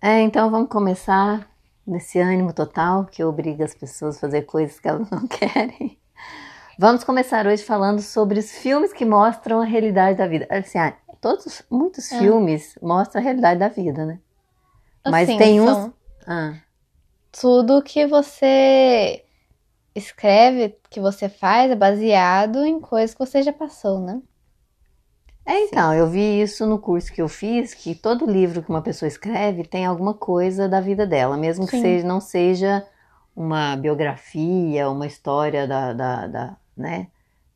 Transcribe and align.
É, 0.00 0.20
então 0.20 0.50
vamos 0.50 0.68
começar 0.68 1.48
nesse 1.86 2.18
ânimo 2.18 2.52
total 2.52 3.04
que 3.06 3.24
obriga 3.24 3.64
as 3.64 3.74
pessoas 3.74 4.16
a 4.16 4.20
fazer 4.20 4.42
coisas 4.42 4.78
que 4.78 4.88
elas 4.88 5.08
não 5.10 5.26
querem. 5.26 5.98
Vamos 6.78 7.04
começar 7.04 7.46
hoje 7.46 7.62
falando 7.62 8.02
sobre 8.02 8.38
os 8.38 8.50
filmes 8.52 8.92
que 8.92 9.04
mostram 9.04 9.60
a 9.60 9.64
realidade 9.64 10.18
da 10.18 10.26
vida. 10.26 10.46
Assim, 10.50 10.78
ah, 10.78 10.94
todos, 11.20 11.62
muitos 11.70 12.12
É. 12.12 12.18
filmes 12.18 12.78
mostram 12.82 13.20
a 13.20 13.24
realidade 13.24 13.60
da 13.60 13.68
vida, 13.68 14.04
né? 14.04 14.18
Mas 15.04 15.28
Assim, 15.28 15.38
tem 15.38 15.60
uns. 15.60 15.90
Ah, 16.26 16.54
Tudo 17.32 17.82
que 17.82 18.06
você 18.06 19.24
escreve, 19.94 20.76
que 20.90 21.00
você 21.00 21.28
faz, 21.28 21.70
é 21.70 21.74
baseado 21.76 22.64
em 22.64 22.80
coisas 22.80 23.14
que 23.14 23.24
você 23.24 23.42
já 23.42 23.52
passou, 23.52 24.00
né? 24.00 24.20
É, 25.46 25.60
então, 25.64 25.94
eu 25.94 26.08
vi 26.08 26.40
isso 26.42 26.66
no 26.66 26.78
curso 26.78 27.12
que 27.12 27.22
eu 27.22 27.28
fiz, 27.28 27.72
que 27.72 27.94
todo 27.94 28.26
livro 28.26 28.62
que 28.62 28.68
uma 28.68 28.82
pessoa 28.82 29.06
escreve 29.06 29.62
tem 29.64 29.86
alguma 29.86 30.12
coisa 30.12 30.68
da 30.68 30.80
vida 30.80 31.06
dela, 31.06 31.36
mesmo 31.36 31.64
que 31.66 31.72
Sim. 31.72 31.80
seja, 31.82 32.06
não 32.06 32.20
seja 32.20 32.84
uma 33.34 33.76
biografia, 33.76 34.90
uma 34.90 35.06
história 35.06 35.66
da, 35.66 35.92
da, 35.92 36.26
da- 36.26 36.56
né? 36.76 37.06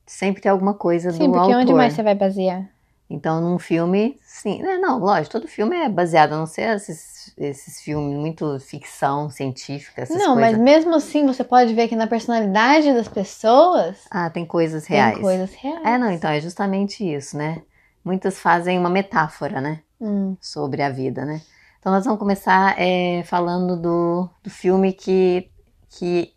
Sempre 0.06 0.40
tem 0.42 0.50
alguma 0.50 0.74
coisa 0.74 1.10
Sim, 1.10 1.30
do 1.30 1.32
porque 1.32 1.52
onde 1.52 1.66
autor. 1.66 1.76
mais 1.78 1.92
você 1.94 2.02
vai 2.02 2.14
basear? 2.14 2.68
Então, 3.08 3.40
num 3.40 3.58
filme, 3.58 4.16
sim. 4.22 4.62
né, 4.62 4.78
Não, 4.78 5.00
lógico, 5.00 5.32
todo 5.32 5.48
filme 5.48 5.76
é 5.76 5.88
baseado, 5.88 6.32
a 6.34 6.36
não 6.36 6.46
ser 6.46 6.76
esses, 6.76 7.34
esses 7.36 7.80
filmes 7.80 8.16
muito 8.16 8.60
ficção 8.60 9.28
científica, 9.28 10.02
essas 10.02 10.22
Não, 10.22 10.34
coisas. 10.34 10.52
mas 10.52 10.60
mesmo 10.60 10.94
assim 10.94 11.26
você 11.26 11.42
pode 11.42 11.74
ver 11.74 11.88
que 11.88 11.96
na 11.96 12.06
personalidade 12.06 12.92
das 12.94 13.08
pessoas 13.08 14.04
Ah, 14.10 14.30
tem 14.30 14.46
coisas 14.46 14.86
tem 14.86 14.96
reais. 14.96 15.18
coisas 15.18 15.52
reais. 15.54 15.84
É, 15.84 15.98
não, 15.98 16.10
então 16.12 16.30
é 16.30 16.40
justamente 16.40 17.02
isso, 17.04 17.36
né? 17.36 17.60
Muitas 18.04 18.38
fazem 18.38 18.78
uma 18.78 18.90
metáfora, 18.90 19.60
né? 19.60 19.82
Hum, 20.00 20.36
sobre 20.40 20.82
a 20.82 20.88
vida, 20.90 21.24
né? 21.24 21.42
Então 21.78 21.92
nós 21.92 22.04
vamos 22.04 22.18
começar 22.18 22.74
é, 22.78 23.22
falando 23.24 23.76
do, 23.76 24.28
do 24.42 24.50
filme 24.50 24.92
que, 24.92 25.50
que 25.88 26.34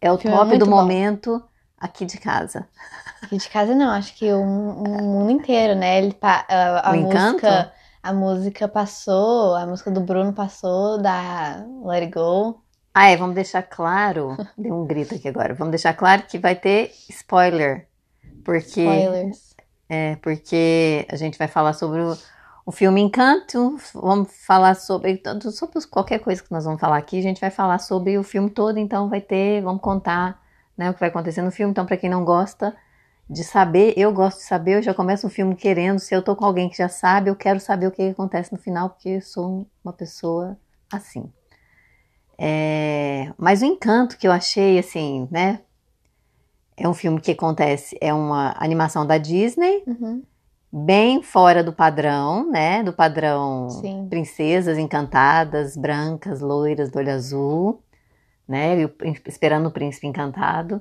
é 0.00 0.10
o 0.10 0.18
Filme 0.18 0.36
top 0.36 0.48
muito 0.48 0.64
do 0.64 0.70
bom. 0.70 0.76
momento 0.76 1.42
aqui 1.78 2.06
de 2.06 2.18
casa. 2.18 2.66
aqui 3.22 3.36
de 3.36 3.48
casa 3.48 3.74
não, 3.74 3.90
acho 3.90 4.14
que 4.16 4.32
o, 4.32 4.44
mundo 4.44 5.30
inteiro, 5.30 5.74
né? 5.74 5.98
Ele, 5.98 6.16
a, 6.22 6.90
a 6.90 6.92
música, 6.94 7.72
a 8.02 8.12
música 8.12 8.68
passou, 8.68 9.54
a 9.54 9.66
música 9.66 9.90
do 9.90 10.00
Bruno 10.00 10.32
passou 10.32 11.00
da 11.00 11.64
Let 11.84 12.04
It 12.04 12.12
Go. 12.12 12.62
Ah, 12.94 13.10
é, 13.10 13.16
vamos 13.16 13.34
deixar 13.34 13.62
claro, 13.62 14.36
deu 14.58 14.74
um 14.74 14.86
grito 14.86 15.14
aqui 15.14 15.28
agora, 15.28 15.54
vamos 15.54 15.70
deixar 15.70 15.94
claro 15.94 16.22
que 16.22 16.38
vai 16.38 16.56
ter 16.56 16.90
spoiler, 17.08 17.86
porque, 18.44 18.82
Spoilers. 18.82 19.49
É, 19.90 20.14
porque 20.22 21.04
a 21.10 21.16
gente 21.16 21.36
vai 21.36 21.48
falar 21.48 21.72
sobre 21.72 22.00
o, 22.00 22.16
o 22.64 22.70
filme 22.70 23.00
Encanto, 23.00 23.76
vamos 23.92 24.30
falar 24.46 24.76
sobre, 24.76 25.20
sobre 25.52 25.84
qualquer 25.88 26.20
coisa 26.20 26.40
que 26.40 26.52
nós 26.52 26.64
vamos 26.64 26.80
falar 26.80 26.96
aqui, 26.96 27.18
a 27.18 27.22
gente 27.22 27.40
vai 27.40 27.50
falar 27.50 27.80
sobre 27.80 28.16
o 28.16 28.22
filme 28.22 28.48
todo, 28.48 28.78
então 28.78 29.08
vai 29.08 29.20
ter, 29.20 29.60
vamos 29.60 29.82
contar 29.82 30.40
né, 30.78 30.88
o 30.90 30.94
que 30.94 31.00
vai 31.00 31.08
acontecer 31.08 31.42
no 31.42 31.50
filme. 31.50 31.72
Então, 31.72 31.84
para 31.84 31.96
quem 31.96 32.08
não 32.08 32.24
gosta 32.24 32.72
de 33.28 33.42
saber, 33.42 33.94
eu 33.96 34.12
gosto 34.12 34.38
de 34.38 34.44
saber, 34.44 34.76
eu 34.76 34.82
já 34.82 34.94
começo 34.94 35.26
um 35.26 35.30
filme 35.30 35.56
querendo. 35.56 35.98
Se 35.98 36.14
eu 36.14 36.22
tô 36.22 36.36
com 36.36 36.44
alguém 36.44 36.70
que 36.70 36.78
já 36.78 36.88
sabe, 36.88 37.28
eu 37.28 37.34
quero 37.34 37.58
saber 37.58 37.88
o 37.88 37.90
que 37.90 38.10
acontece 38.10 38.52
no 38.52 38.58
final, 38.58 38.90
porque 38.90 39.08
eu 39.08 39.20
sou 39.20 39.66
uma 39.82 39.92
pessoa 39.92 40.56
assim. 40.92 41.32
É, 42.38 43.32
mas 43.36 43.60
o 43.60 43.64
encanto 43.64 44.16
que 44.16 44.28
eu 44.28 44.32
achei, 44.32 44.78
assim, 44.78 45.26
né? 45.32 45.60
É 46.82 46.88
um 46.88 46.94
filme 46.94 47.20
que 47.20 47.32
acontece, 47.32 47.96
é 48.00 48.12
uma 48.14 48.54
animação 48.58 49.06
da 49.06 49.18
Disney, 49.18 49.82
Uhum. 49.86 50.22
bem 50.72 51.22
fora 51.22 51.62
do 51.62 51.72
padrão, 51.72 52.50
né? 52.50 52.82
Do 52.82 52.92
padrão 52.92 53.68
Sim. 53.68 54.06
princesas 54.08 54.78
encantadas, 54.78 55.76
brancas, 55.76 56.40
loiras, 56.40 56.90
do 56.90 56.98
olho 56.98 57.12
azul, 57.12 57.82
né? 58.48 58.80
E 58.82 58.90
esperando 59.26 59.66
o 59.66 59.70
príncipe 59.70 60.06
encantado. 60.06 60.80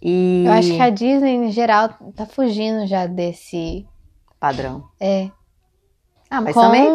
E 0.00 0.44
Eu 0.46 0.52
acho 0.52 0.70
que 0.74 0.80
a 0.80 0.90
Disney, 0.90 1.34
em 1.36 1.50
geral, 1.50 1.90
tá 2.14 2.24
fugindo 2.26 2.86
já 2.86 3.06
desse. 3.06 3.86
padrão. 4.40 4.84
É. 5.00 5.30
Ah, 6.30 6.40
mas 6.40 6.54
com, 6.54 6.60
também 6.60 6.86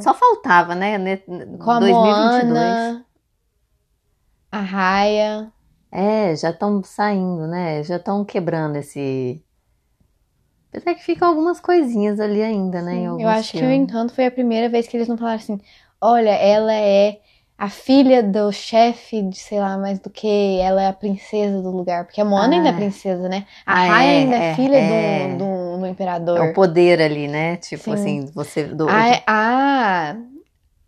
só 0.00 0.12
faltava, 0.14 0.74
né? 0.74 0.96
ne- 0.98 1.16
com 1.58 1.70
a 1.70 1.78
2022. 1.80 2.48
Moana, 2.52 3.06
a 4.52 4.60
Raya. 4.60 5.52
É, 5.90 6.34
já 6.36 6.50
estão 6.50 6.82
saindo, 6.82 7.46
né? 7.46 7.82
Já 7.82 7.96
estão 7.96 8.24
quebrando 8.24 8.76
esse. 8.76 9.42
Apesar 10.70 10.94
que 10.94 11.02
ficam 11.04 11.28
algumas 11.28 11.58
coisinhas 11.60 12.20
ali 12.20 12.42
ainda, 12.42 12.82
né? 12.82 12.94
em 12.96 13.04
Eu 13.22 13.28
acho 13.28 13.52
que 13.52 13.58
o 13.58 13.60
filmes. 13.60 13.78
Encanto 13.78 14.12
foi 14.12 14.26
a 14.26 14.30
primeira 14.30 14.68
vez 14.68 14.86
que 14.86 14.96
eles 14.96 15.08
não 15.08 15.16
falaram 15.16 15.38
assim: 15.38 15.60
olha, 16.00 16.30
ela 16.30 16.74
é 16.74 17.20
a 17.56 17.70
filha 17.70 18.22
do 18.22 18.52
chefe 18.52 19.22
de 19.22 19.38
sei 19.38 19.58
lá 19.58 19.78
mais 19.78 19.98
do 19.98 20.10
que, 20.10 20.58
ela 20.60 20.82
é 20.82 20.88
a 20.88 20.92
princesa 20.92 21.62
do 21.62 21.70
lugar. 21.70 22.04
Porque 22.04 22.20
a 22.20 22.24
Moana 22.24 22.54
Ah. 22.54 22.56
ainda 22.58 22.68
é 22.68 22.72
princesa, 22.74 23.26
né? 23.28 23.46
A 23.64 23.72
Ah, 23.72 23.86
Raya 23.86 24.10
é, 24.12 24.18
ainda 24.18 24.36
é, 24.36 24.50
é, 24.50 24.54
filha 24.54 24.76
é. 24.76 25.28
Do, 25.36 25.38
do, 25.38 25.78
do 25.78 25.86
É 25.86 25.90
imperador. 25.90 26.40
o 26.40 26.52
poder 26.52 27.00
ali, 27.00 27.26
né? 27.28 27.56
Tipo 27.56 27.84
Sim. 27.84 27.92
assim, 27.94 28.26
você. 28.34 28.64
Do, 28.64 28.86
A, 28.90 29.22
a 29.26 30.16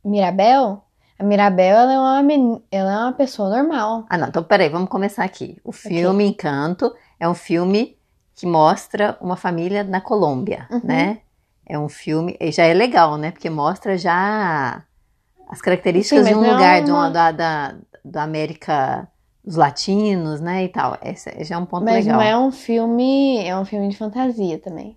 Mirabel, 0.04 0.82
a 1.18 1.24
Mirabel, 1.24 1.76
ela 1.76 1.92
é 1.92 1.98
uma, 1.98 2.22
meni- 2.22 2.62
ela 2.70 2.92
é 2.92 2.98
uma 2.98 3.12
pessoa 3.12 3.48
normal. 3.50 4.04
Ah, 4.08 4.16
não, 4.16 4.28
então 4.28 4.42
peraí, 4.42 4.68
vamos 4.68 4.88
começar 4.88 5.24
aqui. 5.24 5.58
O 5.64 5.72
filme 5.72 6.24
Encanto 6.26 6.94
é 7.18 7.28
um 7.28 7.34
filme 7.34 7.96
que 8.34 8.46
mostra 8.46 9.18
uma 9.20 9.36
família 9.36 9.82
na 9.82 10.00
Colômbia, 10.00 10.66
Uhum. 10.70 10.80
né? 10.84 11.18
É 11.66 11.78
um 11.78 11.88
filme, 11.88 12.36
e 12.40 12.50
já 12.52 12.64
é 12.64 12.72
legal, 12.72 13.16
né? 13.16 13.30
Porque 13.32 13.50
mostra 13.50 13.98
já 13.98 14.82
as 15.48 15.60
características 15.60 16.24
Sim, 16.24 16.32
de 16.32 16.36
um 16.36 16.40
mas 16.40 16.48
é 16.50 16.52
lugar, 16.54 16.82
de 16.84 16.90
uma- 16.90 17.10
da, 17.10 17.32
da, 17.32 17.74
da 18.04 18.22
América 18.22 19.08
dos 19.44 19.56
latinos, 19.56 20.40
né? 20.40 20.64
E 20.64 20.68
tal. 20.68 20.96
Esse 21.02 21.42
já 21.44 21.56
é 21.56 21.58
um 21.58 21.66
ponto 21.66 21.84
Mas 21.84 22.04
legal. 22.06 22.16
não 22.16 22.22
é 22.22 22.38
um 22.38 22.52
filme, 22.52 23.44
é 23.44 23.56
um 23.58 23.64
filme 23.64 23.88
de 23.88 23.96
fantasia 23.96 24.58
também. 24.58 24.96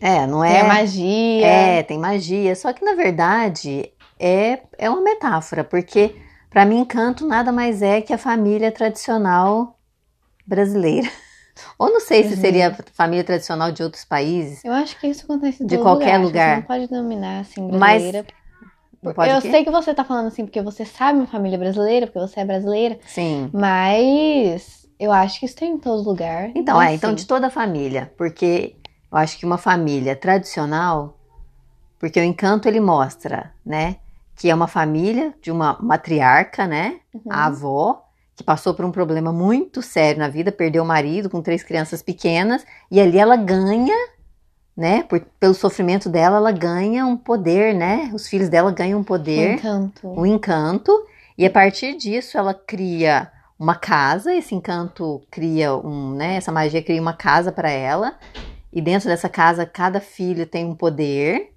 É, 0.00 0.26
não 0.26 0.42
Tem 0.42 0.52
é. 0.56 0.60
a 0.60 0.64
magia. 0.64 1.46
É, 1.46 1.82
tem 1.82 1.98
magia. 1.98 2.54
Só 2.56 2.72
que 2.72 2.84
na 2.84 2.94
verdade 2.94 3.90
é, 4.20 4.62
é 4.78 4.90
uma 4.90 5.00
metáfora, 5.02 5.64
porque 5.64 6.14
para 6.50 6.64
mim 6.66 6.80
Encanto 6.80 7.26
nada 7.26 7.50
mais 7.50 7.80
é 7.82 8.00
que 8.00 8.12
a 8.12 8.18
família 8.18 8.70
tradicional 8.70 9.78
brasileira. 10.46 11.08
Ou 11.78 11.90
não 11.90 12.00
sei 12.00 12.24
se 12.24 12.34
Uhum. 12.34 12.40
seria 12.40 12.76
família 12.94 13.24
tradicional 13.24 13.72
de 13.72 13.82
outros 13.82 14.04
países. 14.04 14.64
Eu 14.64 14.72
acho 14.72 14.98
que 14.98 15.06
isso 15.06 15.24
acontece 15.24 15.64
De 15.64 15.78
qualquer 15.78 16.18
lugar. 16.18 16.22
lugar. 16.22 16.48
Você 16.54 16.60
não 16.60 16.62
pode 16.66 16.86
denominar 16.88 17.40
assim 17.40 17.68
Mas 17.70 18.02
brasileira. 18.02 18.26
Pode 19.14 19.32
eu 19.32 19.40
sei 19.40 19.64
que 19.64 19.70
você 19.70 19.94
tá 19.94 20.04
falando 20.04 20.26
assim 20.26 20.44
porque 20.44 20.60
você 20.60 20.84
sabe 20.84 21.18
uma 21.18 21.26
família 21.26 21.56
brasileira, 21.58 22.06
porque 22.06 22.18
você 22.18 22.40
é 22.40 22.44
brasileira, 22.44 22.98
Sim. 23.06 23.48
mas 23.52 24.86
eu 24.98 25.10
acho 25.10 25.40
que 25.40 25.46
isso 25.46 25.56
tem 25.56 25.72
em 25.72 25.78
todo 25.78 26.06
lugar. 26.06 26.50
Então, 26.54 26.80
é, 26.80 26.84
Então, 26.86 26.94
então 26.94 27.10
assim, 27.10 27.16
de 27.16 27.26
toda 27.26 27.46
a 27.46 27.50
família, 27.50 28.12
porque 28.18 28.76
eu 29.10 29.16
acho 29.16 29.38
que 29.38 29.46
uma 29.46 29.56
família 29.56 30.14
tradicional, 30.14 31.18
porque 31.98 32.20
o 32.20 32.22
Encanto 32.24 32.68
ele 32.68 32.78
mostra, 32.80 33.54
né, 33.64 33.96
que 34.40 34.48
é 34.48 34.54
uma 34.54 34.66
família 34.66 35.34
de 35.42 35.50
uma 35.50 35.76
matriarca, 35.82 36.66
né, 36.66 36.98
uhum. 37.12 37.20
a 37.28 37.44
avó, 37.44 38.06
que 38.34 38.42
passou 38.42 38.72
por 38.72 38.86
um 38.86 38.90
problema 38.90 39.30
muito 39.30 39.82
sério 39.82 40.18
na 40.18 40.28
vida, 40.28 40.50
perdeu 40.50 40.82
o 40.82 40.86
marido 40.86 41.28
com 41.28 41.42
três 41.42 41.62
crianças 41.62 42.00
pequenas, 42.00 42.64
e 42.90 42.98
ali 42.98 43.18
ela 43.18 43.36
ganha, 43.36 43.94
né, 44.74 45.02
por- 45.02 45.20
pelo 45.38 45.52
sofrimento 45.52 46.08
dela, 46.08 46.38
ela 46.38 46.52
ganha 46.52 47.04
um 47.04 47.18
poder, 47.18 47.74
né, 47.74 48.10
os 48.14 48.28
filhos 48.28 48.48
dela 48.48 48.72
ganham 48.72 49.00
um 49.00 49.04
poder, 49.04 49.56
encanto. 49.58 50.08
um 50.08 50.24
encanto, 50.24 50.90
e 51.36 51.44
a 51.44 51.50
partir 51.50 51.94
disso 51.98 52.38
ela 52.38 52.54
cria 52.54 53.30
uma 53.58 53.74
casa, 53.74 54.34
esse 54.34 54.54
encanto 54.54 55.20
cria 55.30 55.76
um, 55.76 56.14
né, 56.14 56.36
essa 56.36 56.50
magia 56.50 56.82
cria 56.82 57.02
uma 57.02 57.12
casa 57.12 57.52
para 57.52 57.68
ela, 57.68 58.14
e 58.72 58.80
dentro 58.80 59.06
dessa 59.06 59.28
casa 59.28 59.66
cada 59.66 60.00
filho 60.00 60.46
tem 60.46 60.64
um 60.64 60.74
poder, 60.74 61.52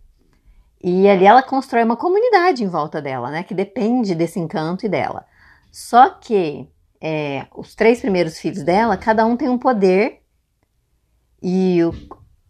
e 0.84 1.08
ali 1.10 1.26
ela 1.26 1.42
constrói 1.42 1.84
uma 1.84 1.96
comunidade 1.96 2.64
em 2.64 2.68
volta 2.68 3.02
dela, 3.02 3.32
né, 3.32 3.42
que 3.44 3.54
depende 3.54 4.14
desse 4.14 4.40
encanto 4.40 4.86
e 4.86 4.90
dela. 4.90 5.26
Só 5.72 6.10
que 6.10 6.68
é, 7.02 7.48
os 7.56 7.74
três 7.76 8.00
primeiros 8.02 8.38
filhos 8.38 8.64
dela, 8.64 8.96
cada 8.98 9.26
um 9.26 9.36
tem 9.38 9.50
um 9.50 9.58
poder, 9.58 10.22
e 11.42 11.84
o- 11.84 11.94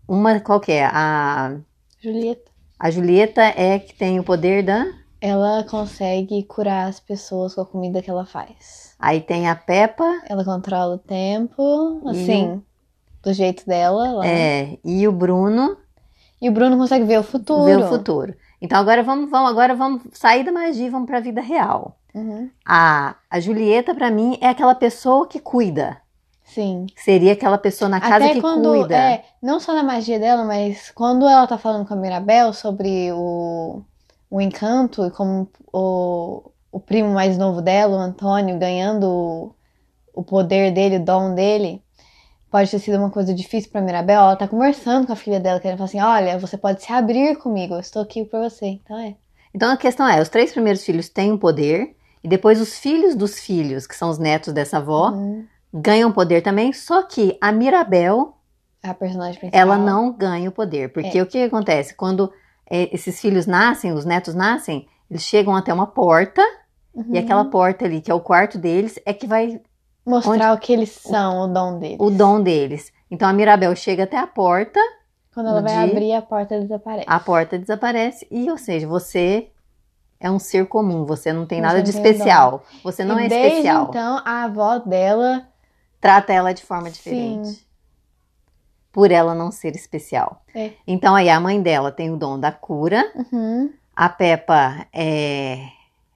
uma, 0.07 0.39
qual 0.39 0.59
que 0.59 0.71
é? 0.71 0.85
A, 0.85 1.55
Julieta. 1.99 2.51
a 2.79 2.91
Julieta 2.91 3.41
é 3.41 3.79
que 3.79 3.93
tem 3.95 4.19
o 4.19 4.23
poder 4.23 4.63
da... 4.63 4.85
Ela 5.21 5.63
consegue 5.63 6.43
curar 6.43 6.89
as 6.89 6.99
pessoas 6.99 7.55
com 7.55 7.61
a 7.61 7.65
comida 7.65 8.01
que 8.01 8.09
ela 8.09 8.25
faz. 8.25 8.93
Aí 8.99 9.21
tem 9.21 9.47
a 9.47 9.55
Peppa, 9.55 10.21
Ela 10.27 10.43
controla 10.43 10.95
o 10.95 10.99
tempo, 10.99 12.01
assim, 12.07 12.61
do 13.23 13.33
jeito 13.33 13.65
dela. 13.65 14.11
lá. 14.11 14.27
É, 14.27 14.77
e 14.83 15.07
o 15.07 15.11
Bruno 15.13 15.77
E 16.43 16.49
o 16.49 16.51
Bruno 16.51 16.77
consegue 16.77 17.05
ver 17.05 17.17
o 17.17 17.23
futuro. 17.23 17.63
vê 17.63 17.77
o 17.77 17.87
futuro. 17.87 18.35
Então 18.61 18.77
agora 18.77 19.01
vamos, 19.01 19.31
vamos, 19.31 19.49
agora 19.49 19.73
vamos 19.73 20.01
sair 20.11 20.43
da 20.43 20.51
magia 20.51 20.87
e 20.87 20.89
vamos 20.89 21.07
para 21.07 21.19
a 21.19 21.21
vida 21.21 21.39
real. 21.39 21.97
Uhum. 22.13 22.49
A, 22.65 23.15
a 23.29 23.39
Julieta, 23.39 23.95
para 23.95 24.11
mim, 24.11 24.37
é 24.41 24.49
aquela 24.49 24.75
pessoa 24.75 25.25
que 25.25 25.39
cuida. 25.39 26.01
Sim. 26.43 26.87
Seria 26.97 27.31
aquela 27.31 27.57
pessoa 27.57 27.87
na 27.87 28.01
casa 28.01 28.25
Até 28.25 28.33
que 28.33 28.41
quando, 28.41 28.71
cuida. 28.71 28.93
é, 28.93 29.23
não 29.41 29.57
só 29.57 29.73
na 29.73 29.83
magia 29.83 30.19
dela, 30.19 30.43
mas 30.43 30.91
quando 30.91 31.25
ela 31.25 31.47
tá 31.47 31.57
falando 31.57 31.87
com 31.87 31.93
a 31.93 31.97
Mirabel 31.97 32.51
sobre 32.51 33.09
o, 33.13 33.81
o 34.29 34.41
encanto 34.41 35.05
e 35.05 35.11
como 35.11 35.49
o, 35.71 36.51
o 36.69 36.79
primo 36.81 37.13
mais 37.13 37.37
novo 37.37 37.61
dela, 37.61 37.95
o 37.95 37.99
Antônio, 37.99 38.59
ganhando 38.59 39.09
o, 39.09 39.55
o 40.13 40.23
poder 40.23 40.73
dele, 40.73 40.97
o 40.97 41.05
dom 41.05 41.33
dele, 41.33 41.81
pode 42.53 42.69
ter 42.71 42.77
sido 42.79 42.97
uma 42.97 43.09
coisa 43.09 43.33
difícil 43.33 43.71
para 43.71 43.81
Mirabel. 43.81 44.21
Ela 44.21 44.35
tá 44.35 44.47
conversando 44.47 45.07
com 45.07 45.13
a 45.13 45.15
filha 45.15 45.39
dela, 45.39 45.59
querendo 45.59 45.77
falar 45.79 45.87
assim: 45.89 45.99
olha, 45.99 46.37
você 46.39 46.55
pode 46.57 46.83
se 46.83 46.93
abrir 46.93 47.35
comigo, 47.37 47.73
eu 47.73 47.79
estou 47.79 48.01
aqui 48.01 48.23
por 48.25 48.39
você. 48.47 48.67
Então 48.67 48.97
é. 48.99 49.15
Então 49.53 49.71
a 49.71 49.77
questão 49.77 50.07
é: 50.07 50.21
os 50.21 50.29
três 50.29 50.51
primeiros 50.53 50.83
filhos 50.85 51.09
têm 51.09 51.31
um 51.31 51.37
poder, 51.37 51.95
e 52.23 52.27
depois 52.27 52.61
os 52.61 52.77
filhos 52.77 53.15
dos 53.15 53.39
filhos, 53.39 53.87
que 53.87 53.95
são 53.95 54.09
os 54.09 54.19
netos 54.19 54.53
dessa 54.53 54.77
avó, 54.77 55.09
Uhum. 55.11 55.45
ganham 55.73 56.11
poder 56.11 56.41
também. 56.41 56.71
Só 56.71 57.01
que 57.03 57.35
a 57.41 57.51
Mirabel, 57.51 58.37
A 58.83 58.93
personagem 58.93 59.39
principal. 59.39 59.59
ela 59.59 59.77
não 59.77 60.13
ganha 60.13 60.47
o 60.49 60.51
poder. 60.53 60.93
Porque 60.93 61.19
o 61.21 61.25
que 61.25 61.41
acontece? 61.43 61.95
Quando 61.95 62.31
é, 62.69 62.93
esses 62.95 63.19
filhos 63.19 63.45
nascem, 63.47 63.91
os 63.91 64.05
netos 64.05 64.35
nascem, 64.35 64.87
eles 65.09 65.23
chegam 65.23 65.55
até 65.55 65.73
uma 65.73 65.87
porta, 65.87 66.41
Uhum. 66.95 67.05
e 67.11 67.17
aquela 67.17 67.45
porta 67.45 67.85
ali, 67.85 67.99
que 68.01 68.11
é 68.11 68.13
o 68.13 68.19
quarto 68.19 68.57
deles, 68.59 68.99
é 69.05 69.11
que 69.13 69.25
vai 69.25 69.59
Mostrar 70.05 70.53
o 70.53 70.57
que 70.59 70.73
eles 70.73 70.89
são, 70.91 71.41
o 71.43 71.47
dom 71.47 71.79
deles. 71.79 71.97
o 71.99 72.09
dom 72.09 72.41
deles. 72.41 72.91
Então 73.09 73.27
a 73.29 73.33
Mirabel 73.33 73.75
chega 73.75 74.03
até 74.03 74.17
a 74.17 74.27
porta, 74.27 74.79
Quando 75.33 75.47
ela 75.49 75.61
vai 75.61 75.73
dia- 75.73 75.83
abrir, 75.83 76.13
a 76.13 76.21
porta 76.21 76.59
desaparece. 76.59 77.05
a 77.07 77.19
porta 77.19 77.57
desaparece, 77.59 78.27
e 78.29 78.49
ou 78.51 78.57
seja, 78.57 78.85
você 78.87 79.49
é 80.19 80.29
um 80.29 80.39
ser 80.39 80.67
comum, 80.67 81.05
você 81.05 81.31
não 81.31 81.45
tem 81.45 81.59
Você 81.59 81.61
nada 81.61 81.77
não 81.77 81.83
de 81.83 81.91
tem 81.93 82.01
especial. 82.01 82.63
Você 82.83 83.03
não 83.03 83.19
e 83.19 83.25
é 83.25 83.29
desde 83.29 83.47
especial. 83.49 83.87
então, 83.89 84.21
a 84.25 84.43
avó 84.43 84.77
dela 84.79 85.47
Trata 86.01 86.33
ela 86.33 86.53
de 86.53 86.63
forma 86.63 86.89
diferente. 86.91 87.47
Sim. 87.47 87.59
Por 88.91 89.09
ela 89.09 89.33
não 89.33 89.51
ser 89.51 89.73
especial. 89.75 90.43
É. 90.53 90.71
Então 90.85 91.15
aí 91.15 91.29
a 91.29 91.39
mãe 91.39 91.61
dela 91.61 91.91
tem 91.91 92.11
o 92.11 92.17
dom 92.17 92.37
da 92.39 92.51
cura, 92.51 93.09
Uhum. 93.31 93.71
A 93.95 94.09
Peppa 94.09 94.85
é, 94.91 95.67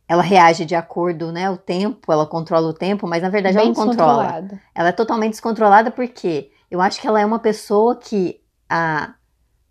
ela 0.08 0.22
reage 0.24 0.66
de 0.66 0.76
acordo, 0.76 1.32
né? 1.32 1.50
O 1.50 1.58
tempo, 1.58 2.12
ela 2.12 2.26
controla 2.26 2.68
o 2.68 2.74
tempo, 2.74 3.08
mas 3.08 3.22
na 3.22 3.30
verdade 3.30 3.56
bem 3.56 3.66
ela 3.68 3.76
não 3.76 3.86
controla. 3.86 4.48
Ela 4.74 4.90
é 4.90 4.92
totalmente 4.94 5.32
descontrolada 5.32 5.92
porque 5.92 6.50
eu 6.72 6.80
acho 6.82 7.00
que 7.02 7.08
ela 7.08 7.20
é 7.20 7.26
uma 7.26 7.40
pessoa 7.40 7.96
que 7.96 8.40
a, 8.70 9.14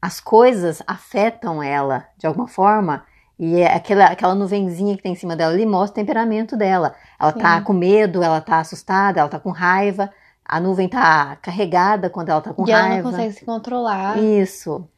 as 0.00 0.21
coisas 0.21 0.83
afetam 0.87 1.62
ela 1.62 2.06
de 2.19 2.27
alguma 2.27 2.47
forma. 2.49 3.05
E 3.38 3.61
é 3.61 3.75
aquela, 3.75 4.06
aquela 4.06 4.35
nuvenzinha 4.35 4.97
que 4.97 5.03
tem 5.03 5.12
em 5.12 5.17
cima 5.17 5.37
dela 5.37 5.53
ali 5.53 5.67
mostra 5.67 5.93
o 5.93 6.05
temperamento 6.05 6.56
dela. 6.56 6.94
Ela 7.21 7.32
tá 7.32 7.59
Sim. 7.59 7.65
com 7.65 7.73
medo, 7.75 8.23
ela 8.23 8.41
tá 8.41 8.61
assustada, 8.61 9.21
ela 9.21 9.29
tá 9.29 9.39
com 9.39 9.50
raiva. 9.50 10.11
A 10.44 10.59
nuvem 10.61 10.89
tá 10.89 11.37
carregada 11.43 12.09
quando 12.09 12.29
ela 12.31 12.41
tá 12.41 12.55
com 12.55 12.67
E 12.67 12.71
ela 12.73 12.82
raiva. 12.82 13.03
não 13.03 13.11
consegue 13.11 13.32
se 13.35 13.44
controlar. 13.44 14.17
Isso. 14.19 14.89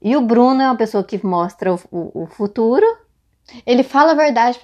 E 0.00 0.14
o 0.16 0.20
Bruno 0.20 0.60
é 0.62 0.66
uma 0.66 0.76
pessoa 0.76 1.02
que 1.02 1.24
mostra 1.26 1.72
o, 1.74 1.80
o- 1.90 2.22
o 2.22 2.26
futuro, 2.26 2.84
Ele 3.66 3.82
fala 3.82 4.12
a 4.12 4.14
verdade 4.14 4.58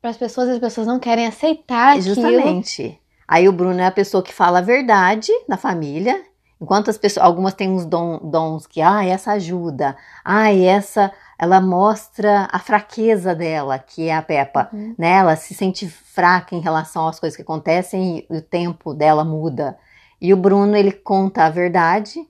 para 0.00 0.10
as 0.10 0.16
pessoas 0.16 0.48
e 0.48 0.52
as 0.52 0.58
pessoas 0.58 0.86
não 0.86 0.98
querem 0.98 1.26
aceitar 1.26 1.90
aquilo. 1.96 2.14
Justamente. 2.14 2.98
Aí 3.28 3.48
o 3.48 3.52
Bruno 3.52 3.80
é 3.80 3.86
a 3.86 3.90
pessoa 3.92 4.22
que 4.22 4.32
fala 4.32 4.58
a 4.58 4.62
verdade 4.62 5.30
na 5.48 5.56
família, 5.56 6.20
enquanto 6.60 6.90
as 6.90 6.98
pessoas, 6.98 7.24
algumas 7.24 7.54
têm 7.54 7.70
uns 7.70 7.86
dom- 7.86 8.18
dons 8.22 8.66
que, 8.66 8.82
ah, 8.82 9.04
essa 9.04 9.32
ajuda, 9.32 9.96
ah, 10.24 10.52
essa, 10.52 11.12
ela 11.38 11.60
mostra 11.60 12.48
a 12.50 12.58
fraqueza 12.58 13.34
dela, 13.34 13.78
que 13.78 14.08
é 14.08 14.14
a 14.16 14.20
Peppa, 14.22 14.68
Uhum. 14.72 14.94
né? 14.98 15.12
Ela 15.12 15.36
se 15.36 15.54
sente 15.54 15.88
fraca 15.88 16.54
em 16.54 16.60
relação 16.60 17.06
às 17.06 17.20
coisas 17.20 17.36
que 17.36 17.42
acontecem 17.42 18.26
e 18.30 18.36
o 18.36 18.42
tempo 18.42 18.92
dela 18.92 19.24
muda. 19.24 19.78
E 20.20 20.34
o 20.34 20.36
Bruno, 20.36 20.76
ele 20.76 20.92
conta 20.92 21.44
a 21.44 21.50
verdade, 21.50 22.26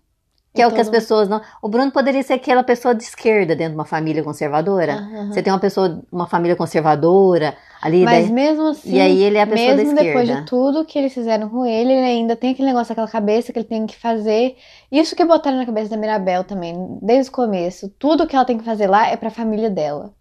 que 0.53 0.61
é 0.61 0.67
o 0.67 0.73
que 0.73 0.81
as 0.81 0.89
todo- 0.89 0.95
pessoas 0.95 1.29
não. 1.29 1.41
O 1.63 1.69
Bruno 1.69 1.93
poderia 1.93 2.23
ser 2.23 2.33
aquela 2.35 2.63
pessoa 2.65 2.95
de 2.95 3.05
esquerda 3.05 3.55
dentro 3.55 3.73
de 3.73 3.79
uma 3.79 3.85
família 3.85 4.23
conservadora. 4.23 5.09
Você 5.29 5.43
tem 5.43 5.53
uma 5.53 5.59
pessoa, 5.61 6.03
uma 6.11 6.27
família 6.27 6.57
conservadora 6.57 7.55
ali, 7.81 8.05
Mas 8.05 8.25
daí- 8.27 8.33
mesmo 8.35 8.67
assim, 8.69 8.95
e 8.97 9.01
aí 9.01 9.23
ele 9.23 9.39
é 9.39 9.43
a 9.43 9.47
pessoa 9.47 9.71
da 9.71 9.77
mesmo 9.77 9.95
depois 9.95 10.25
esquerda. 10.25 10.41
de 10.43 10.47
tudo 10.47 10.85
que 10.85 10.99
eles 10.99 11.15
fizeram 11.15 11.49
com 11.49 11.65
ele, 11.65 11.93
ele 11.93 12.05
ainda 12.05 12.35
tem 12.37 12.51
aquele 12.51 12.69
negócio 12.69 12.91
naquela 12.91 13.09
cabeça 13.09 13.53
que 13.53 13.59
ele 13.59 13.67
tem 13.69 13.87
que 13.87 13.97
fazer. 13.97 14.57
Isso 14.91 15.15
que 15.15 15.25
botaram 15.25 15.57
na 15.57 15.67
cabeça 15.67 15.89
da 15.91 15.97
Mirabel 15.97 16.43
também, 16.45 16.75
desde 17.01 17.31
o 17.31 17.35
começo. 17.35 17.89
Tudo 17.99 18.27
que 18.27 18.35
ela 18.35 18.45
tem 18.45 18.59
que 18.59 18.65
fazer 18.65 18.87
lá 18.89 19.09
é 19.09 19.17
pra 19.17 19.31
família 19.31 19.71
dela, 19.71 20.13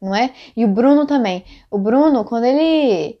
não 0.00 0.14
é? 0.14 0.30
E 0.56 0.64
o 0.64 0.68
Bruno 0.68 1.06
também. 1.06 1.44
O 1.70 1.78
Bruno, 1.78 2.24
quando 2.24 2.44
ele 2.44 3.18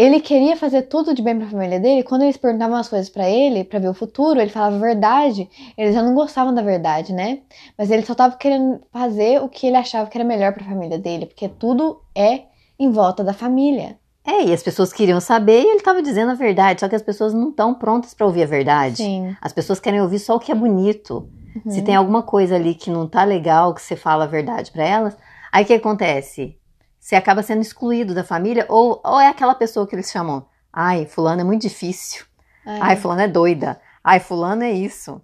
ele 0.00 0.20
queria 0.20 0.56
fazer 0.56 0.82
tudo 0.82 1.12
de 1.12 1.20
bem 1.20 1.36
pra 1.36 1.48
família 1.48 1.78
dele, 1.78 2.02
quando 2.02 2.22
eles 2.22 2.36
perguntavam 2.36 2.76
as 2.76 2.88
coisas 2.88 3.10
pra 3.10 3.28
ele, 3.28 3.64
pra 3.64 3.78
ver 3.78 3.88
o 3.88 3.94
futuro, 3.94 4.40
ele 4.40 4.50
falava 4.50 4.76
a 4.76 4.78
verdade. 4.78 5.48
Eles 5.76 5.94
já 5.94 6.02
não 6.02 6.14
gostavam 6.14 6.54
da 6.54 6.62
verdade, 6.62 7.12
né? 7.12 7.40
Mas 7.76 7.90
ele 7.90 8.02
só 8.06 8.14
tava 8.14 8.36
querendo 8.36 8.80
fazer 8.90 9.42
o 9.42 9.48
que 9.48 9.66
ele 9.66 9.76
achava 9.76 10.08
que 10.08 10.16
era 10.16 10.24
melhor 10.24 10.54
pra 10.54 10.64
família 10.64 10.98
dele, 10.98 11.26
porque 11.26 11.48
tudo 11.48 12.00
é 12.16 12.44
em 12.78 12.90
volta 12.90 13.22
da 13.22 13.34
família. 13.34 13.98
É, 14.24 14.44
e 14.44 14.52
as 14.52 14.62
pessoas 14.62 14.92
queriam 14.92 15.20
saber 15.20 15.60
e 15.60 15.66
ele 15.66 15.78
estava 15.78 16.00
dizendo 16.00 16.30
a 16.30 16.34
verdade, 16.34 16.80
só 16.80 16.88
que 16.88 16.94
as 16.94 17.02
pessoas 17.02 17.34
não 17.34 17.50
estão 17.50 17.74
prontas 17.74 18.14
para 18.14 18.26
ouvir 18.26 18.44
a 18.44 18.46
verdade. 18.46 18.98
Sim. 18.98 19.36
As 19.40 19.52
pessoas 19.52 19.80
querem 19.80 20.00
ouvir 20.00 20.18
só 20.18 20.36
o 20.36 20.40
que 20.40 20.52
é 20.52 20.54
bonito. 20.54 21.28
Uhum. 21.64 21.70
Se 21.70 21.82
tem 21.82 21.96
alguma 21.96 22.22
coisa 22.22 22.54
ali 22.54 22.74
que 22.74 22.90
não 22.90 23.08
tá 23.08 23.24
legal, 23.24 23.74
que 23.74 23.82
você 23.82 23.96
fala 23.96 24.24
a 24.24 24.28
verdade 24.28 24.70
para 24.70 24.86
elas, 24.86 25.16
aí 25.50 25.64
o 25.64 25.66
que 25.66 25.74
acontece? 25.74 26.56
Você 27.00 27.16
acaba 27.16 27.42
sendo 27.42 27.62
excluído 27.62 28.14
da 28.14 28.22
família, 28.22 28.66
ou, 28.68 29.00
ou 29.02 29.18
é 29.18 29.26
aquela 29.26 29.54
pessoa 29.54 29.86
que 29.86 29.94
eles 29.94 30.10
chamam, 30.10 30.46
ai, 30.70 31.06
fulano 31.06 31.40
é 31.40 31.44
muito 31.44 31.62
difícil, 31.62 32.26
ai, 32.64 32.94
fulano 32.94 33.22
é 33.22 33.28
doida, 33.28 33.80
ai, 34.04 34.20
fulano 34.20 34.62
é 34.62 34.70
isso. 34.70 35.20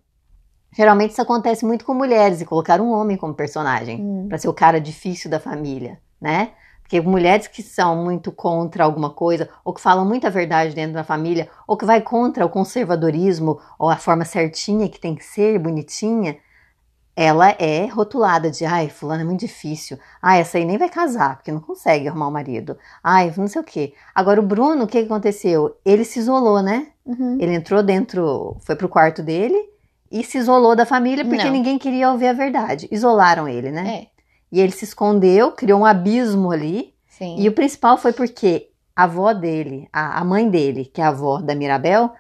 Geralmente 0.73 1.13
isso 1.13 1.23
acontece 1.23 1.65
muito 1.67 1.85
com 1.85 1.93
mulheres, 1.95 2.41
e 2.41 2.47
colocar 2.47 2.81
um 2.81 2.91
homem 2.91 3.17
como 3.17 3.35
personagem. 3.35 4.01
Hum. 4.01 4.27
para 4.29 4.39
ser 4.39 4.49
o 4.49 4.55
cara 4.55 4.81
difícil 4.81 5.31
da 5.31 5.39
família, 5.39 6.01
né? 6.21 6.53
Porque 6.81 7.01
mulheres 7.01 7.49
que 7.49 7.63
são 7.63 7.97
muito 7.97 8.33
contra 8.33 8.85
alguma 8.85 9.11
coisa, 9.11 9.49
ou 9.65 9.75
que 9.75 9.81
falam 9.81 10.05
muita 10.05 10.31
verdade 10.31 10.75
dentro 10.75 10.95
da 10.95 11.05
família, 11.05 11.49
ou 11.67 11.77
que 11.77 11.85
vai 11.85 12.01
contra 12.01 12.47
o 12.47 12.49
conservadorismo, 12.49 13.61
ou 13.79 13.91
a 13.91 13.97
forma 13.97 14.25
certinha 14.25 14.89
que 14.89 14.99
tem 14.99 15.15
que 15.15 15.25
ser, 15.25 15.59
bonitinha, 15.59 16.39
ela 17.19 17.49
é 17.59 17.87
rotulada 17.87 18.51
de, 18.51 18.67
ai, 18.67 18.91
fulano 18.91 19.23
é 19.23 19.25
muito 19.25 19.41
difícil. 19.41 19.99
Ai, 20.21 20.41
essa 20.41 20.59
aí 20.59 20.67
nem 20.67 20.77
vai 20.77 20.91
casar, 20.91 21.37
porque 21.37 21.51
não 21.51 21.61
consegue 21.61 22.07
arrumar 22.07 22.29
um 22.29 22.33
marido. 22.33 22.77
Ai, 23.03 23.33
não 23.39 23.49
sei 23.49 23.63
o 23.63 23.65
quê. 23.65 23.95
Agora, 24.15 24.39
o 24.39 24.43
Bruno, 24.47 24.85
o 24.85 24.87
que 24.87 25.01
que 25.01 25.07
aconteceu? 25.07 25.75
Ele 25.83 26.05
se 26.05 26.19
isolou, 26.19 26.61
né? 26.61 26.89
Uhum. 27.07 27.39
Ele 27.41 27.55
entrou 27.55 27.83
dentro, 27.83 28.59
foi 28.61 28.77
pro 28.77 28.89
quarto 28.89 29.23
dele 29.23 29.57
e 30.13 30.23
se 30.23 30.37
isolou 30.37 30.77
da 30.77 30.85
família 30.85 31.25
porque 31.25 31.45
Não. 31.45 31.53
ninguém 31.53 31.79
queria 31.79 32.11
ouvir 32.13 32.27
a 32.27 32.33
verdade. 32.35 32.87
Isolaram 32.93 33.49
ele, 33.49 33.71
né? 33.71 33.89
É, 34.03 34.07
E 34.53 34.61
ele 34.61 34.73
se 34.73 34.85
escondeu, 34.85 35.53
criou 35.53 35.81
um 35.81 35.87
abismo 35.87 36.51
ali. 36.53 36.93
sim. 37.09 37.37
E 37.39 37.49
o 37.49 37.53
principal 37.53 37.97
foi 37.97 38.13
porque 38.13 38.69
a 38.95 39.05
avó 39.05 39.33
dele, 39.33 39.89
a, 39.93 40.21
a 40.21 40.25
mãe 40.25 40.49
dele, 40.51 40.85
que 40.85 41.01
é 41.01 41.05
a 41.05 41.09
avó 41.09 41.41
da 41.41 41.55
Mirabel, 41.55 42.13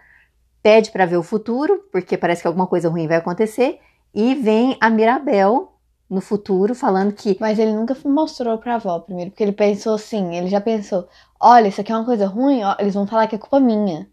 pede 0.62 0.90
para 0.90 1.06
ver 1.06 1.16
o 1.16 1.22
futuro, 1.22 1.84
porque 1.92 2.16
parece 2.16 2.42
que 2.42 2.48
alguma 2.48 2.66
coisa 2.66 2.88
ruim 2.88 3.06
vai 3.06 3.18
acontecer. 3.18 3.78
E 4.18 4.34
vem 4.34 4.78
a 4.80 4.88
Mirabel 4.88 5.72
no 6.08 6.22
futuro 6.22 6.74
falando 6.74 7.12
que 7.12 7.36
Mas 7.38 7.58
ele 7.58 7.72
nunca 7.74 7.94
mostrou 8.06 8.56
pra 8.56 8.76
avó 8.76 8.98
primeiro, 9.00 9.30
porque 9.30 9.42
ele 9.42 9.52
pensou 9.52 9.94
assim, 9.94 10.34
ele 10.34 10.48
já 10.48 10.60
pensou, 10.60 11.06
olha, 11.38 11.68
isso 11.68 11.82
aqui 11.82 11.92
é 11.92 11.96
uma 11.96 12.04
coisa 12.04 12.26
ruim, 12.26 12.62
ó, 12.64 12.74
eles 12.78 12.94
vão 12.94 13.06
falar 13.06 13.26
que 13.26 13.34
é 13.34 13.38
culpa 13.38 13.60
minha. 13.60 14.08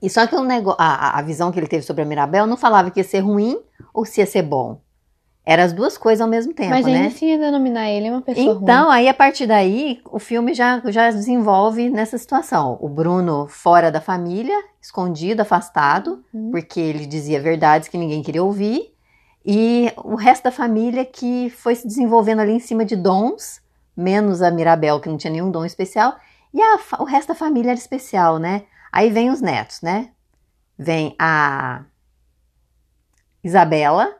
E 0.00 0.08
só 0.08 0.26
que 0.26 0.34
o 0.34 0.42
nego... 0.42 0.74
a, 0.78 1.18
a- 1.18 1.22
visão 1.22 1.52
que 1.52 1.60
ele 1.60 1.66
teve 1.68 1.84
sobre 1.84 2.02
a 2.02 2.06
Mirabel 2.06 2.46
não 2.46 2.56
falava 2.56 2.90
que 2.90 2.98
ia 3.00 3.04
ser 3.04 3.20
ruim 3.20 3.60
ou 3.92 4.04
se 4.06 4.20
ia 4.20 4.26
ser 4.26 4.42
bom. 4.42 4.80
Eram 5.44 5.64
as 5.64 5.72
duas 5.72 5.98
coisas 5.98 6.20
ao 6.22 6.28
mesmo 6.28 6.54
tempo, 6.54 6.70
Mas 6.70 6.86
né? 6.86 6.94
ainda 6.94 7.08
assim 7.08 7.26
ia 7.26 7.38
denominar 7.38 7.90
ele 7.90 8.08
uma 8.08 8.22
pessoa 8.22 8.58
Então, 8.62 8.88
aí 8.90 9.08
a 9.08 9.14
partir 9.14 9.46
daí, 9.46 10.00
o 10.10 10.18
filme 10.20 10.54
já, 10.54 10.80
já 10.86 11.10
desenvolve 11.10 11.90
nessa 11.90 12.16
situação. 12.16 12.78
O 12.80 12.88
Bruno 12.88 13.48
fora 13.48 13.90
da 13.90 14.00
família, 14.00 14.56
escondido, 14.80 15.42
afastado, 15.42 16.24
Uhum. 16.32 16.52
porque 16.52 16.78
ele 16.80 17.04
dizia 17.06 17.40
verdades 17.40 17.88
que 17.88 17.98
ninguém 17.98 18.22
queria 18.22 18.42
ouvir. 18.42 18.91
E 19.44 19.92
o 19.96 20.14
resto 20.14 20.44
da 20.44 20.50
família 20.52 21.04
que 21.04 21.50
foi 21.50 21.74
se 21.74 21.86
desenvolvendo 21.86 22.40
ali 22.40 22.52
em 22.52 22.60
cima 22.60 22.84
de 22.84 22.94
dons, 22.94 23.60
menos 23.96 24.40
a 24.40 24.50
Mirabel, 24.50 25.00
que 25.00 25.08
não 25.08 25.16
tinha 25.16 25.32
nenhum 25.32 25.50
dom 25.50 25.64
especial. 25.64 26.14
E 26.54 26.60
a 26.60 26.78
o 27.00 27.04
resto 27.04 27.28
da 27.28 27.34
família 27.34 27.70
era 27.70 27.78
especial, 27.78 28.38
né? 28.38 28.64
Aí 28.92 29.10
vem 29.10 29.30
os 29.30 29.40
ruins, 29.40 29.80
né? 29.82 30.10
Vem 30.78 31.16
a 31.18 31.84
Isabela, 33.42 34.16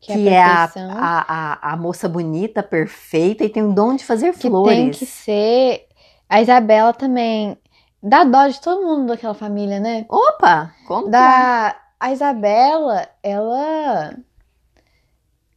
que, 0.00 0.12
que, 0.12 0.28
é 0.28 0.34
é 0.34 0.42
a 0.42 0.64
a, 0.64 1.24
a, 1.68 1.72
a, 1.72 1.76
moça 1.76 2.08
bonita, 2.08 2.62
perfeita 2.62 3.44
e 3.44 3.48
tem 3.48 3.62
o 3.62 3.72
dom 3.72 3.96
de 3.96 4.04
fazer 4.04 4.32
que 4.34 4.48
flores. 4.48 4.76
tem 4.76 4.90
que 4.90 5.06
ser 5.06 5.88
a 6.28 6.40
Isabela 6.40 6.92
também. 6.92 7.58
Dá 8.02 8.22
dó 8.22 8.46
de 8.46 8.60
todo 8.60 8.86
mundo 8.86 9.08
daquela 9.08 9.34
família, 9.34 9.80
né? 9.80 10.04
Opa, 10.08 10.74
como? 10.86 11.04
que 11.04 11.08
é? 11.08 11.10
Da 11.10 11.76
a 11.98 12.12
Isabela, 12.12 13.08
ela 13.22 14.14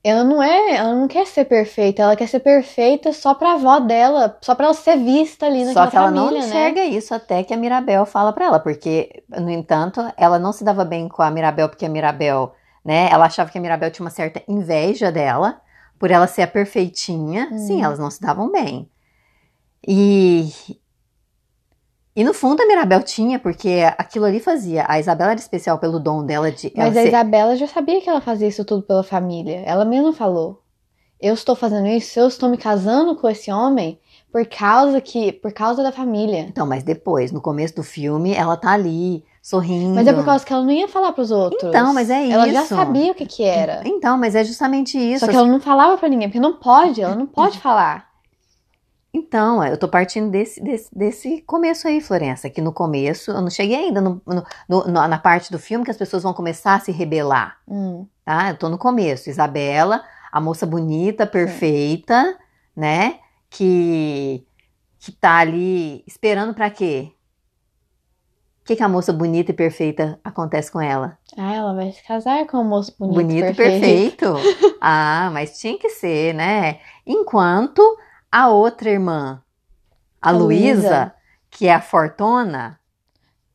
ela 0.08 0.24
não 0.24 0.42
é, 0.42 0.76
ela 0.76 0.96
não 0.96 1.08
quer 1.08 1.26
ser 1.28 1.46
perfeita, 1.46 2.02
ela 2.04 2.16
quer 2.16 2.28
ser 2.28 2.40
perfeita 2.40 3.12
só 3.14 3.34
pra 3.34 3.54
avó 3.54 3.80
dela, 3.80 4.38
só 4.42 4.54
pra 4.56 4.66
ela 4.66 4.74
ser 4.74 4.98
vista 4.98 5.46
ali 5.46 5.66
naquela 5.66 5.86
Só 5.86 5.92
que 5.92 5.98
ela 5.98 6.06
família, 6.08 6.26
não 6.26 6.32
né? 6.40 6.46
enxerga 6.46 6.86
isso 6.86 7.14
até 7.14 7.44
que 7.44 7.54
a 7.54 7.58
Mirabel 7.58 8.06
fala 8.06 8.32
pra 8.34 8.46
ela, 8.46 8.60
porque, 8.60 9.24
no 9.30 9.50
entanto, 9.50 10.02
ela 10.16 10.38
não 10.40 10.52
se 10.54 10.64
dava 10.64 10.86
bem 10.86 11.08
com 11.08 11.22
a 11.22 11.30
Mirabel, 11.32 11.70
porque 11.70 11.86
a 11.86 11.90
Mirabel, 11.90 12.54
né, 12.86 13.10
ela 13.12 13.26
achava 13.26 13.50
que 13.52 13.58
a 13.58 13.62
Mirabel 13.62 13.92
tinha 13.92 14.06
uma 14.06 14.12
certa 14.12 14.42
inveja 14.48 15.12
dela, 15.12 15.60
por 16.00 16.12
ela 16.12 16.28
ser 16.28 16.44
a 16.44 16.48
perfeitinha, 16.48 17.50
Hum. 17.52 17.58
sim, 17.58 17.84
elas 17.84 17.98
não 18.00 18.10
se 18.12 18.22
davam 18.22 18.52
bem. 18.52 18.90
E 19.88 20.50
e 22.18 22.24
no 22.24 22.34
fundo 22.34 22.62
a 22.62 22.66
Mirabel 22.66 23.04
tinha, 23.04 23.38
porque 23.38 23.82
aquilo 23.98 24.26
ali 24.26 24.40
fazia. 24.40 24.84
A 24.90 25.00
Isabela 25.00 25.32
era 25.32 25.40
especial 25.40 25.78
pelo 25.78 26.00
dom 26.00 26.26
dela 26.26 26.52
de 26.52 26.74
Mas 26.76 26.98
a 26.98 27.02
ser- 27.02 27.08
Isabela 27.10 27.56
já 27.56 27.68
sabia 27.68 28.02
que 28.02 28.10
ela 28.10 28.20
fazia 28.20 28.48
isso 28.48 28.66
tudo 28.66 28.82
pela 28.82 29.04
família. 29.04 29.62
Ela 29.66 29.86
mesma 29.86 30.12
falou. 30.12 30.62
Eu 31.22 31.34
estou 31.34 31.56
fazendo 31.56 31.88
isso, 31.88 32.20
eu 32.20 32.28
estou 32.28 32.48
me 32.50 32.58
casando 32.58 33.16
com 33.16 33.28
esse 33.30 33.52
homem 33.52 34.00
por 34.32 34.46
causa 34.46 35.00
que, 35.02 35.32
por 35.32 35.52
causa 35.52 35.82
da 35.82 35.92
família. 35.92 36.42
Então, 36.42 36.66
mas 36.68 36.84
depois, 36.84 37.32
no 37.32 37.42
começo 37.42 37.76
do 37.76 37.82
filme, 37.84 38.34
ela 38.36 38.56
tá 38.58 38.72
ali, 38.74 39.24
sorrindo. 39.42 39.96
Mas 39.96 40.06
é 40.06 40.14
por 40.14 40.24
causa 40.26 40.46
que 40.46 40.54
ela 40.54 40.64
não 40.64 40.72
ia 40.72 40.88
falar 40.88 41.12
pros 41.14 41.32
outros. 41.32 41.64
Então, 41.64 41.92
mas 41.94 42.10
é 42.12 42.30
Ela 42.30 42.48
já 42.50 42.62
isso. 42.64 42.76
sabia 42.76 43.12
o 43.12 43.16
que 43.16 43.26
que 43.26 43.44
era. 43.44 43.82
Então, 43.86 44.16
mas 44.18 44.36
é 44.36 44.44
justamente 44.44 44.96
isso. 44.98 45.26
Só 45.26 45.32
que 45.32 45.36
ela 45.38 45.48
não 45.48 45.60
falava 45.60 45.98
pra 45.98 46.08
ninguém, 46.10 46.28
porque 46.30 46.40
não 46.40 46.54
pode, 46.54 47.02
ela 47.02 47.16
não 47.16 47.26
pode 47.26 47.58
falar. 47.60 48.08
Então, 49.18 49.64
eu 49.64 49.78
tô 49.78 49.88
partindo 49.88 50.30
desse, 50.30 50.62
desse, 50.62 50.90
desse 50.96 51.42
começo 51.42 51.88
aí, 51.88 52.00
Florença, 52.00 52.50
que 52.52 52.62
no 52.62 52.72
começo, 52.72 53.32
eu 53.32 53.42
não 53.42 53.50
cheguei 53.50 53.76
ainda 53.76 54.00
no- 54.00 54.22
no- 54.26 54.44
no- 54.68 55.08
na 55.08 55.18
parte 55.18 55.52
do 55.52 55.58
filme 55.58 55.84
que 55.84 55.90
as 55.92 55.98
pessoas 55.98 56.22
vão 56.22 56.34
começar 56.34 56.76
a 56.76 56.80
se 56.80 56.92
rebelar, 56.92 57.58
Hum. 57.68 58.06
tá? 58.24 58.50
Eu 58.52 58.58
tô 58.58 58.70
no 58.70 58.78
começo. 58.78 59.28
Isabela, 59.30 60.04
a 60.32 60.40
moça 60.40 60.66
bonita, 60.68 61.26
perfeita, 61.26 62.38
né? 62.76 63.20
Que, 63.50 64.46
que 65.00 65.12
tá 65.12 65.38
ali 65.38 66.04
esperando 66.06 66.54
pra 66.54 66.70
quê? 66.70 67.12
O 68.62 68.66
que, 68.68 68.76
que 68.76 68.84
a 68.84 68.90
moça 68.90 69.14
bonita 69.14 69.50
e 69.52 69.54
perfeita 69.56 70.20
acontece 70.24 70.70
com 70.72 70.82
ela? 70.82 71.18
Ah, 71.38 71.56
ela 71.56 71.74
vai 71.74 71.92
se 71.92 72.04
casar 72.04 72.46
com 72.46 72.58
um 72.58 72.66
moço 72.66 72.94
bonito, 73.00 73.16
Bonito 73.16 73.46
e 73.46 73.54
perfeito. 73.56 74.34
perfeito. 74.34 74.36
ah, 74.82 75.30
mas 75.34 75.58
tinha 75.58 75.78
que 75.80 75.90
ser, 75.90 76.34
né? 76.36 76.80
Enquanto 77.06 77.82
a 78.32 78.50
outra 78.50 78.90
irmã, 78.90 79.42
a 80.22 80.30
A 80.30 80.32
Luísa. 80.32 81.14
Que 81.50 81.68
é 81.68 81.74
a 81.74 81.82
fortuna, 81.82 82.80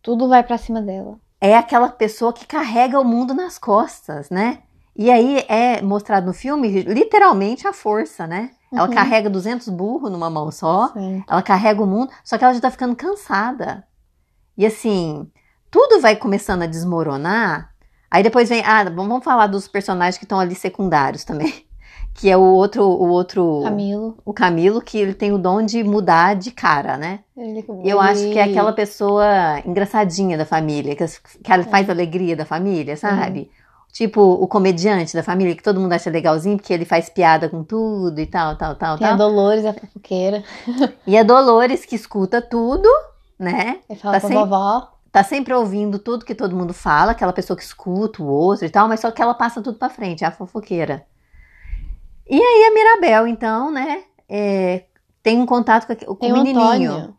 Tudo 0.01 0.29
vai 0.29 0.43
pra 0.43 0.59
cima 0.59 0.81
dela. 0.81 1.19
é 1.41 1.57
aquela 1.57 1.89
pessoa 1.89 2.33
que 2.33 2.47
carrega 2.47 2.99
o 2.99 3.05
mundo 3.05 3.35
nas 3.35 3.59
costas, 3.59 4.31
né? 4.31 4.61
E 4.97 5.11
aí 5.11 5.45
é 5.49 5.81
mostrado 5.83 6.27
no 6.27 6.33
filme 6.33 6.69
literalmente 6.83 7.67
a 7.69 7.73
força, 7.73 8.27
né? 8.27 8.51
Ela 8.73 8.89
Uhum. 8.89 8.95
carrega 8.95 9.29
200 9.31 9.69
burros 9.69 10.11
numa 10.11 10.31
mão 10.31 10.51
só, 10.51 10.93
ela 11.29 11.43
carrega 11.43 11.83
o 11.83 11.87
mundo, 11.87 12.11
só 12.25 12.39
que 12.39 12.45
ela 12.45 12.55
já 12.55 12.61
tá 12.61 12.71
ficando 12.71 12.97
cansada. 12.97 13.87
E 14.57 14.65
assim, 14.67 15.31
tudo 15.71 16.01
vai 16.01 16.17
começando 16.17 16.63
a 16.63 16.67
desmoronar. 16.67 17.71
Aí 18.11 18.23
depois 18.23 18.49
vem, 18.49 18.63
ah, 18.65 18.85
vamos 18.85 19.23
falar 19.25 19.47
dos 19.47 19.69
personagens 19.69 20.19
que 20.19 20.25
estão 20.25 20.41
ali 20.41 20.55
secundários 20.55 21.25
também. 21.25 21.67
Que 22.15 22.31
é 22.31 22.37
o 22.37 22.43
outro, 22.43 22.85
o 22.85 23.09
outro, 23.09 23.61
Camilo. 23.65 24.17
o 24.25 24.33
Camilo, 24.33 24.81
que 24.83 24.99
ele 24.99 25.15
tem 25.15 25.33
o 25.33 25.39
dom 25.39 25.63
de 25.63 25.83
mudar 25.83 26.35
de 26.35 26.51
cara, 26.51 26.97
né? 26.97 27.21
Ele, 27.37 27.65
E 27.83 27.89
eu 27.89 28.01
acho 28.01 28.23
que 28.31 28.39
é 28.39 28.45
aquela 28.45 28.73
pessoa 28.73 29.25
engraçadinha 29.65 30.37
da 30.37 30.45
família, 30.45 30.95
que, 30.95 31.05
que 31.43 31.51
ela 31.53 31.65
faz 31.65 31.89
alegria 31.89 32.37
da 32.37 32.45
família, 32.45 32.97
sabe? 32.97 33.51
Tipo 33.93 34.21
o 34.23 34.47
comediante 34.47 35.15
da 35.15 35.23
família, 35.23 35.55
que 35.55 35.63
todo 35.63 35.81
mundo 35.81 35.93
acha 35.93 36.09
legalzinho, 36.11 36.57
porque 36.57 36.73
ele 36.73 36.85
faz 36.85 37.09
piada 37.11 37.49
com 37.49 37.63
tudo 37.63 38.19
e 38.21 38.27
tal, 38.27 38.57
tal, 38.57 38.75
tal, 38.75 38.97
Tem 38.99 39.07
a 39.07 39.11
tal. 39.17 39.19
Dolores, 39.29 39.65
a 39.67 39.73
fofoqueira. 39.73 40.43
E 41.07 41.17
a 41.19 41.23
Dolores, 41.23 41.85
que 41.85 41.95
escuta 41.97 42.41
tudo, 42.41 42.89
né? 43.39 43.81
Ele 43.89 43.99
fala 43.99 44.15
Tá 44.15 44.21
pra 44.21 44.29
sem- 44.29 44.39
vovó. 44.39 44.89
Tá 45.11 45.23
sempre 45.23 45.53
ouvindo 45.53 45.99
tudo 45.99 46.25
que 46.25 46.35
todo 46.35 46.57
mundo 46.57 46.73
fala, 46.73 47.13
aquela 47.13 47.35
pessoa 47.35 47.55
que 47.55 47.63
escuta 47.63 48.23
o 48.23 48.27
outro 48.27 48.65
e 48.65 48.71
tal, 48.71 48.89
mas 48.89 49.01
só 49.01 49.11
que 49.11 49.21
ela 49.21 49.35
passa 49.35 49.61
tudo 49.61 49.79
pra 49.79 49.91
frente, 49.91 50.25
é 50.25 50.27
a 50.27 50.31
fofoqueira. 50.31 51.05
E 52.29 52.41
aí 52.41 52.65
a 52.65 52.75
Mirabel, 52.75 53.27
então, 53.27 53.71
né? 53.71 54.05
é, 54.29 54.85
tem 55.23 55.39
um 55.39 55.47
contato 55.47 55.87
com, 55.87 55.95
com 56.15 56.15
Tem 56.17 56.33
o 56.33 56.37
o 56.37 56.39
menininho. 56.39 56.93
Antônio. 56.93 57.17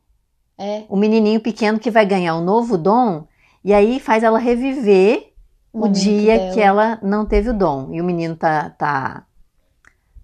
É, 0.57 0.83
o 0.87 0.95
menininho 0.95 1.39
pequeno 1.41 1.79
que 1.79 1.91
vai 1.91 2.05
ganhar 2.05 2.35
um 2.35 2.43
novo 2.43 2.77
dom, 2.77 3.27
e 3.63 3.73
aí 3.73 3.99
faz 3.99 4.23
ela 4.23 4.39
reviver 4.39 5.33
o 5.71 5.79
momento 5.79 5.93
dia 5.99 6.37
dela. 6.37 6.53
que 6.53 6.61
ela 6.61 6.99
não 7.01 7.25
teve 7.25 7.49
o 7.49 7.53
dom. 7.53 7.89
E 7.91 7.99
o 8.01 8.03
menino 8.03 8.35
tá, 8.35 8.69
tá, 8.71 9.25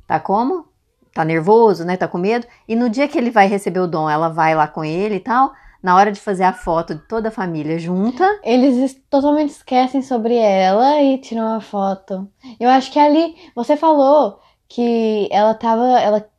tá 0.07 0.19
como? 0.19 0.65
Tá 1.13 1.25
nervoso, 1.25 1.83
né? 1.83 1.98
Tá 1.98 2.07
com 2.07 2.17
medo. 2.17 2.45
E 2.67 2.75
no 2.75 2.89
dia 2.89 3.07
que 3.07 3.17
ele 3.17 3.31
vai 3.31 3.48
receber 3.48 3.79
o 3.79 3.88
dom, 3.88 4.09
ela 4.09 4.29
vai 4.29 4.55
lá 4.55 4.67
com 4.67 4.83
ele 4.86 5.15
e 5.15 5.19
tal. 5.19 5.51
Na 5.81 5.95
hora 5.95 6.12
de 6.12 6.19
fazer 6.19 6.43
a 6.43 6.53
foto 6.53 6.93
de 6.93 7.01
toda 7.07 7.29
a 7.29 7.31
família 7.31 7.79
junta, 7.79 8.24
Eles 8.43 8.75
es- 8.75 9.01
totalmente 9.09 9.51
esquecem 9.51 10.01
sobre 10.01 10.36
ela 10.36 11.01
e 11.01 11.17
tiram 11.17 11.45
uma 11.48 11.62
foto. 11.62 12.27
Eu 12.59 12.69
acho 12.69 12.91
que 12.91 13.00
ali, 13.00 13.33
você 13.55 13.77
falou 13.77 14.39
que 14.69 15.27
ela 15.31 15.53
tava, 15.55 15.99
ela 15.99 16.29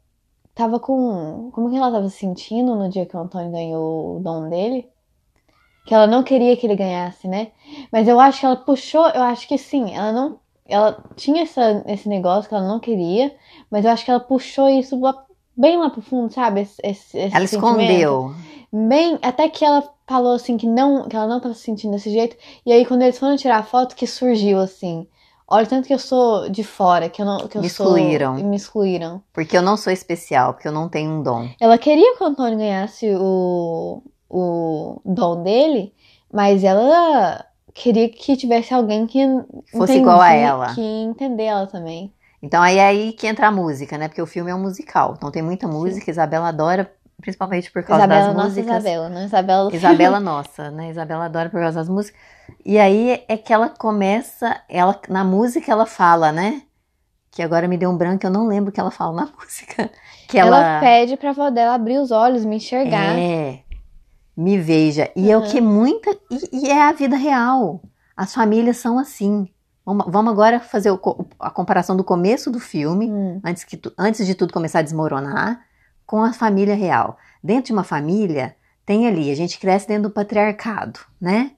tava 0.55 0.79
com, 0.79 1.51
como 1.53 1.69
que 1.69 1.77
ela 1.77 1.91
tava 1.91 2.09
se 2.09 2.19
sentindo 2.19 2.75
no 2.77 2.89
dia 2.89 3.05
que 3.05 3.17
o 3.17 3.21
Antônio 3.21 3.51
ganhou 3.51 4.17
o 4.17 4.21
dom 4.21 4.49
dele? 4.49 4.89
Que 5.85 5.93
ela 5.95 6.07
não 6.07 6.23
queria 6.23 6.57
que 6.57 6.67
ele 6.67 6.77
ganhasse, 6.77 7.27
né? 7.27 7.49
Mas 7.93 8.07
eu 8.07 8.21
acho 8.21 8.41
que 8.41 8.47
ela 8.47 8.57
puxou, 8.57 9.07
eu 9.09 9.23
acho 9.23 9.49
que 9.49 9.59
sim, 9.59 9.93
ela 9.95 10.13
não, 10.13 10.39
ela 10.67 11.03
tinha 11.17 11.43
essa, 11.43 11.83
esse 11.87 12.09
negócio 12.09 12.49
que 12.49 12.55
ela 12.55 12.67
não 12.67 12.79
queria, 12.79 13.35
mas 13.71 13.85
eu 13.85 13.91
acho 13.91 14.05
que 14.05 14.11
ela 14.11 14.21
puxou 14.21 14.69
isso 14.69 14.99
lá- 15.01 15.25
bem 15.57 15.77
lá 15.77 15.91
pro 15.91 16.01
fundo, 16.01 16.33
sabe? 16.33 16.61
Esse, 16.61 16.81
esse, 16.85 17.19
esse 17.19 17.37
ela 17.37 17.47
sentimento. 17.47 17.83
escondeu. 17.83 18.35
Bem, 18.73 19.19
até 19.21 19.49
que 19.49 19.65
ela 19.65 19.83
falou 20.07 20.35
assim 20.35 20.57
que 20.57 20.67
não, 20.67 21.09
que 21.09 21.17
ela 21.17 21.27
não 21.27 21.41
tava 21.41 21.55
se 21.55 21.63
sentindo 21.63 21.93
desse 21.93 22.11
jeito. 22.11 22.37
E 22.65 22.73
aí 22.73 22.87
quando 22.87 23.03
eles 23.03 23.19
foram 23.19 23.37
tirar 23.37 23.59
a 23.59 23.65
foto 23.65 23.97
que 23.97 24.07
surgiu 24.07 24.61
assim. 24.61 25.09
Olha 25.53 25.67
tanto 25.67 25.89
que 25.89 25.93
eu 25.95 25.99
sou 25.99 26.49
de 26.49 26.63
fora, 26.63 27.09
que 27.09 27.21
eu 27.21 27.27
não, 27.27 27.49
que 27.49 27.59
eu 27.59 27.63
Me 27.63 27.69
sou 27.69 27.87
excluíram. 27.87 28.39
e 28.39 28.45
me 28.45 28.57
excluíram. 28.57 29.21
Porque 29.33 29.57
eu 29.57 29.63
não 29.63 29.77
sou 29.77 29.93
especial, 29.93 30.55
porque 30.55 30.69
eu 30.69 30.73
não 30.73 30.89
tenho 30.89 31.11
um 31.11 31.23
dom. 31.23 31.49
Ela 31.61 31.77
queria 31.77 32.17
que 32.17 32.23
o 32.23 32.27
Antônio 32.29 32.57
ganhasse 32.59 33.13
o 33.19 34.03
o 34.33 35.01
dom 35.05 35.43
dele, 35.43 35.93
mas 36.33 36.63
ela 36.63 37.45
queria 37.75 38.09
que 38.09 38.37
tivesse 38.37 38.73
alguém 38.73 39.05
que 39.05 39.27
Fosse 39.73 39.99
igual 39.99 40.21
a 40.21 40.33
ela. 40.33 40.73
que 40.75 40.81
entender 40.81 41.45
ela 41.47 41.67
também. 41.67 42.15
Então 42.41 42.63
aí 42.63 42.79
é 42.79 42.87
aí 42.87 43.13
que 43.13 43.27
entra 43.27 43.49
a 43.49 43.51
música, 43.51 43.99
né? 43.99 44.07
Porque 44.07 44.23
o 44.23 44.27
filme 44.27 44.51
é 44.51 44.55
um 44.55 44.63
musical. 44.63 45.15
Então 45.17 45.33
tem 45.33 45.43
muita 45.43 45.67
música, 45.67 46.11
Isabela 46.11 46.49
adora, 46.49 46.91
principalmente 47.21 47.71
por 47.71 47.83
causa 47.83 48.05
Isabela, 48.05 48.27
das 48.27 48.35
nossa 48.35 48.49
músicas. 48.49 48.77
Isabela, 48.77 49.09
né? 49.09 49.25
Isabela. 49.25 49.71
Isabela 49.77 50.21
nossa, 50.21 50.71
né? 50.71 50.91
Isabela 50.91 51.25
adora 51.27 51.49
por 51.51 51.61
causa 51.61 51.79
das 51.81 51.89
músicas. 51.89 52.21
E 52.65 52.79
aí 52.79 53.23
é 53.29 53.37
que 53.37 53.53
ela 53.53 53.69
começa, 53.69 54.61
ela 54.69 54.99
na 55.09 55.23
música 55.25 55.71
ela 55.71 55.87
fala, 55.87 56.33
né? 56.33 56.63
Que 57.31 57.43
agora 57.43 57.69
me 57.69 57.77
deu 57.79 57.91
um 57.91 57.97
branco, 57.97 58.27
eu 58.27 58.31
não 58.31 58.47
lembro 58.47 58.71
o 58.71 58.73
que 58.73 58.81
ela 58.81 58.91
fala 58.91 59.13
na 59.25 59.29
música. 59.39 59.91
Que 60.29 60.39
ela... 60.39 60.57
ela, 60.57 60.81
pede 60.81 61.17
pra 61.17 61.31
avó 61.31 61.49
dela 61.51 61.75
abrir 61.75 61.99
os 61.99 62.11
olhos, 62.11 62.45
me 62.45 62.57
enxergar. 62.57 63.17
é, 63.19 63.61
me 64.37 64.59
veja. 64.59 65.11
E 65.15 65.31
é 65.31 65.37
o 65.37 65.41
Uhum. 65.41 65.47
que 65.49 65.61
muita 65.61 66.11
e, 66.31 66.65
e 66.67 66.71
é 66.71 66.83
a 66.83 66.93
vida 66.93 67.17
real. 67.17 67.83
As 68.17 68.35
famílias 68.35 68.77
são 68.79 68.99
assim. 68.99 69.49
Vamos, 69.85 70.07
vamos 70.09 70.33
agora 70.33 70.61
fazer 70.61 70.91
o 70.91 71.01
a 71.39 71.51
comparação 71.51 71.97
do 71.97 72.05
começo 72.05 72.51
do 72.51 72.61
filme 72.61 73.11
Hum. 73.11 73.41
antes, 73.45 73.65
que 73.65 73.81
antes 73.99 74.27
de 74.27 74.35
tudo 74.35 74.53
começar 74.53 74.81
a 74.81 74.83
desmoronar, 74.83 75.61
com 76.11 76.25
a 76.25 76.33
família 76.33 76.75
real. 76.75 77.17
Dentro 77.41 77.67
de 77.67 77.73
uma 77.73 77.85
família, 77.85 78.57
tem 78.85 79.07
ali, 79.07 79.31
a 79.31 79.37
gente 79.37 79.61
cresce 79.61 79.87
dentro 79.87 80.05
do 80.09 80.11
patriarcado, 80.11 80.99
né? 81.21 81.53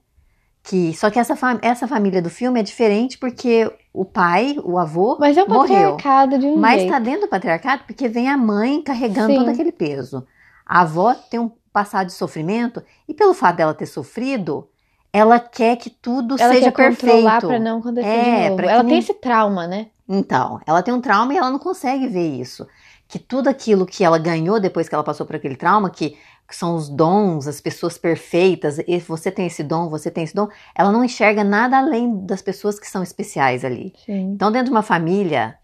Que, 0.62 0.92
só 0.94 1.10
que 1.10 1.18
essa, 1.18 1.34
fam- 1.34 1.58
essa 1.62 1.88
família 1.88 2.20
do 2.20 2.28
filme 2.28 2.60
é 2.60 2.62
diferente 2.62 3.16
porque 3.16 3.72
o 3.94 4.04
pai, 4.04 4.56
o 4.62 4.78
avô, 4.78 5.16
Mas 5.18 5.38
é 5.38 5.42
o 5.42 5.48
morreu. 5.48 5.96
patriarcado 5.96 6.38
de 6.38 6.44
um 6.46 6.56
Mas 6.58 6.80
jeito. 6.82 6.92
tá 6.92 6.98
dentro 6.98 7.22
do 7.22 7.28
patriarcado 7.28 7.84
porque 7.86 8.08
vem 8.08 8.28
a 8.28 8.36
mãe 8.36 8.82
carregando 8.82 9.32
Sim. 9.32 9.38
todo 9.38 9.48
aquele 9.48 9.72
peso. 9.72 10.26
A 10.66 10.82
avó 10.82 11.14
tem 11.14 11.40
um 11.40 11.50
passado 11.72 12.08
de 12.08 12.12
sofrimento 12.12 12.82
e 13.08 13.14
pelo 13.14 13.32
fato 13.32 13.56
dela 13.56 13.72
ter 13.72 13.86
sofrido, 13.86 14.68
ela 15.12 15.40
quer 15.40 15.76
que 15.76 15.88
tudo 15.88 16.36
Ela 16.38 16.52
seja 16.54 16.70
quer 16.70 16.76
perfeito. 16.96 17.46
pra 17.48 17.58
não 17.58 17.78
acontecer 17.78 18.06
É, 18.06 18.44
de 18.44 18.50
novo. 18.50 18.62
Ela 18.62 18.82
nem- 18.82 18.90
tem 18.90 18.98
esse 18.98 19.14
trauma, 19.14 19.66
né? 19.66 19.86
Então, 20.08 20.60
ela 20.66 20.82
tem 20.82 20.92
um 20.92 21.00
trauma 21.00 21.32
e 21.32 21.38
ela 21.38 21.50
não 21.50 21.58
consegue 21.58 22.06
ver 22.06 22.28
isso. 22.38 22.66
Que 23.12 23.18
tudo 23.18 23.48
aquilo 23.48 23.84
que 23.84 24.02
ela 24.02 24.16
ganhou 24.18 24.58
depois 24.58 24.88
que 24.88 24.94
ela 24.94 25.04
passou 25.04 25.26
por 25.26 25.36
aquele 25.36 25.54
trauma, 25.54 25.90
que, 25.90 26.16
que 26.48 26.56
são 26.56 26.74
os 26.74 26.88
dons, 26.88 27.46
as 27.46 27.60
pessoas 27.60 27.98
perfeitas, 27.98 28.78
e 28.88 28.98
você 29.00 29.30
tem 29.30 29.46
esse 29.46 29.62
dom, 29.62 29.90
você 29.90 30.10
tem 30.10 30.24
esse 30.24 30.34
dom, 30.34 30.48
ela 30.74 30.90
não 30.90 31.04
enxerga 31.04 31.44
nada 31.44 31.76
além 31.76 32.24
das 32.24 32.40
pessoas 32.40 32.80
que 32.80 32.88
são 32.88 33.02
especiais 33.02 33.66
ali. 33.66 33.92
Sim. 34.06 34.32
Então, 34.32 34.50
dentro 34.50 34.66
de 34.66 34.70
uma 34.72 34.82
família 34.82 35.58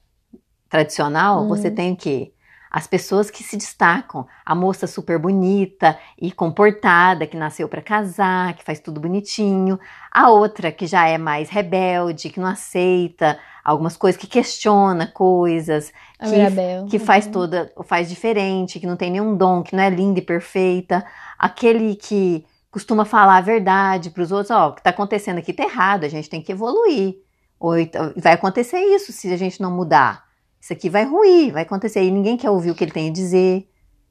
tradicional, 0.69 1.43
Uhum. 1.43 1.49
você 1.49 1.71
tem 1.71 1.93
o 1.93 1.97
quê? 1.97 2.33
As 2.71 2.87
pessoas 2.87 3.31
que 3.31 3.43
se 3.43 3.57
destacam, 3.57 4.26
a 4.45 4.55
moça 4.55 4.87
super 4.87 5.19
bonita 5.19 5.99
e 6.21 6.31
comportada, 6.31 7.26
que 7.26 7.35
nasceu 7.35 7.67
para 7.67 7.81
casar, 7.81 8.52
que 8.55 8.62
faz 8.62 8.78
tudo 8.78 9.00
bonitinho, 9.00 9.81
a 10.12 10.28
outra 10.28 10.71
que 10.71 10.87
já 10.87 11.09
é 11.09 11.17
mais 11.17 11.49
rebelde, 11.49 12.28
que 12.28 12.38
não 12.38 12.47
aceita 12.49 13.38
algumas 13.70 13.96
coisas, 13.96 14.20
que 14.20 14.26
questiona 14.26 15.06
coisas, 15.06 15.92
A 16.18 16.26
que, 16.26 16.30
Mirabel. 16.30 16.87
que 16.87 16.98
faz 16.98 17.26
Uhum. 17.26 17.32
toda, 17.32 17.72
faz 17.84 18.08
diferente, 18.08 18.80
que 18.80 18.87
não 18.87 18.96
tem 18.96 19.10
nenhum 19.10 19.37
dom, 19.37 19.62
que 19.62 19.75
não 19.76 19.82
é 19.82 19.90
linda 19.90 20.18
e 20.18 20.22
perfeita, 20.22 21.04
aquele 21.38 21.94
que 21.96 22.44
costuma 22.70 23.04
falar 23.04 23.37
a 23.38 23.40
verdade 23.40 24.10
para 24.10 24.22
os 24.22 24.30
outros, 24.32 24.50
ó, 24.50 24.68
o 24.68 24.72
que 24.75 24.80
está 24.80 24.90
acontecendo 24.90 25.38
aqui 25.38 25.52
tá 25.52 25.64
errado, 25.64 26.04
a 26.04 26.08
gente 26.08 26.28
tem 26.30 26.40
que 26.42 26.52
evoluir. 26.52 27.16
Ou 27.58 27.78
então, 27.78 28.12
vai 28.16 28.32
acontecer 28.34 28.78
isso 28.80 29.12
se 29.12 29.32
a 29.32 29.37
gente 29.37 29.60
não 29.60 29.70
mudar. 29.70 30.25
isso 30.60 30.72
aqui 30.72 30.88
vai 30.90 31.04
ruir, 31.04 31.52
vai 31.52 31.62
acontecer. 31.62 32.02
E 32.04 32.10
ninguém 32.10 32.37
quer 32.37 32.50
ouvir 32.50 32.70
o 32.70 32.75
que 32.75 32.84
ele 32.84 32.90
tem 32.92 33.08
a 33.10 33.12
dizer, 33.12 33.68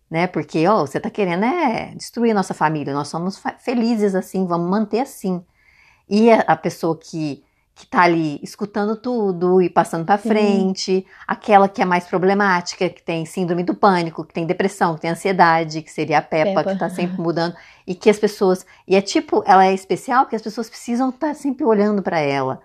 né? 0.10 0.28
Porque, 0.28 0.66
ó, 0.68 0.82
você 0.86 1.00
tá 1.00 1.10
querendo 1.10 1.44
é 1.46 1.94
destruir 1.96 2.32
a 2.32 2.34
nossa 2.34 2.54
família. 2.54 2.94
Nós 2.94 3.08
somos 3.10 3.42
felizes 3.60 4.16
assim, 4.16 4.46
vamos 4.48 4.70
manter 4.70 5.02
assim. 5.02 5.44
E 6.10 6.32
a, 6.32 6.40
a 6.42 6.56
pessoa 6.56 6.98
que 6.98 7.44
que 7.78 7.86
tá 7.86 8.02
ali 8.02 8.40
escutando 8.42 8.96
tudo 8.96 9.62
e 9.62 9.70
passando 9.70 10.04
para 10.04 10.18
frente, 10.18 11.06
aquela 11.28 11.70
que 11.70 11.80
é 11.80 11.86
mais 11.86 12.06
problemática, 12.06 12.90
que 12.90 13.04
tem 13.04 13.24
síndrome 13.24 13.62
do 13.62 13.76
pânico, 13.76 14.26
que 14.26 14.34
tem 14.34 14.48
depressão, 14.48 14.96
que 14.96 15.02
tem 15.02 15.12
ansiedade, 15.12 15.84
que 15.84 15.92
seria 15.92 16.18
a 16.18 16.22
Peppa, 16.24 16.56
Peppa. 16.56 16.74
que 16.74 16.80
tá 16.80 16.90
sempre 16.90 17.22
mudando 17.22 17.56
e 17.86 17.94
que 17.94 18.10
as 18.10 18.18
pessoas, 18.18 18.66
e 18.88 18.96
é 18.96 19.02
tipo, 19.02 19.44
ela 19.46 19.64
é 19.64 19.74
especial 19.76 20.24
porque 20.24 20.36
as 20.36 20.42
pessoas 20.42 20.68
precisam 20.68 21.10
estar 21.10 21.28
tá 21.28 21.34
sempre 21.36 21.64
olhando 21.64 22.02
para 22.02 22.20
ela. 22.20 22.60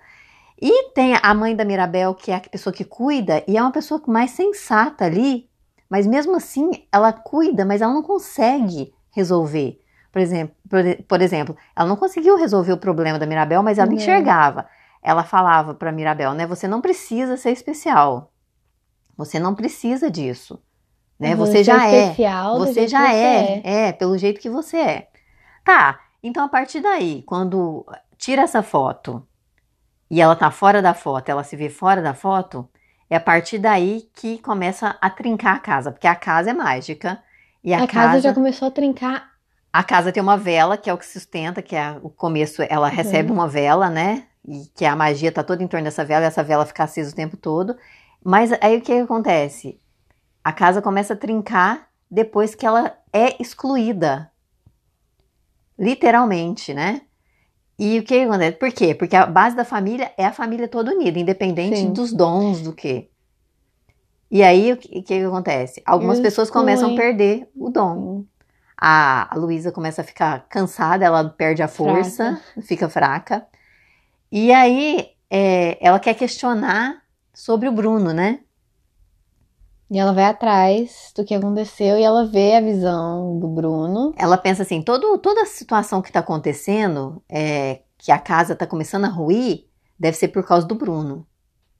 E 0.59 0.91
tem 0.95 1.15
a 1.23 1.35
mãe 1.35 1.55
da 1.55 1.65
Mirabel, 1.65 2.15
que 2.15 2.33
é 2.33 2.37
a 2.37 2.41
pessoa 2.41 2.73
que 2.73 2.85
cuida, 2.85 3.45
e 3.47 3.59
é 3.59 3.61
uma 3.61 3.71
pessoa 3.71 4.01
mais 4.07 4.31
sensata 4.31 5.05
ali, 5.05 5.47
mas 5.91 6.07
mesmo 6.07 6.35
assim 6.37 6.71
ela 6.91 7.13
cuida, 7.13 7.67
mas 7.67 7.83
ela 7.83 7.93
não 7.93 8.03
consegue 8.03 8.95
resolver. 9.11 9.79
Por 10.11 10.23
exemplo, 10.23 10.57
por, 10.71 10.83
por 11.07 11.21
exemplo, 11.21 11.55
ela 11.77 11.87
não 11.87 11.97
conseguiu 11.97 12.39
resolver 12.39 12.73
o 12.73 12.79
problema 12.79 13.19
da 13.19 13.27
Mirabel, 13.27 13.63
mas 13.63 13.79
ela 13.79 13.93
enxergava 13.93 14.67
ela 15.03 15.25
falava 15.25 15.75
para 15.75 15.93
Mirabel, 15.93 16.33
né? 16.33 16.47
Você 16.47 16.69
não 16.69 16.81
precisa 16.81 17.37
ser 17.37 17.51
especial. 17.51 18.33
Você 19.17 19.39
não 19.39 19.55
precisa 19.55 20.11
disso, 20.11 20.63
né? 21.19 21.35
Você, 21.35 21.59
você 21.59 21.65
já 21.65 21.89
é. 21.89 22.15
Você 22.59 22.89
já 22.89 23.13
é, 23.13 23.61
é, 23.65 23.89
é, 23.89 23.93
pelo 23.93 24.17
jeito 24.17 24.41
que 24.41 24.49
você 24.49 24.77
é. 24.77 25.09
Tá. 25.65 26.01
Então 26.23 26.45
a 26.45 26.49
partir 26.49 26.81
daí, 26.81 27.23
quando 27.23 27.85
tira 28.17 28.43
essa 28.43 28.63
foto 28.63 29.27
e 30.11 30.21
ela 30.21 30.37
tá 30.37 30.51
fora 30.51 30.81
da 30.81 30.95
foto, 30.95 31.29
ela 31.29 31.43
se 31.43 31.57
vê 31.57 31.69
fora 31.69 32.01
da 32.01 32.15
foto, 32.15 32.69
é 33.11 33.17
a 33.17 33.21
partir 33.21 33.59
daí 33.59 34.09
que 34.15 34.39
começa 34.39 34.97
a 35.01 35.11
trincar 35.11 35.57
a 35.57 35.61
casa, 35.61 35.91
porque 35.91 36.07
a 36.07 36.15
casa 36.15 36.51
é 36.51 36.55
mágica 36.55 37.23
e 37.63 37.75
a, 37.75 37.79
a 37.79 37.87
casa, 37.87 37.93
casa 37.93 38.21
já 38.21 38.35
começou 38.35 38.69
a 38.69 38.71
trincar 38.71 39.33
a 39.73 39.83
casa 39.83 40.13
tem 40.13 40.23
uma 40.23 40.37
vela, 40.37 40.77
que 40.77 40.91
é 40.91 40.93
o 40.93 40.99
que 40.99 41.07
sustenta, 41.07 41.63
que 41.63 41.75
é 41.75 41.97
o 42.03 42.11
começo, 42.11 42.63
ela 42.69 42.89
uhum. 42.89 42.95
recebe 42.95 43.33
uma 43.33 43.49
vela, 43.49 43.89
né? 43.89 44.25
E 44.47 44.67
que 44.75 44.85
a 44.85 44.97
magia 44.97 45.29
está 45.29 45.43
toda 45.43 45.63
em 45.63 45.69
torno 45.69 45.85
dessa 45.85 46.05
vela 46.05 46.25
e 46.25 46.29
essa 46.29 46.43
vela 46.43 46.67
fica 46.67 46.85
acesa 46.85 47.13
o 47.13 47.15
tempo 47.15 47.37
todo. 47.37 47.77
Mas 48.25 48.53
aí 48.61 48.77
o 48.77 48.81
que, 48.81 48.95
que 48.95 49.01
acontece? 49.01 49.81
A 50.43 50.53
casa 50.53 50.83
começa 50.83 51.15
a 51.15 51.17
trincar 51.17 51.89
depois 52.11 52.55
que 52.55 52.67
ela 52.67 52.97
é 53.13 53.41
excluída. 53.41 54.31
Literalmente, 55.79 56.75
né? 56.75 57.03
E 57.79 57.99
o 57.99 58.03
que 58.03 58.21
acontece? 58.21 58.57
Por 58.59 58.73
quê? 58.73 58.95
Porque 58.95 59.17
a 59.17 59.27
base 59.27 59.57
da 59.57 59.65
família 59.65 60.13
é 60.17 60.25
a 60.25 60.33
família 60.33 60.69
toda 60.69 60.95
unida, 60.95 61.19
independente 61.19 61.79
Sim. 61.79 61.93
dos 61.93 62.13
dons 62.13 62.61
do 62.61 62.73
quê. 62.73 63.09
E 64.31 64.43
aí 64.43 64.73
o 64.73 64.77
que, 64.77 65.03
que 65.03 65.15
acontece? 65.23 65.83
Algumas 65.85 66.19
pessoas 66.21 66.51
começam 66.51 66.93
a 66.93 66.97
perder 66.97 67.49
o 67.55 67.71
dom. 67.71 68.25
A, 68.77 69.33
a 69.33 69.39
Luísa 69.39 69.71
começa 69.71 70.01
a 70.01 70.05
ficar 70.05 70.47
cansada, 70.49 71.05
ela 71.05 71.29
perde 71.29 71.63
a 71.63 71.69
força, 71.69 72.37
fraca. 72.37 72.67
fica 72.67 72.89
fraca. 72.89 73.47
E 74.33 74.51
aí 74.51 75.11
é, 75.31 75.77
ela 75.87 76.01
quer 76.01 76.15
questionar 76.15 77.03
sobre 77.35 77.69
o 77.69 77.73
Bruno, 77.73 78.15
né? 78.15 78.41
E 79.91 79.99
ela 79.99 80.15
vai 80.15 80.25
atrás 80.25 81.13
do 81.15 81.23
que 81.23 81.35
aconteceu 81.35 81.99
e 81.99 82.03
ela 82.03 82.25
vê 82.25 82.55
a 82.55 82.61
visão 82.63 83.39
do 83.39 83.47
Bruno. 83.47 84.15
Ela 84.17 84.39
pensa 84.39 84.63
assim: 84.63 84.81
todo, 84.81 85.19
toda 85.19 85.43
a 85.43 85.47
situação 85.47 86.01
que 86.01 86.09
está 86.09 86.21
acontecendo, 86.21 87.23
é, 87.29 87.81
que 87.99 88.11
a 88.11 88.19
casa 88.19 88.55
está 88.55 88.67
começando 88.67 89.05
a 89.05 89.09
ruir, 89.09 89.67
deve 90.01 90.17
ser 90.17 90.29
por 90.29 90.47
causa 90.47 90.67
do 90.67 90.75
Bruno. 90.75 91.27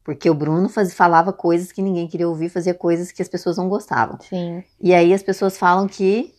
Porque 0.05 0.29
o 0.29 0.35
Bruno 0.35 0.69
faz, 0.69 0.93
falava 0.93 1.33
coisas 1.33 1.73
que 1.73 1.81
ninguém 1.81 2.07
queria 2.07 2.29
ouvir, 2.29 2.51
fazia 2.51 2.75
coisas 2.75 3.11
que 3.11 3.23
as 3.23 3.29
pessoas 3.29 3.57
não 3.57 3.67
gostavam. 3.67 4.19
Sim. 4.21 4.63
E 4.79 4.93
aí 4.93 5.15
as 5.15 5.23
pessoas 5.23 5.57
falam 5.57 5.89
que 5.89 6.35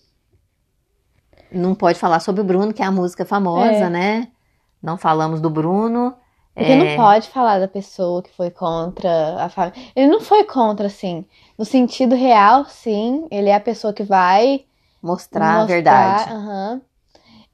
não 1.51 1.74
pode 1.74 1.98
falar 1.98 2.20
sobre 2.20 2.41
o 2.41 2.43
Bruno, 2.43 2.72
que 2.72 2.84
é 2.84 2.86
a 2.86 2.91
música 2.91 3.26
famosa, 3.26 3.86
é. 3.86 3.89
né? 3.89 4.28
Não 4.84 4.98
falamos 4.98 5.39
do 5.39 5.50
Bruno. 5.50 6.13
Porque 6.54 6.72
é... 6.72 6.76
não 6.76 7.04
pode 7.04 7.30
falar 7.30 7.60
da 7.60 7.67
pessoa 7.67 8.22
que 8.22 8.30
foi 8.36 8.52
contra 8.52 9.43
a 9.43 9.50
família. 9.50 9.82
Ele 9.96 10.08
não 10.08 10.19
foi 10.19 10.43
contra, 10.43 10.88
assim. 10.88 11.26
No 11.58 11.63
sentido 11.63 12.13
real, 12.13 12.65
sim. 12.65 13.26
Ele 13.32 13.50
é 13.50 13.56
a 13.56 13.60
pessoa 13.60 13.93
que 13.93 14.04
vai 14.04 14.65
mostrar, 15.02 15.60
mostrar 15.60 15.62
a 15.62 15.65
verdade. 15.65 16.34
Uh 16.34 16.36
-huh. 16.36 16.82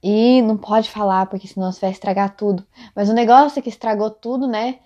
E 0.02 0.42
não 0.42 0.56
pode 0.56 0.90
falar, 0.90 1.26
porque 1.26 1.46
senão 1.46 1.70
você 1.70 1.80
vai 1.80 1.90
estragar 1.90 2.34
tudo. 2.34 2.66
Mas 2.94 3.08
o 3.08 3.14
negócio 3.14 3.58
é 3.58 3.62
que 3.62 3.68
estragou 3.68 4.10
tudo, 4.10 4.46
né? 4.46 4.78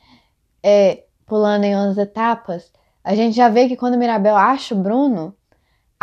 É, 0.62 1.04
pulando 1.26 1.64
em 1.64 1.74
umas 1.74 1.98
etapas, 1.98 2.70
a 3.02 3.14
gente 3.14 3.35
já 3.35 3.48
vê 3.48 3.68
que 3.68 3.76
quando 3.76 3.98
Mirabel 3.98 4.37
acha 4.37 4.74
o 4.74 4.78
Bruno, 4.78 5.35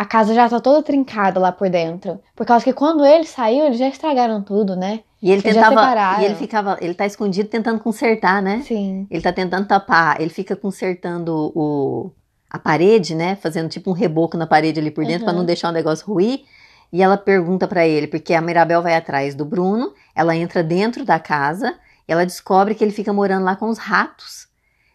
a 0.02 0.06
casa 0.06 0.34
já 0.34 0.50
tá 0.50 0.60
toda 0.60 0.82
trincada 0.82 1.40
lá 1.40 1.52
por 1.52 1.70
dentro. 1.70 2.20
Por 2.36 2.44
causa 2.44 2.66
que 2.66 2.74
quando 2.74 3.06
ele 3.06 3.24
saiu, 3.24 3.68
eles 3.68 3.78
já 3.78 3.88
estragaram 3.88 4.42
tudo, 4.42 4.76
né? 4.76 5.02
E 5.22 5.30
ele 5.30 5.44
eles 5.44 5.54
tentava. 5.54 6.20
E 6.20 6.26
ele 6.26 6.34
ficava. 6.34 6.76
Ele 6.82 6.96
tá 6.96 7.06
escondido 7.06 7.48
tentando 7.48 7.80
consertar, 7.80 8.42
né? 8.42 8.64
Sim. 8.66 9.06
Ele 9.12 9.22
tá 9.22 9.32
tentando 9.32 9.68
tapar. 9.68 10.20
Ele 10.20 10.32
fica 10.32 10.56
consertando 10.56 11.52
o, 11.54 12.12
a 12.50 12.58
parede, 12.58 13.14
né? 13.14 13.36
Fazendo 13.36 13.70
tipo 13.70 13.92
um 13.92 13.94
reboco 13.94 14.36
na 14.36 14.48
parede 14.48 14.80
ali 14.80 14.90
por 14.90 15.06
dentro 15.06 15.20
uhum. 15.20 15.26
para 15.26 15.38
não 15.38 15.46
deixar 15.46 15.70
o 15.70 15.72
negócio 15.72 16.08
ruir. 16.08 16.46
E 16.92 17.04
ela 17.04 17.16
pergunta 17.16 17.68
para 17.68 17.88
ele, 17.88 18.08
porque 18.08 18.34
a 18.34 18.42
Mirabel 18.42 18.82
vai 18.82 18.96
atrás 18.96 19.36
do 19.36 19.46
Bruno, 19.46 19.94
ela 20.16 20.36
entra 20.36 20.64
dentro 20.64 21.06
da 21.06 21.20
casa 21.20 21.76
e 22.08 22.12
ela 22.12 22.26
descobre 22.26 22.74
que 22.74 22.84
ele 22.84 22.92
fica 22.92 23.14
morando 23.14 23.46
lá 23.46 23.56
com 23.56 23.70
os 23.70 23.78
ratos. 23.78 24.48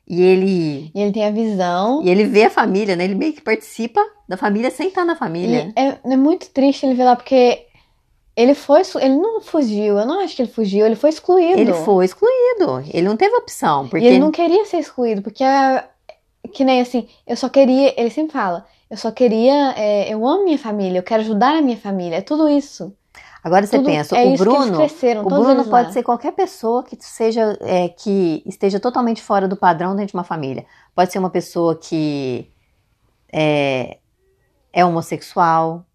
E 0.08 0.22
ele. 0.22 0.90
E 0.94 1.00
ele 1.00 1.12
tem 1.12 1.26
a 1.26 1.30
visão. 1.30 2.02
E 2.02 2.08
ele 2.08 2.24
vê 2.24 2.44
a 2.44 2.50
família, 2.50 2.94
né? 2.94 3.04
Ele 3.04 3.16
meio 3.16 3.32
que 3.32 3.40
participa 3.40 4.00
da 4.28 4.36
família 4.36 4.70
sem 4.70 4.88
estar 4.88 5.04
na 5.04 5.16
família. 5.16 5.72
É, 5.74 5.98
é, 6.04 6.16
muito 6.16 6.48
triste 6.50 6.86
ele 6.86 6.94
ver 6.94 7.04
lá, 7.04 7.16
porque 7.16 7.66
ele 8.36 8.54
foi. 8.54 8.82
Ele 9.00 9.16
não 9.16 9.40
fugiu. 9.40 9.98
Eu 9.98 10.06
não 10.06 10.20
acho 10.20 10.36
que 10.36 10.42
ele 10.42 10.50
fugiu, 10.50 10.86
ele 10.86 10.94
foi 10.94 11.10
excluído. 11.10 11.60
Ele 11.60 11.72
foi 11.72 12.04
excluído. 12.04 12.84
Ele 12.92 13.08
não 13.08 13.16
teve 13.16 13.34
opção. 13.34 13.88
Porque... 13.88 14.04
E 14.04 14.08
ele 14.08 14.20
não 14.20 14.30
queria 14.30 14.64
ser 14.64 14.78
excluído, 14.78 15.22
porque 15.22 15.42
é. 15.42 15.84
Que 16.52 16.64
nem 16.64 16.80
assim, 16.80 17.08
eu 17.26 17.36
só 17.36 17.48
queria. 17.48 17.92
Ele 18.00 18.10
sempre 18.10 18.32
fala, 18.32 18.64
eu 18.88 18.96
só 18.96 19.10
queria. 19.10 19.74
É, 19.76 20.12
eu 20.12 20.24
amo 20.24 20.44
minha 20.44 20.58
família, 20.58 21.00
eu 21.00 21.02
quero 21.02 21.22
ajudar 21.22 21.56
a 21.56 21.60
minha 21.60 21.76
família. 21.76 22.18
É 22.18 22.20
tudo 22.20 22.48
isso. 22.48 22.94
Agora 23.46 23.64
você 23.64 23.76
Tudo, 23.76 23.86
pensa, 23.86 24.18
é 24.18 24.24
o 24.24 24.36
Bruno, 24.36 24.76
o 25.20 25.28
Bruno 25.28 25.64
pode 25.66 25.86
lá. 25.86 25.92
ser 25.92 26.02
qualquer 26.02 26.32
pessoa 26.32 26.82
que 26.82 26.98
seja 26.98 27.56
é, 27.60 27.88
que 27.88 28.42
esteja 28.44 28.80
totalmente 28.80 29.22
fora 29.22 29.46
do 29.46 29.56
padrão 29.56 29.94
dentro 29.94 30.08
de 30.08 30.14
uma 30.14 30.24
família. 30.24 30.66
Pode 30.96 31.12
ser 31.12 31.20
uma 31.20 31.30
pessoa 31.30 31.76
que 31.76 32.50
é, 33.32 33.98
é 34.72 34.84
homossexual, 34.84 35.86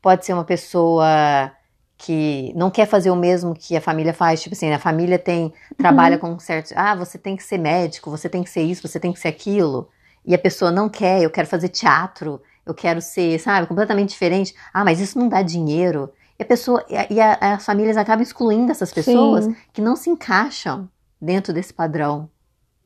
pode 0.00 0.24
ser 0.24 0.32
uma 0.32 0.44
pessoa 0.44 1.52
que 1.98 2.54
não 2.56 2.70
quer 2.70 2.86
fazer 2.86 3.10
o 3.10 3.16
mesmo 3.16 3.54
que 3.54 3.76
a 3.76 3.82
família 3.82 4.14
faz, 4.14 4.40
tipo 4.40 4.54
assim, 4.54 4.72
a 4.72 4.78
família 4.78 5.18
tem 5.18 5.52
trabalha 5.76 6.14
uhum. 6.14 6.36
com 6.36 6.38
certo, 6.38 6.72
ah, 6.74 6.94
você 6.94 7.18
tem 7.18 7.36
que 7.36 7.42
ser 7.42 7.58
médico, 7.58 8.10
você 8.10 8.30
tem 8.30 8.42
que 8.42 8.48
ser 8.48 8.62
isso, 8.62 8.88
você 8.88 8.98
tem 8.98 9.12
que 9.12 9.20
ser 9.20 9.28
aquilo, 9.28 9.90
e 10.24 10.34
a 10.34 10.38
pessoa 10.38 10.70
não 10.70 10.88
quer, 10.88 11.20
eu 11.20 11.28
quero 11.28 11.48
fazer 11.48 11.68
teatro, 11.68 12.40
eu 12.64 12.72
quero 12.72 13.02
ser, 13.02 13.38
sabe, 13.38 13.66
completamente 13.66 14.10
diferente. 14.10 14.54
Ah, 14.72 14.84
mas 14.84 15.00
isso 15.00 15.18
não 15.18 15.28
dá 15.28 15.42
dinheiro. 15.42 16.10
E 16.38 16.42
a 16.42 16.46
pessoa 16.46 16.84
e 16.88 17.20
a, 17.20 17.34
as 17.54 17.64
famílias 17.64 17.96
acabam 17.96 18.22
excluindo 18.22 18.70
essas 18.70 18.92
pessoas 18.92 19.44
Sim. 19.44 19.56
que 19.72 19.80
não 19.80 19.96
se 19.96 20.08
encaixam 20.08 20.88
dentro 21.20 21.52
desse 21.52 21.74
padrão, 21.74 22.30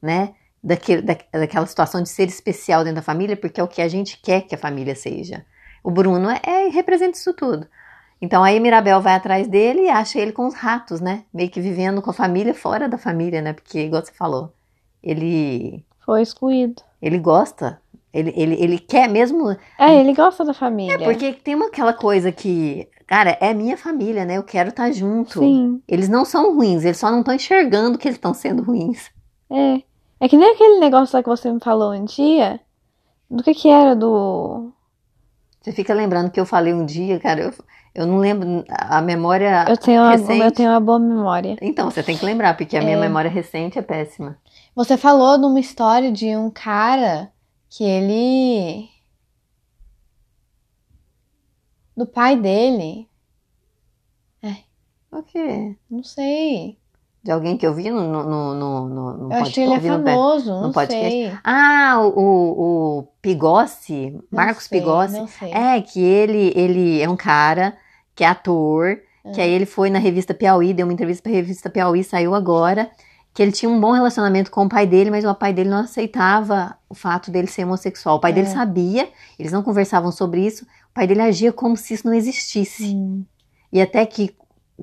né? 0.00 0.34
Daquele, 0.64 1.02
da, 1.02 1.16
daquela 1.32 1.66
situação 1.66 2.02
de 2.02 2.08
ser 2.08 2.28
especial 2.28 2.82
dentro 2.84 2.96
da 2.96 3.02
família, 3.02 3.36
porque 3.36 3.60
é 3.60 3.64
o 3.64 3.68
que 3.68 3.82
a 3.82 3.88
gente 3.88 4.16
quer 4.22 4.42
que 4.42 4.54
a 4.54 4.58
família 4.58 4.94
seja. 4.94 5.44
O 5.82 5.90
Bruno 5.90 6.30
é, 6.30 6.40
é 6.44 6.68
representa 6.68 7.18
isso 7.18 7.34
tudo. 7.34 7.66
Então 8.22 8.44
aí 8.44 8.60
Mirabel 8.60 9.00
vai 9.00 9.14
atrás 9.14 9.48
dele 9.48 9.82
e 9.82 9.90
acha 9.90 10.18
ele 10.20 10.30
com 10.30 10.46
os 10.46 10.54
ratos, 10.54 11.00
né? 11.00 11.24
Meio 11.34 11.50
que 11.50 11.60
vivendo 11.60 12.00
com 12.00 12.10
a 12.10 12.14
família 12.14 12.54
fora 12.54 12.88
da 12.88 12.96
família, 12.96 13.42
né? 13.42 13.52
Porque, 13.52 13.80
igual 13.80 14.02
você 14.02 14.12
falou, 14.12 14.54
ele. 15.02 15.84
Foi 16.06 16.22
excluído. 16.22 16.82
Ele 17.02 17.18
gosta. 17.18 17.81
Ele, 18.12 18.32
ele, 18.36 18.62
ele 18.62 18.78
quer 18.78 19.08
mesmo. 19.08 19.56
É, 19.78 19.98
ele 19.98 20.12
gosta 20.12 20.44
da 20.44 20.52
família. 20.52 20.94
É, 20.94 20.98
porque 20.98 21.32
tem 21.32 21.54
uma, 21.54 21.66
aquela 21.66 21.94
coisa 21.94 22.30
que 22.30 22.88
Cara, 23.12 23.36
é 23.42 23.52
minha 23.52 23.76
família, 23.76 24.24
né? 24.24 24.38
Eu 24.38 24.42
quero 24.42 24.70
estar 24.70 24.84
tá 24.84 24.90
junto. 24.90 25.40
Sim. 25.40 25.82
Eles 25.86 26.08
não 26.08 26.24
são 26.24 26.54
ruins, 26.54 26.82
eles 26.82 26.96
só 26.96 27.10
não 27.10 27.20
estão 27.20 27.34
enxergando 27.34 27.98
que 27.98 28.08
eles 28.08 28.16
estão 28.16 28.32
sendo 28.32 28.62
ruins. 28.62 29.10
É. 29.50 29.82
É 30.18 30.28
que 30.28 30.36
nem 30.36 30.52
aquele 30.52 30.78
negócio 30.78 31.16
lá 31.16 31.22
que 31.22 31.28
você 31.28 31.52
me 31.52 31.60
falou 31.60 31.92
um 31.92 32.04
dia. 32.04 32.60
Do 33.30 33.42
que 33.42 33.52
que 33.54 33.68
era 33.68 33.94
do. 33.94 34.72
Você 35.60 35.72
fica 35.72 35.92
lembrando 35.92 36.30
que 36.30 36.38
eu 36.38 36.46
falei 36.46 36.72
um 36.72 36.86
dia, 36.86 37.20
cara, 37.20 37.40
eu, 37.42 37.52
eu 37.94 38.06
não 38.06 38.18
lembro. 38.18 38.64
A 38.68 39.02
memória. 39.02 39.64
Eu 39.68 39.76
tenho, 39.76 40.00
uma, 40.00 40.12
recente... 40.12 40.40
eu 40.40 40.52
tenho 40.52 40.70
uma 40.70 40.80
boa 40.80 40.98
memória. 40.98 41.56
Então, 41.60 41.90
você 41.90 42.02
tem 42.02 42.16
que 42.16 42.24
lembrar, 42.24 42.56
porque 42.56 42.76
a 42.76 42.80
é... 42.80 42.84
minha 42.84 42.96
memória 42.96 43.30
recente 43.30 43.78
é 43.78 43.82
péssima. 43.82 44.38
Você 44.76 44.96
falou 44.96 45.36
de 45.36 45.44
uma 45.44 45.58
história 45.58 46.12
de 46.12 46.36
um 46.36 46.48
cara 46.50 47.31
que 47.74 47.84
ele 47.84 48.86
do 51.96 52.06
pai 52.06 52.36
dele. 52.36 53.08
É. 54.42 54.56
O 55.10 55.22
quê? 55.22 55.74
Não 55.90 56.02
sei. 56.02 56.78
De 57.22 57.30
alguém 57.30 57.56
que 57.56 57.64
eu 57.66 57.72
vi 57.72 57.88
no, 57.90 58.00
no, 58.02 58.24
no, 58.24 58.54
no, 58.54 59.16
no 59.16 59.32
Eu 59.32 59.42
acho 59.42 59.54
que 59.54 59.60
ele 59.60 59.74
é 59.74 59.78
no 59.78 60.04
famoso, 60.04 60.60
não 60.60 60.72
podcast. 60.72 61.10
sei. 61.10 61.32
Ah, 61.44 61.98
o, 62.00 62.08
o, 62.08 62.98
o 62.98 63.02
Pigossi, 63.22 64.18
Marcos 64.30 64.64
sei, 64.64 64.78
Pigossi. 64.80 65.16
Não 65.16 65.26
sei. 65.28 65.52
É, 65.52 65.80
que 65.80 66.00
ele, 66.02 66.52
ele 66.56 67.00
é 67.00 67.08
um 67.08 67.16
cara 67.16 67.76
que 68.14 68.24
é 68.24 68.26
ator, 68.26 68.96
que 69.32 69.40
Ah. 69.40 69.44
aí 69.44 69.50
ele 69.50 69.64
foi 69.66 69.88
na 69.88 69.98
revista 70.00 70.34
Piauí, 70.34 70.74
deu 70.74 70.84
uma 70.86 70.92
entrevista 70.92 71.22
pra 71.22 71.32
revista 71.32 71.70
Piauí, 71.70 72.02
saiu 72.02 72.34
agora, 72.34 72.90
que 73.34 73.42
ele 73.42 73.52
tinha 73.52 73.70
um 73.70 73.80
bom 73.80 73.92
relacionamento 73.92 74.50
com 74.50 74.64
o 74.64 74.68
pai 74.68 74.86
dele, 74.86 75.10
mas 75.10 75.24
o 75.24 75.34
pai 75.34 75.52
dele 75.52 75.70
não 75.70 75.78
aceitava 75.78 76.76
o 76.88 76.94
fato 76.94 77.30
dele 77.30 77.46
ser 77.46 77.64
homossexual. 77.64 78.16
O 78.16 78.20
pai 78.20 78.32
dele 78.32 78.46
É. 78.48 78.50
sabia, 78.50 79.08
eles 79.38 79.50
não 79.52 79.62
conversavam 79.62 80.12
sobre 80.12 80.46
isso, 80.46 80.64
o 80.64 80.94
pai 80.94 81.06
dele 81.06 81.22
agia 81.22 81.52
como 81.52 81.76
se 81.76 81.94
isso 81.94 82.06
não 82.06 82.14
existisse. 82.14 82.94
E 83.72 83.80
até 83.80 84.04
que 84.04 84.34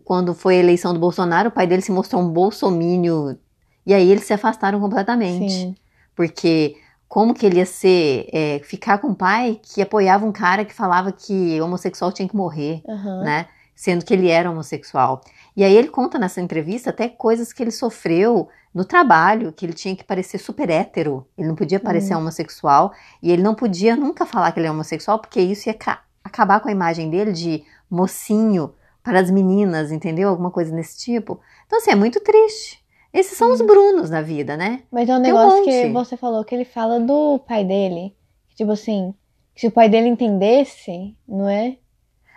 quando 0.03 0.33
foi 0.33 0.55
a 0.55 0.59
eleição 0.59 0.93
do 0.93 0.99
Bolsonaro, 0.99 1.49
o 1.49 1.51
pai 1.51 1.67
dele 1.67 1.81
se 1.81 1.91
mostrou 1.91 2.21
um 2.21 2.29
bolsomínio, 2.29 3.37
e 3.85 3.93
aí 3.93 4.09
eles 4.09 4.23
se 4.23 4.33
afastaram 4.33 4.79
completamente. 4.79 5.51
Sim. 5.51 5.75
Porque 6.15 6.75
como 7.07 7.33
que 7.33 7.45
ele 7.45 7.57
ia 7.57 7.65
ser, 7.65 8.27
é, 8.31 8.59
ficar 8.63 8.97
com 8.99 9.07
um 9.09 9.13
pai 9.15 9.59
que 9.61 9.81
apoiava 9.81 10.25
um 10.25 10.31
cara 10.31 10.63
que 10.65 10.73
falava 10.73 11.11
que 11.11 11.59
homossexual 11.61 12.11
tinha 12.11 12.27
que 12.27 12.35
morrer, 12.35 12.81
Aham. 12.87 13.23
né? 13.23 13.45
Sendo 13.75 14.03
que 14.03 14.13
ele 14.13 14.27
era 14.27 14.51
homossexual. 14.51 15.21
E 15.59 15.63
aí 15.65 15.75
ele 15.75 15.89
conta 15.89 16.17
nessa 16.17 16.39
entrevista 16.39 16.89
até 16.89 17.09
coisas 17.09 17.51
que 17.51 17.61
ele 17.61 17.69
sofreu 17.71 18.47
no 18.73 18.85
trabalho, 18.85 19.51
que 19.51 19.65
ele 19.65 19.73
tinha 19.73 19.93
que 19.93 20.05
parecer 20.05 20.37
super 20.37 20.69
hétero, 20.69 21.27
ele 21.37 21.49
não 21.49 21.55
podia 21.55 21.81
parecer 21.81 22.15
homossexual, 22.15 22.93
e 23.21 23.29
ele 23.29 23.43
não 23.43 23.53
podia 23.53 23.93
nunca 23.93 24.25
falar 24.25 24.53
que 24.53 24.59
ele 24.61 24.67
é 24.67 24.71
homossexual, 24.71 25.19
porque 25.19 25.41
isso 25.41 25.67
ia 25.67 25.73
ca- 25.73 26.01
acabar 26.23 26.61
com 26.61 26.69
a 26.69 26.71
imagem 26.71 27.09
dele 27.09 27.33
de 27.33 27.63
mocinho 27.91 28.73
para 29.03 29.19
as 29.19 29.29
meninas, 29.29 29.91
entendeu? 29.91 30.29
Alguma 30.29 30.49
coisa 30.49 30.73
desse 30.73 30.97
tipo. 30.97 31.41
Então, 31.67 31.79
assim, 31.79 31.91
é 31.91 31.95
muito 31.95 32.21
triste. 32.21 32.79
Esses 33.13 33.37
são 33.37 33.51
os 33.51 33.59
Brunos 33.59 34.09
na 34.09 34.21
vida, 34.21 34.55
né? 34.55 34.83
Mas 34.89 35.09
é 35.09 35.13
um 35.17 35.21
Tem 35.21 35.33
um 35.33 35.35
negócio 35.35 35.63
que 35.65 35.89
você 35.91 36.15
falou 36.15 36.45
que 36.45 36.55
ele 36.55 36.63
fala 36.63 37.01
do 37.01 37.37
pai 37.39 37.65
dele. 37.65 38.15
que, 38.47 38.55
Tipo 38.55 38.71
assim, 38.71 39.13
se 39.57 39.67
o 39.67 39.71
pai 39.71 39.89
dele 39.89 40.07
entendesse, 40.07 41.17
não 41.27 41.49
é? 41.49 41.75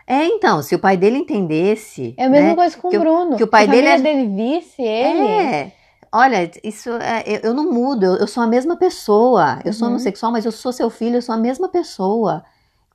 É, 0.07 0.27
então, 0.27 0.63
se 0.63 0.75
o 0.75 0.79
pai 0.79 0.97
dele 0.97 1.19
entendesse. 1.19 2.15
É 2.17 2.25
a 2.25 2.29
mesma 2.29 2.49
né? 2.51 2.55
coisa 2.55 2.77
com 2.77 2.89
que 2.91 2.97
o 2.97 3.01
Bruno. 3.01 3.37
que 3.37 3.45
o 3.45 3.47
pai 3.49 3.65
se 3.65 3.71
a 3.71 3.73
dele 3.73 3.89
família 3.89 4.13
dele 4.15 4.61
visse 4.61 4.83
ele. 4.83 5.27
É. 5.27 5.73
Olha, 6.15 6.51
isso 6.63 6.91
é, 6.91 7.23
eu, 7.27 7.41
eu 7.45 7.55
não 7.55 7.71
mudo, 7.73 8.05
eu, 8.05 8.17
eu 8.17 8.27
sou 8.27 8.43
a 8.43 8.47
mesma 8.47 8.77
pessoa. 8.77 9.61
Eu 9.65 9.73
sou 9.73 9.87
Uhum. 9.87 9.95
homossexual, 9.95 10.31
mas 10.33 10.45
eu 10.45 10.53
sou 10.53 10.73
seu 10.73 10.91
filho, 10.91 11.17
eu 11.17 11.23
sou 11.23 11.35
a 11.35 11.39
mesma 11.39 11.69
pessoa, 11.69 12.45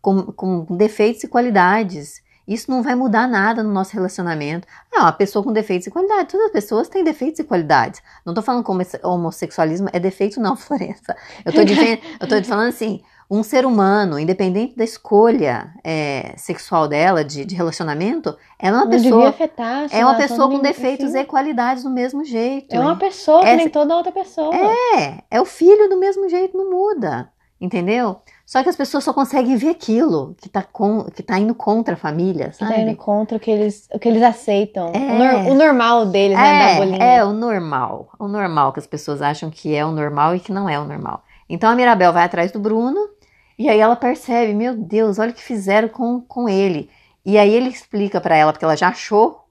com, 0.01 0.23
com 0.31 0.65
defeitos 0.77 1.23
e 1.23 1.27
qualidades. 1.27 2.21
Isso 2.47 2.69
não 2.71 2.81
vai 2.83 2.95
mudar 2.95 3.27
nada 3.27 3.61
no 3.63 3.71
nosso 3.73 3.93
relacionamento. 3.93 4.65
É 4.93 4.99
uma 4.99 5.11
pessoa 5.11 5.43
com 5.43 5.51
defeitos 5.51 5.87
e 5.87 5.91
qualidades. 5.91 6.31
Todas 6.31 6.45
as 6.47 6.51
pessoas 6.53 6.87
têm 6.87 7.03
defeitos 7.03 7.39
e 7.39 7.43
qualidades. 7.43 8.01
Não 8.25 8.33
tô 8.33 8.41
falando 8.41 8.63
que 8.63 8.71
homo- 8.71 8.83
homossexualismo 9.03 9.89
é 9.91 9.99
defeito, 9.99 10.39
não, 10.39 10.55
Florença. 10.57 11.15
Eu 11.43 11.51
tô, 11.51 11.63
dizendo, 11.65 12.01
eu 12.21 12.27
tô 12.27 12.41
falando 12.43 12.69
assim: 12.69 13.01
um 13.29 13.43
ser 13.43 13.65
humano, 13.65 14.17
independente 14.17 14.75
da 14.75 14.83
escolha 14.83 15.73
é, 15.83 16.33
sexual 16.37 16.87
dela, 16.87 17.23
de, 17.25 17.43
de 17.43 17.55
relacionamento, 17.55 18.37
ela 18.57 18.77
é 18.77 18.79
uma 18.79 18.85
não 18.85 18.91
pessoa. 18.91 19.29
afetar. 19.29 19.87
É 19.91 20.05
uma 20.05 20.15
pessoa 20.15 20.49
com 20.49 20.59
defeitos 20.59 21.09
enfim. 21.09 21.19
e 21.19 21.25
qualidades 21.25 21.83
do 21.83 21.89
mesmo 21.89 22.23
jeito. 22.23 22.73
É 22.75 22.79
uma 22.79 22.95
pessoa 22.95 23.41
que 23.43 23.53
nem 23.55 23.69
toda 23.69 23.95
outra 23.95 24.11
pessoa. 24.11 24.55
É, 24.55 25.23
é 25.29 25.41
o 25.41 25.45
filho 25.45 25.89
do 25.89 25.97
mesmo 25.99 26.29
jeito, 26.29 26.57
não 26.57 26.69
muda. 26.71 27.29
Entendeu? 27.59 28.17
Só 28.45 28.61
que 28.61 28.69
as 28.69 28.75
pessoas 28.75 29.03
só 29.03 29.11
conseguem 29.11 29.55
ver 29.57 29.69
aquilo 29.69 30.35
que 30.39 30.47
tá, 30.47 30.61
com, 30.61 31.05
que 31.05 31.23
tá 31.23 31.39
indo 31.39 31.55
contra 31.55 31.95
a 31.95 31.97
família, 31.97 32.49
Que 32.49 32.59
tá 32.59 32.67
sabe? 32.67 32.81
indo 32.81 32.95
contra 32.95 33.35
o 33.35 33.39
que 33.39 33.49
eles, 33.49 33.89
o 33.91 33.97
que 33.97 34.07
eles 34.07 34.21
aceitam. 34.21 34.91
É. 34.93 34.99
O, 34.99 35.17
nor- 35.17 35.51
o 35.51 35.55
normal 35.55 36.05
deles, 36.05 36.37
né? 36.37 36.69
Da 36.73 36.75
bolinha. 36.75 37.03
É, 37.03 37.15
é 37.17 37.25
o 37.25 37.33
normal. 37.33 38.09
O 38.19 38.27
normal 38.27 38.71
que 38.71 38.79
as 38.79 38.85
pessoas 38.85 39.23
acham 39.23 39.49
que 39.49 39.75
é 39.75 39.83
o 39.83 39.91
normal 39.91 40.35
e 40.35 40.39
que 40.39 40.51
não 40.51 40.69
é 40.69 40.79
o 40.79 40.85
normal. 40.85 41.23
Então 41.49 41.67
a 41.69 41.75
Mirabel 41.75 42.13
vai 42.13 42.23
atrás 42.25 42.51
do 42.51 42.59
Bruno 42.59 43.09
e 43.57 43.67
aí 43.69 43.79
ela 43.79 43.95
percebe, 43.95 44.53
meu 44.53 44.75
Deus, 44.75 45.19
olha 45.19 45.31
o 45.31 45.33
que 45.33 45.41
fizeram 45.43 45.87
com, 45.89 46.21
com 46.21 46.47
ele. 46.49 46.89
E 47.25 47.37
aí 47.37 47.53
ele 47.53 47.69
explica 47.69 48.21
pra 48.21 48.35
ela, 48.35 48.51
porque 48.53 48.63
ela 48.65 48.75
já 48.77 48.89
achou, 48.89 49.45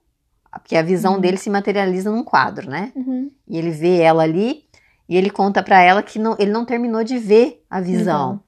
porque 0.51 0.75
a 0.75 0.81
visão 0.81 1.15
Uhum. 1.15 1.19
dele 1.19 1.37
se 1.37 1.49
materializa 1.49 2.09
num 2.09 2.23
quadro, 2.23 2.69
né? 2.69 2.91
Uhum. 2.95 3.29
E 3.47 3.57
ele 3.57 3.69
vê 3.71 3.99
ela 4.01 4.23
ali 4.23 4.63
e 5.07 5.15
ele 5.15 5.29
conta 5.29 5.61
pra 5.61 5.81
ela 5.81 6.01
que 6.01 6.17
não, 6.17 6.35
ele 6.39 6.51
não 6.51 6.65
terminou 6.65 7.03
de 7.03 7.17
ver 7.19 7.63
a 7.69 7.79
visão. 7.79 7.97
Visão. 8.31 8.39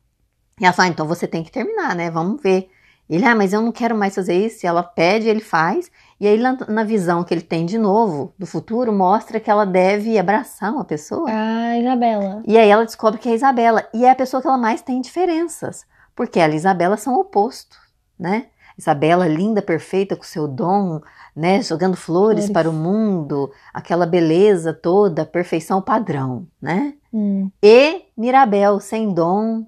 E 0.60 0.66
ela 0.66 0.74
fala, 0.74 0.90
então 0.90 1.08
você 1.08 1.28
tem 1.28 1.44
que 1.44 1.52
terminar, 1.52 1.96
né? 1.96 2.10
Vamos 2.10 2.42
ver. 2.42 2.70
Ele, 3.10 3.26
ah, 3.26 3.34
mas 3.36 3.54
eu 3.54 3.62
não 3.62 3.72
quero 3.72 3.98
mais 3.98 4.14
fazer 4.14 4.36
isso. 4.36 4.64
E 4.64 4.68
ela 4.68 4.84
pede, 4.84 5.28
ele 5.28 5.40
faz. 5.40 5.90
E 6.20 6.28
aí, 6.28 6.38
na, 6.38 6.84
visão 6.84 7.24
que 7.24 7.34
ele 7.34 7.42
tem 7.42 7.66
de 7.66 7.78
novo, 7.80 8.34
do 8.38 8.46
futuro, 8.46 8.94
mostra 8.94 9.40
que 9.40 9.50
ela 9.50 9.66
deve 9.66 10.20
abraçar 10.20 10.72
uma 10.72 10.86
pessoa. 10.86 11.28
A 11.28 11.80
Isabela. 11.80 12.44
E 12.46 12.58
aí 12.58 12.70
ela 12.70 12.86
descobre 12.86 13.20
que 13.20 13.28
é 13.28 13.32
a 13.32 13.36
Isabela. 13.36 13.88
E 13.94 14.06
é 14.06 14.12
a 14.12 14.16
pessoa 14.16 14.42
que 14.42 14.48
ela 14.48 14.58
mais 14.58 14.82
tem 14.82 15.02
diferenças. 15.02 15.86
Porque 16.16 16.40
ela 16.40 16.54
e 16.54 16.58
Isabela 16.58 16.98
são 16.98 17.16
opostos, 17.16 17.78
né? 18.20 18.48
Isabela, 18.78 19.28
linda, 19.28 19.62
perfeita, 19.62 20.16
com 20.16 20.24
seu 20.24 20.48
dom, 20.48 21.02
né? 21.36 21.62
Jogando 21.62 21.98
flores, 21.98 22.46
Flores. 22.46 22.52
para 22.52 22.70
o 22.70 22.74
mundo. 22.74 23.52
Aquela 23.74 24.06
beleza 24.06 24.74
toda, 24.74 25.26
perfeição 25.26 25.82
padrão, 25.82 26.48
né? 26.62 26.94
Hum. 27.14 27.50
E 27.62 28.04
Mirabel, 28.16 28.80
sem 28.80 29.14
dom, 29.14 29.66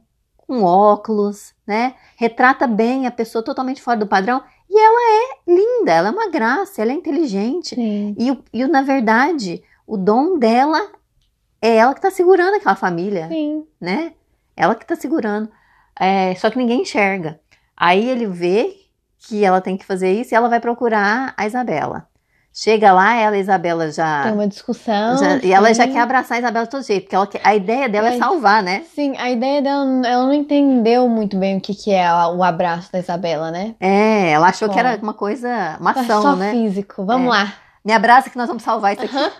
com 0.51 0.63
óculos, 0.63 1.53
né? 1.65 1.95
Retrata 2.17 2.67
bem 2.67 3.07
a 3.07 3.11
pessoa 3.11 3.41
totalmente 3.41 3.81
fora 3.81 3.97
do 3.97 4.05
padrão. 4.05 4.43
E 4.69 4.77
ela 4.77 4.99
é 4.99 5.49
linda, 5.49 5.93
ela 5.93 6.09
é 6.09 6.11
uma 6.11 6.29
graça, 6.29 6.81
ela 6.81 6.91
é 6.91 6.93
inteligente. 6.93 7.73
Sim. 7.73 8.13
E, 8.19 8.37
e 8.51 8.67
na 8.67 8.81
verdade, 8.81 9.63
o 9.87 9.95
dom 9.95 10.37
dela 10.37 10.91
é 11.61 11.77
ela 11.77 11.93
que 11.93 12.01
tá 12.01 12.11
segurando 12.11 12.55
aquela 12.55 12.75
família, 12.75 13.29
Sim. 13.29 13.65
né? 13.79 14.11
Ela 14.53 14.75
que 14.75 14.85
tá 14.85 14.93
segurando. 14.93 15.49
É, 15.97 16.35
só 16.35 16.49
que 16.49 16.57
ninguém 16.57 16.81
enxerga. 16.81 17.39
Aí 17.77 18.09
ele 18.09 18.27
vê 18.27 18.75
que 19.19 19.45
ela 19.45 19.61
tem 19.61 19.77
que 19.77 19.85
fazer 19.85 20.11
isso 20.11 20.33
e 20.33 20.35
ela 20.35 20.49
vai 20.49 20.59
procurar 20.59 21.33
a 21.37 21.45
Isabela. 21.45 22.09
Chega 22.53 22.91
lá, 22.91 23.13
ela 23.15 23.35
e 23.37 23.39
a 23.39 23.41
Isabela 23.41 23.89
já. 23.91 24.23
Tem 24.23 24.33
uma 24.33 24.47
discussão. 24.47 25.17
já- 25.17 25.37
e 25.41 25.53
ela 25.53 25.73
já 25.73 25.87
quer 25.87 25.99
abraçar 26.01 26.35
a 26.35 26.39
Isabela 26.39 26.65
de 26.65 26.71
todo 26.71 26.83
jeito, 26.83 27.03
porque 27.03 27.15
ela 27.15 27.29
a 27.43 27.55
ideia 27.55 27.87
dela 27.87 28.07
é 28.07 28.11
Mas- 28.11 28.19
salvar, 28.19 28.61
né? 28.61 28.83
Sim, 28.93 29.15
a 29.17 29.29
ideia 29.31 29.61
dela, 29.61 29.85
ela 30.05 30.25
não 30.25 30.33
entendeu 30.33 31.07
muito 31.07 31.37
bem 31.37 31.57
o 31.57 31.61
que, 31.61 31.73
que 31.73 31.91
é 31.93 32.11
o 32.13 32.43
abraço 32.43 32.91
da 32.91 32.99
Isabela, 32.99 33.51
né? 33.51 33.73
É, 33.79 34.31
ela 34.31 34.49
achou 34.49 34.67
que 34.69 34.77
era 34.77 34.99
uma 35.01 35.13
coisa, 35.13 35.77
uma 35.79 35.93
Só 35.93 35.99
ação, 36.01 36.35
né? 36.35 36.51
físico. 36.51 37.05
Vamos 37.05 37.27
É. 37.27 37.37
lá. 37.39 37.53
Me 37.85 37.93
abraça 37.93 38.29
que 38.29 38.37
nós 38.37 38.47
vamos 38.47 38.63
salvar 38.63 38.93
isso 38.93 39.05
aqui. 39.05 39.31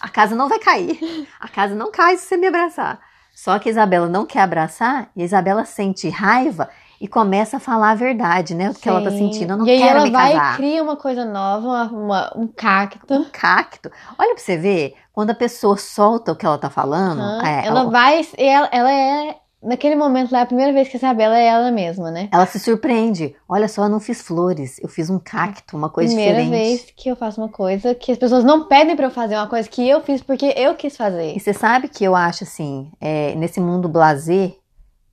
A 0.00 0.08
casa 0.08 0.34
não 0.34 0.48
vai 0.48 0.58
cair. 0.58 0.98
A 1.38 1.48
casa 1.48 1.74
não 1.74 1.90
cai 1.90 2.16
se 2.16 2.26
você 2.26 2.36
me 2.36 2.46
abraçar. 2.46 2.98
Só 3.34 3.58
que 3.58 3.68
a 3.68 3.72
Isabela 3.72 4.08
não 4.08 4.24
quer 4.24 4.40
abraçar 4.40 5.08
e 5.14 5.22
a 5.22 5.24
Isabela 5.24 5.64
sente 5.64 6.08
raiva 6.08 6.68
e 7.00 7.06
começa 7.06 7.58
a 7.58 7.60
falar 7.60 7.90
a 7.90 7.94
verdade, 7.94 8.54
né? 8.54 8.70
O 8.70 8.74
que 8.74 8.88
ela 8.88 9.02
tá 9.02 9.10
Sim. 9.10 9.18
sentindo. 9.18 9.52
Eu 9.52 9.56
não 9.58 9.66
e 9.66 9.70
aí 9.70 9.78
quero 9.78 9.90
ela 9.98 10.04
me 10.04 10.10
vai 10.10 10.32
casar. 10.32 10.52
e 10.54 10.56
cria 10.56 10.82
uma 10.82 10.96
coisa 10.96 11.24
nova, 11.24 11.66
uma- 11.66 11.92
uma- 11.92 12.32
um 12.36 12.46
cacto. 12.46 13.26
Cacto. 13.32 13.90
Olha 14.18 14.34
pra 14.34 14.42
você 14.42 14.56
ver, 14.56 14.94
quando 15.12 15.30
a 15.30 15.34
pessoa 15.34 15.76
solta 15.76 16.32
o 16.32 16.36
que 16.36 16.44
ela 16.46 16.58
tá 16.58 16.70
falando, 16.70 17.20
Aham. 17.20 17.46
é, 17.46 17.66
ela 17.66 17.80
ela, 17.80 17.90
vai. 17.90 18.20
Ela, 18.36 18.68
ela 18.72 18.92
é. 18.92 19.36
Naquele 19.60 19.96
momento 19.96 20.30
lá, 20.30 20.38
é 20.38 20.42
a 20.42 20.46
primeira 20.46 20.72
vez 20.72 20.86
que 20.88 20.96
a 20.96 20.98
Isabela 20.98 21.36
é 21.36 21.46
ela 21.46 21.72
mesma, 21.72 22.12
né? 22.12 22.28
ela 22.30 22.46
se 22.46 22.60
surpreende. 22.60 23.34
Olha 23.48 23.66
só, 23.66 23.82
eu 23.82 23.88
não 23.88 23.98
fiz 23.98 24.22
flores, 24.22 24.78
eu 24.80 24.88
fiz 24.88 25.10
um 25.10 25.18
cacto, 25.18 25.76
uma 25.76 25.90
coisa 25.90 26.14
primeira 26.14 26.40
diferente. 26.44 26.64
vez 26.68 26.86
que 26.96 27.08
eu 27.08 27.16
faço 27.16 27.40
uma 27.40 27.48
coisa 27.48 27.92
que 27.92 28.12
as 28.12 28.18
pessoas 28.18 28.44
não 28.44 28.68
pedem 28.68 28.94
pra 28.94 29.06
eu 29.06 29.10
fazer, 29.10 29.34
uma 29.34 29.48
coisa 29.48 29.68
que 29.68 29.86
eu 29.88 30.00
fiz 30.00 30.22
porque 30.22 30.54
eu 30.56 30.76
quis 30.76 30.96
fazer. 30.96 31.34
E 31.36 31.40
você 31.40 31.52
sabe 31.52 31.88
que 31.88 32.04
eu 32.04 32.14
acho 32.14 32.44
assim, 32.44 32.92
é, 33.00 33.34
nesse 33.34 33.60
mundo 33.60 33.88
blazer, 33.88 34.54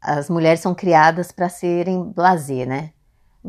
as 0.05 0.29
mulheres 0.29 0.59
são 0.59 0.73
criadas 0.75 1.31
pra 1.31 1.49
serem 1.49 2.03
blazer, 2.03 2.67
né? 2.67 2.91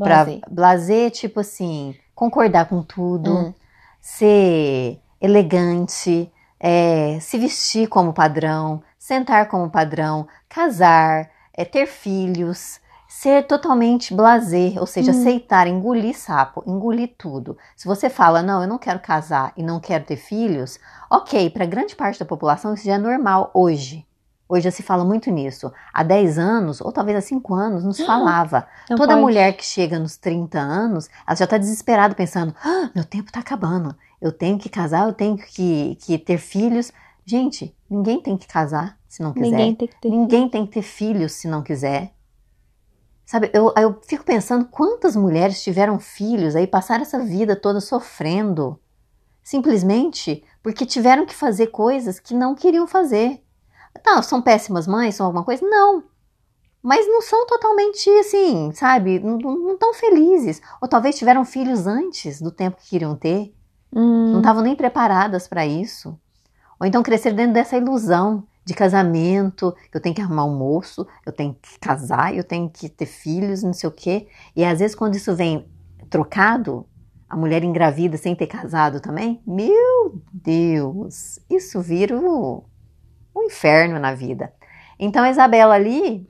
Pra 0.02 0.24
Blazer. 0.24 0.40
blazer, 0.50 1.10
tipo 1.10 1.40
assim, 1.40 1.94
concordar 2.14 2.66
com 2.68 2.82
tudo, 2.82 3.30
Hum. 3.30 3.54
ser 4.00 5.00
elegante, 5.20 6.32
é, 6.60 7.18
se 7.20 7.38
vestir 7.38 7.88
como 7.88 8.12
padrão, 8.12 8.82
sentar 8.98 9.48
como 9.48 9.70
padrão, 9.70 10.26
casar, 10.48 11.30
é, 11.52 11.64
ter 11.64 11.86
filhos, 11.86 12.80
ser 13.08 13.46
totalmente 13.46 14.14
blazer, 14.14 14.78
ou 14.78 14.86
seja, 14.86 15.10
Hum. 15.12 15.20
aceitar, 15.20 15.66
engolir 15.66 16.16
sapo, 16.18 16.62
engolir 16.66 17.14
tudo. 17.18 17.56
Se 17.76 17.86
você 17.88 18.08
fala, 18.10 18.42
não, 18.42 18.62
eu 18.62 18.68
não 18.68 18.78
quero 18.78 19.00
casar 19.00 19.52
e 19.56 19.62
não 19.62 19.80
quero 19.80 20.04
ter 20.04 20.16
filhos, 20.16 20.78
ok, 21.10 21.50
para 21.50 21.66
grande 21.66 21.96
parte 21.96 22.18
da 22.20 22.26
população 22.26 22.74
isso 22.74 22.84
já 22.84 22.94
é 22.94 22.98
normal 22.98 23.50
hoje. 23.54 24.05
Hoje 24.48 24.64
já 24.64 24.70
se 24.70 24.82
fala 24.82 25.04
muito 25.04 25.30
nisso. 25.30 25.72
Há 25.92 26.04
10 26.04 26.38
anos, 26.38 26.80
ou 26.80 26.92
talvez 26.92 27.18
há 27.18 27.20
5 27.20 27.54
anos, 27.54 27.82
não 27.82 27.92
se 27.92 28.06
falava. 28.06 28.68
Não 28.88 28.96
Toda 28.96 29.14
pode. 29.14 29.20
mulher 29.20 29.56
que 29.56 29.64
chega 29.64 29.98
nos 29.98 30.16
30 30.16 30.58
anos, 30.58 31.08
ela 31.26 31.36
já 31.36 31.46
tá 31.46 31.58
desesperada 31.58 32.14
pensando: 32.14 32.54
ah, 32.64 32.90
meu 32.94 33.04
tempo 33.04 33.32
tá 33.32 33.40
acabando. 33.40 33.94
Eu 34.20 34.30
tenho 34.30 34.58
que 34.58 34.68
casar, 34.68 35.06
eu 35.06 35.12
tenho 35.12 35.36
que, 35.36 35.96
que 36.00 36.16
ter 36.16 36.38
filhos. 36.38 36.92
Gente, 37.24 37.74
ninguém 37.90 38.20
tem 38.20 38.36
que 38.36 38.46
casar 38.46 38.96
se 39.08 39.20
não 39.20 39.32
quiser. 39.32 39.50
Ninguém 39.50 39.74
tem 39.74 39.88
que 39.88 40.00
ter. 40.00 40.08
Ninguém 40.08 40.48
tem 40.48 40.66
que 40.66 40.72
ter 40.72 40.82
filhos 40.82 41.32
se 41.32 41.48
não 41.48 41.62
quiser. 41.62 42.12
Sabe, 43.24 43.50
eu, 43.52 43.74
eu 43.76 44.00
fico 44.06 44.24
pensando 44.24 44.66
quantas 44.66 45.16
mulheres 45.16 45.60
tiveram 45.60 45.98
filhos 45.98 46.54
aí, 46.54 46.64
passaram 46.64 47.02
essa 47.02 47.18
vida 47.18 47.56
toda 47.56 47.80
sofrendo, 47.80 48.78
simplesmente 49.42 50.44
porque 50.62 50.86
tiveram 50.86 51.26
que 51.26 51.34
fazer 51.34 51.66
coisas 51.68 52.20
que 52.20 52.32
não 52.32 52.54
queriam 52.54 52.86
fazer. 52.86 53.42
Não, 54.04 54.22
são 54.22 54.42
péssimas 54.42 54.86
mães, 54.86 55.14
são 55.14 55.26
alguma 55.26 55.44
coisa? 55.44 55.66
Não. 55.66 56.04
Mas 56.82 57.06
não 57.08 57.20
são 57.20 57.46
totalmente 57.46 58.08
assim, 58.10 58.70
sabe? 58.72 59.18
Não 59.18 59.72
estão 59.72 59.92
felizes. 59.92 60.60
Ou 60.80 60.88
talvez 60.88 61.16
tiveram 61.16 61.44
filhos 61.44 61.86
antes 61.86 62.40
do 62.40 62.50
tempo 62.50 62.76
que 62.76 62.90
queriam 62.90 63.16
ter. 63.16 63.54
Hum. 63.92 64.32
Não 64.32 64.38
estavam 64.38 64.62
nem 64.62 64.76
preparadas 64.76 65.48
para 65.48 65.66
isso. 65.66 66.18
Ou 66.78 66.86
então 66.86 67.02
crescer 67.02 67.32
dentro 67.32 67.54
dessa 67.54 67.76
ilusão 67.76 68.46
de 68.64 68.74
casamento, 68.74 69.74
eu 69.92 70.00
tenho 70.00 70.14
que 70.14 70.20
arrumar 70.20 70.44
um 70.44 70.56
moço, 70.56 71.06
eu 71.24 71.32
tenho 71.32 71.54
que 71.54 71.78
casar, 71.78 72.34
eu 72.34 72.42
tenho 72.44 72.68
que 72.68 72.88
ter 72.88 73.06
filhos, 73.06 73.62
não 73.62 73.72
sei 73.72 73.88
o 73.88 73.92
quê. 73.92 74.28
E 74.54 74.64
às 74.64 74.80
vezes 74.80 74.94
quando 74.94 75.14
isso 75.14 75.34
vem 75.34 75.66
trocado, 76.10 76.86
a 77.28 77.36
mulher 77.36 77.64
engravida 77.64 78.16
sem 78.16 78.34
ter 78.34 78.46
casado 78.46 79.00
também, 79.00 79.40
meu 79.46 80.20
Deus, 80.32 81.38
isso 81.50 81.80
vira 81.80 82.16
um, 82.16 82.62
um 83.36 83.44
inferno 83.44 83.98
na 83.98 84.14
vida. 84.14 84.52
Então 84.98 85.24
a 85.24 85.30
Isabela 85.30 85.74
ali 85.74 86.28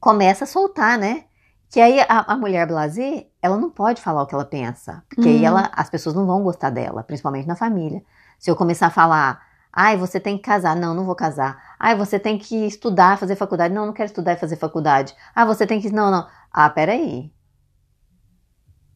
começa 0.00 0.44
a 0.44 0.46
soltar, 0.46 0.98
né? 0.98 1.24
Que 1.70 1.80
aí 1.80 2.00
a, 2.00 2.06
a 2.32 2.36
mulher 2.36 2.66
blazer, 2.66 3.28
ela 3.42 3.56
não 3.56 3.70
pode 3.70 4.02
falar 4.02 4.22
o 4.22 4.26
que 4.26 4.34
ela 4.34 4.44
pensa, 4.44 5.04
porque 5.08 5.28
aí 5.28 5.40
Uhum. 5.40 5.44
ela, 5.44 5.70
as 5.74 5.90
pessoas 5.90 6.14
não 6.14 6.26
vão 6.26 6.42
gostar 6.42 6.70
dela, 6.70 7.02
principalmente 7.04 7.46
na 7.46 7.56
família. 7.56 8.02
Se 8.38 8.50
eu 8.50 8.56
começar 8.56 8.88
a 8.88 8.90
falar, 8.90 9.40
ai, 9.72 9.96
você 9.96 10.18
tem 10.20 10.36
que 10.36 10.42
casar, 10.44 10.74
não, 10.76 10.94
não 10.94 11.04
vou 11.04 11.14
casar. 11.14 11.76
Ai, 11.78 11.96
você 11.96 12.18
tem 12.18 12.38
que 12.38 12.66
estudar, 12.66 13.18
fazer 13.18 13.36
faculdade, 13.36 13.74
não, 13.74 13.86
não 13.86 13.92
quero 13.92 14.06
estudar 14.08 14.32
e 14.32 14.36
fazer 14.36 14.56
faculdade. 14.56 15.14
Ah, 15.34 15.44
você 15.44 15.66
tem 15.66 15.80
que, 15.80 15.90
não, 15.92 16.10
não. 16.10 16.26
Ah, 16.52 16.70
peraí. 16.70 17.32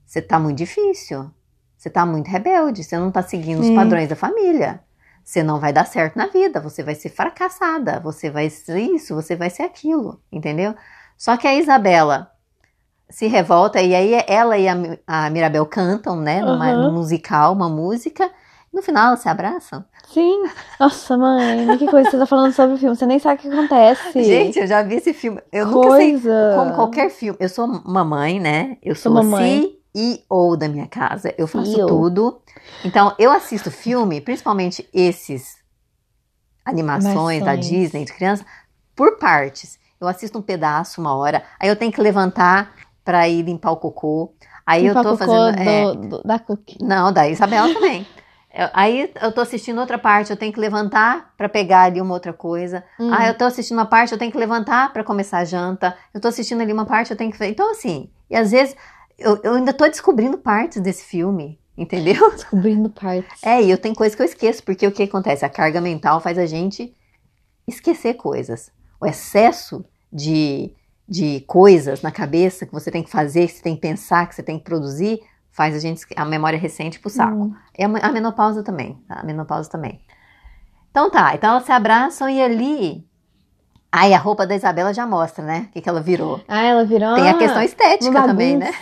Você 0.07 0.23
tá 0.23 0.39
muito 0.39 0.59
difícil. 0.59 1.31
Você 1.77 1.91
tá 1.91 2.07
muito 2.07 2.29
rebelde, 2.29 2.83
você 2.83 2.99
não 2.99 3.11
tá 3.11 3.23
seguindo 3.23 3.61
os 3.61 3.71
padrões 3.71 4.09
da 4.09 4.17
família. 4.17 4.83
Você 5.25 5.43
não 5.43 5.59
vai 5.59 5.73
dar 5.73 5.87
certo 5.87 6.17
na 6.17 6.27
vida, 6.27 6.61
você 6.61 6.83
vai 6.83 6.95
ser 6.95 7.09
fracassada, 7.09 7.99
você 7.99 8.31
vai 8.31 8.51
ser 8.51 8.79
isso, 8.79 9.15
você 9.15 9.35
vai 9.35 9.49
ser 9.49 9.63
aquilo, 9.63 10.21
entendeu? 10.31 10.75
Só 11.17 11.37
que 11.37 11.49
a 11.49 11.55
Isabela 11.55 12.31
se 13.09 13.27
revolta 13.27 13.81
e 13.81 13.95
aí 13.95 14.23
ela 14.27 14.59
e 14.59 14.69
a, 14.69 14.75
a 15.07 15.31
Mirabel 15.31 15.65
cantam, 15.67 16.17
né, 16.17 16.41
numa, 16.41 16.71
Aham. 16.71 16.83
num 16.83 16.93
musical, 16.93 17.53
uma 17.55 17.69
música. 17.69 18.31
No 18.73 18.83
final 18.83 19.09
elas 19.09 19.21
se 19.21 19.29
abraçam. 19.29 19.85
Sim. 20.13 20.43
Nossa, 20.81 21.17
mãe, 21.17 21.79
que 21.79 21.87
coisa 21.87 22.11
você 22.11 22.19
tá 22.19 22.27
falando 22.27 22.53
sobre 22.53 22.75
o 22.75 22.79
filme. 22.79 22.97
Você 22.97 23.07
nem 23.07 23.21
sabe 23.21 23.39
o 23.39 23.43
que 23.43 23.49
acontece. 23.49 24.23
Gente, 24.25 24.59
eu 24.59 24.67
já 24.67 24.83
vi 24.83 24.97
esse 24.97 25.15
filme. 25.15 25.41
Eu 25.53 25.67
nunca 25.67 25.91
sei 25.97 26.11
coisa. 26.11 26.53
como 26.57 26.75
qualquer 26.75 27.09
filme. 27.09 27.39
Eu 27.41 27.49
sou 27.49 27.69
mamãe, 27.69 28.41
né? 28.41 28.77
Eu 28.83 28.97
sou 28.97 29.13
Sou 29.13 29.21
a 29.21 29.25
mamãe. 29.95 30.19
CEO 30.29 30.57
da 30.57 30.69
minha 30.69 30.87
casa. 30.87 31.35
Eu 31.39 31.47
faço 31.47 31.73
CEO. 31.73 31.87
tudo. 31.87 32.41
Então, 32.85 33.15
eu 33.19 33.31
assisto 33.31 33.71
filme, 33.71 34.21
principalmente 34.21 34.89
esses 34.93 35.57
animações 36.65 37.43
da 37.45 37.53
Animações. 37.53 37.67
Disney 37.69 38.05
de 38.05 38.13
criança, 38.13 38.45
por 38.97 39.19
partes. 39.19 39.79
Eu 40.01 40.09
assisto 40.09 40.39
um 40.39 40.43
pedaço, 40.43 41.01
uma 41.01 41.15
hora. 41.15 41.43
Aí 41.61 41.69
eu 41.69 41.77
tenho 41.77 41.93
que 41.93 42.01
levantar 42.01 42.73
pra 43.05 43.29
ir 43.29 43.43
limpar 43.43 43.71
o 43.73 43.77
cocô. 43.77 44.33
Aí 44.67 44.87
eu 44.87 44.89
Limpar 44.95 45.03
tô 45.03 45.11
cocô 45.11 45.27
fazendo. 45.27 45.59
é, 45.61 45.85
do- 45.85 46.09
do- 46.09 46.23
da 46.23 46.39
cookie. 46.39 46.79
não, 46.83 47.13
da 47.13 47.29
Isabela 47.29 47.73
também. 47.73 48.07
Eu- 48.57 48.69
Aí 48.73 49.11
eu 49.21 49.33
tô 49.33 49.41
assistindo 49.41 49.81
outra 49.81 49.99
parte, 49.99 50.31
eu 50.31 50.37
tenho 50.37 50.53
que 50.53 50.61
levantar 50.61 51.35
pra 51.37 51.49
pegar 51.49 51.83
ali 51.83 52.01
uma 52.01 52.15
outra 52.15 52.33
coisa. 52.33 52.85
Hum. 53.01 53.11
Ah, 53.13 53.27
eu 53.27 53.35
tô 53.37 53.45
assistindo 53.47 53.77
uma 53.79 53.85
parte, 53.85 54.13
eu 54.13 54.19
tenho 54.19 54.31
que 54.31 54.39
levantar 54.39 54.93
pra 54.93 55.03
começar 55.03 55.39
a 55.39 55.45
janta. 55.45 55.97
Eu 56.15 56.21
tô 56.21 56.29
assistindo 56.29 56.61
ali 56.61 56.73
uma 56.73 56.87
parte, 56.87 57.11
eu 57.11 57.17
tenho 57.17 57.33
que. 57.33 57.45
Então, 57.47 57.73
assim, 57.73 58.09
e 58.31 58.37
às 58.37 58.53
vezes 58.53 58.77
eu, 59.19 59.41
eu 59.43 59.55
ainda 59.55 59.73
tô 59.73 59.87
descobrindo 59.87 60.39
partes 60.39 60.81
desse 60.81 61.05
filme, 61.05 61.59
entendeu? 61.77 62.31
Descobrindo 62.33 62.91
partes. 62.91 63.43
É, 63.43 63.63
e 63.63 63.71
eu 63.71 63.79
tenho 63.79 63.95
coisas 63.95 64.15
que 64.15 64.23
eu 64.23 64.27
esqueço, 64.27 64.63
porque 64.63 64.87
o 64.87 64.93
que 64.93 65.05
acontece? 65.05 65.45
A 65.45 65.49
carga 65.49 65.81
mental 65.81 66.21
faz 66.21 66.39
a 66.39 66.47
gente 66.47 66.95
esquecer 67.67 68.15
coisas. 68.15 68.71
O 69.01 69.07
excesso 69.07 69.85
de, 70.13 70.73
de 71.09 71.41
coisas 71.47 72.03
na 72.03 72.11
cabeça 72.11 72.67
que 72.67 72.73
você 72.73 72.91
tem 72.91 73.03
que 73.03 73.11
fazer, 73.11 73.47
que 73.47 73.55
você 73.55 73.63
tem 73.63 73.75
que 73.75 73.81
pensar, 73.81 74.29
que 74.29 74.35
você 74.35 74.43
tem 74.43 74.59
que 74.59 74.65
produzir, 74.65 75.21
faz 75.51 75.75
a 75.75 75.79
gente 75.79 76.05
a 76.17 76.25
memória 76.25 76.59
recente 76.59 76.99
pro 76.99 77.11
saco. 77.11 77.45
Hum. 77.45 77.55
E 77.79 77.85
a, 77.85 77.87
a 77.87 78.13
menopausa 78.13 78.63
também, 78.63 78.95
tá? 79.09 79.21
A 79.21 79.25
menopausa 79.25 79.71
também. 79.71 80.01
Então 80.91 81.11
tá, 81.11 81.35
então 81.35 81.51
elas 81.51 81.65
se 81.65 81.73
abraçam 81.73 82.29
e 82.29 82.41
ali. 82.41 83.05
Aí 83.97 84.13
a 84.13 84.19
roupa 84.19 84.45
da 84.45 84.57
Isabela 84.57 84.93
já 84.93 85.07
mostra, 85.07 85.45
né? 85.45 85.67
O 85.69 85.73
que, 85.73 85.81
que 85.81 85.89
ela 85.89 86.01
virou. 86.01 86.41
Ah, 86.49 86.65
ela 86.65 86.85
virou 86.85 87.15
Tem 87.15 87.29
a 87.29 87.39
questão 87.39 87.63
estética 87.63 88.23
também, 88.23 88.57
né? 88.57 88.75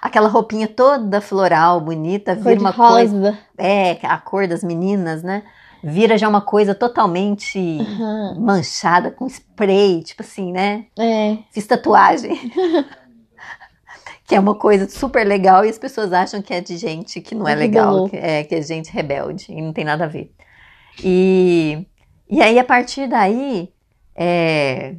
Aquela 0.00 0.26
roupinha 0.26 0.66
toda 0.66 1.20
floral, 1.20 1.82
bonita, 1.82 2.34
Cor 2.34 2.44
vira 2.44 2.60
uma 2.60 2.72
coisa. 2.72 3.38
É, 3.58 3.98
a 4.02 4.16
cor 4.16 4.48
das 4.48 4.64
meninas, 4.64 5.22
né? 5.22 5.42
Vira 5.84 6.16
já 6.16 6.26
uma 6.26 6.40
coisa 6.40 6.74
totalmente 6.74 7.78
Aham. 7.78 8.36
manchada 8.40 9.10
com 9.10 9.26
spray, 9.26 10.02
tipo 10.02 10.22
assim, 10.22 10.50
né? 10.50 10.86
É. 10.98 11.36
Fiz 11.52 11.66
tatuagem. 11.66 12.38
que 14.26 14.34
é 14.34 14.40
uma 14.40 14.54
coisa 14.54 14.88
super 14.88 15.26
legal 15.26 15.62
e 15.62 15.68
as 15.68 15.78
pessoas 15.78 16.10
acham 16.14 16.40
que 16.40 16.54
é 16.54 16.62
de 16.62 16.78
gente 16.78 17.20
que 17.20 17.34
não 17.34 17.46
é 17.46 17.54
Vida 17.54 17.66
legal, 17.66 18.08
que 18.08 18.16
é, 18.16 18.44
que 18.44 18.54
é 18.54 18.62
gente 18.62 18.90
rebelde 18.90 19.52
e 19.52 19.60
não 19.60 19.74
tem 19.74 19.84
nada 19.84 20.04
a 20.04 20.08
ver. 20.08 20.32
E, 21.04 21.86
e 22.30 22.40
aí, 22.40 22.58
a 22.58 22.64
partir 22.64 23.06
daí, 23.06 23.70
é, 24.14 24.96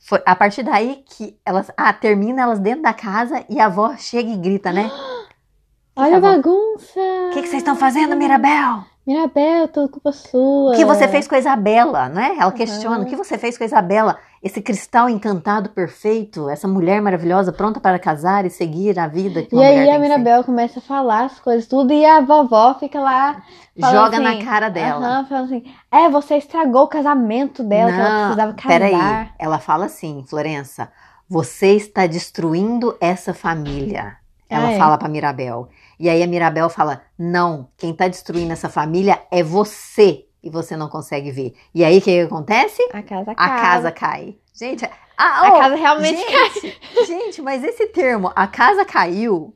foi 0.00 0.22
a 0.24 0.36
partir 0.36 0.62
daí 0.62 1.04
que 1.04 1.36
elas. 1.44 1.70
Ah, 1.76 1.92
termina 1.92 2.42
elas 2.42 2.60
dentro 2.60 2.82
da 2.82 2.94
casa 2.94 3.44
e 3.48 3.58
a 3.58 3.66
avó 3.66 3.96
chega 3.96 4.30
e 4.30 4.36
grita, 4.36 4.72
né? 4.72 4.90
Olha 5.96 6.18
a 6.18 6.20
bagunça. 6.20 7.00
O 7.00 7.30
que, 7.32 7.42
que 7.42 7.48
vocês 7.48 7.62
estão 7.62 7.74
fazendo, 7.74 8.16
Mirabel? 8.16 8.84
Mirabel, 9.06 9.68
tudo 9.68 9.88
culpa 9.88 10.10
sua. 10.10 10.72
O 10.72 10.76
que 10.76 10.84
você 10.84 11.06
fez 11.06 11.28
com 11.28 11.36
a 11.36 11.38
Isabela, 11.38 12.08
né? 12.08 12.36
Ela 12.40 12.50
questiona, 12.50 13.04
o 13.04 13.06
que 13.06 13.14
você 13.14 13.38
fez 13.38 13.56
com 13.56 13.62
a 13.62 13.66
Isabela? 13.66 14.18
Esse 14.42 14.60
cristal 14.60 15.08
encantado 15.08 15.70
perfeito, 15.70 16.48
essa 16.48 16.66
mulher 16.66 17.00
maravilhosa 17.00 17.52
pronta 17.52 17.78
para 17.78 18.00
casar 18.00 18.44
e 18.44 18.50
seguir 18.50 18.98
a 18.98 19.06
vida 19.06 19.42
que 19.42 19.54
E 19.54 19.62
aí 19.62 19.88
a. 19.88 19.98
Mirabel 19.98 20.42
começa 20.42 20.80
a 20.80 20.82
falar 20.82 21.26
as 21.26 21.38
coisas 21.38 21.68
tudo 21.68 21.92
e 21.92 22.04
a 22.04 22.20
vovó 22.20 22.74
fica 22.74 22.98
lá 23.00 23.42
Joga 23.76 24.16
assim, 24.16 24.22
na 24.24 24.44
cara 24.44 24.68
dela. 24.68 25.24
Falando 25.28 25.44
assim, 25.44 25.64
é, 25.92 26.08
você 26.08 26.36
estragou 26.36 26.82
o 26.82 26.88
casamento 26.88 27.62
dela, 27.62 27.92
que 27.92 28.00
ela 28.00 28.20
precisava 28.20 28.54
casar. 28.54 28.68
peraí. 28.68 29.28
Ela 29.38 29.58
fala 29.60 29.84
assim, 29.86 30.24
Florença, 30.26 30.90
você 31.28 31.74
está 31.74 32.06
destruindo 32.06 32.96
essa 33.00 33.32
família. 33.32 34.16
Ela 34.48 34.72
é? 34.72 34.78
fala 34.78 34.96
para 34.96 35.08
Mirabel. 35.08 35.68
E 35.98 36.08
aí 36.08 36.22
a 36.22 36.26
Mirabel 36.26 36.68
fala: 36.68 37.02
não, 37.18 37.68
quem 37.76 37.90
está 37.90 38.08
destruindo 38.08 38.52
essa 38.52 38.68
família 38.68 39.20
é 39.30 39.42
você. 39.42 40.24
E 40.42 40.50
você 40.50 40.76
não 40.76 40.88
consegue 40.88 41.32
ver. 41.32 41.54
E 41.74 41.84
aí 41.84 41.98
o 41.98 42.00
que, 42.00 42.12
que 42.12 42.20
acontece? 42.20 42.80
A 42.92 43.02
casa 43.02 43.30
A 43.32 43.34
cai. 43.34 43.60
casa 43.60 43.92
cai. 43.92 44.36
Gente, 44.54 44.84
a, 44.84 44.90
A 45.18 45.48
oh, 45.48 45.58
casa 45.60 45.74
realmente 45.74 46.24
cai. 46.24 46.50
gente, 46.50 46.80
gente, 47.06 47.42
mas 47.42 47.64
esse 47.64 47.86
termo, 47.88 48.30
a 48.34 48.46
casa 48.46 48.84
caiu, 48.84 49.54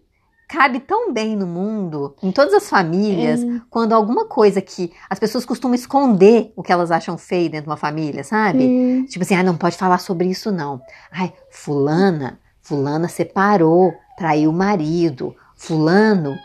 cabe 0.49 0.81
tão 0.81 1.13
bem 1.13 1.37
no 1.37 1.47
mundo, 1.47 2.17
em 2.23 2.33
todas 2.33 2.53
as 2.53 2.69
famílias, 2.69 3.41
quando 3.71 3.93
alguma 3.93 4.27
coisa 4.27 4.61
que 4.61 4.93
as 5.09 5.19
pessoas 5.19 5.45
costumam 5.45 5.77
esconder 5.77 6.53
o 6.57 6.63
que 6.63 6.73
elas 6.73 6.91
acham 6.91 7.17
feio 7.17 7.49
dentro 7.49 7.67
de 7.67 7.71
uma 7.71 7.77
família, 7.77 8.25
sabe? 8.25 8.59
Tipo 9.09 9.23
assim, 9.25 9.37
ah, 9.37 9.45
não 9.45 9.57
pode 9.57 9.77
falar 9.77 9.99
sobre 9.99 10.27
isso 10.29 10.51
não. 10.51 10.81
Ai, 11.13 11.33
fulana, 11.51 12.41
fulana 12.61 13.07
separou, 13.07 13.95
traiu 14.19 14.51
o 14.51 14.53
marido, 14.53 15.37
fulano 15.61 16.39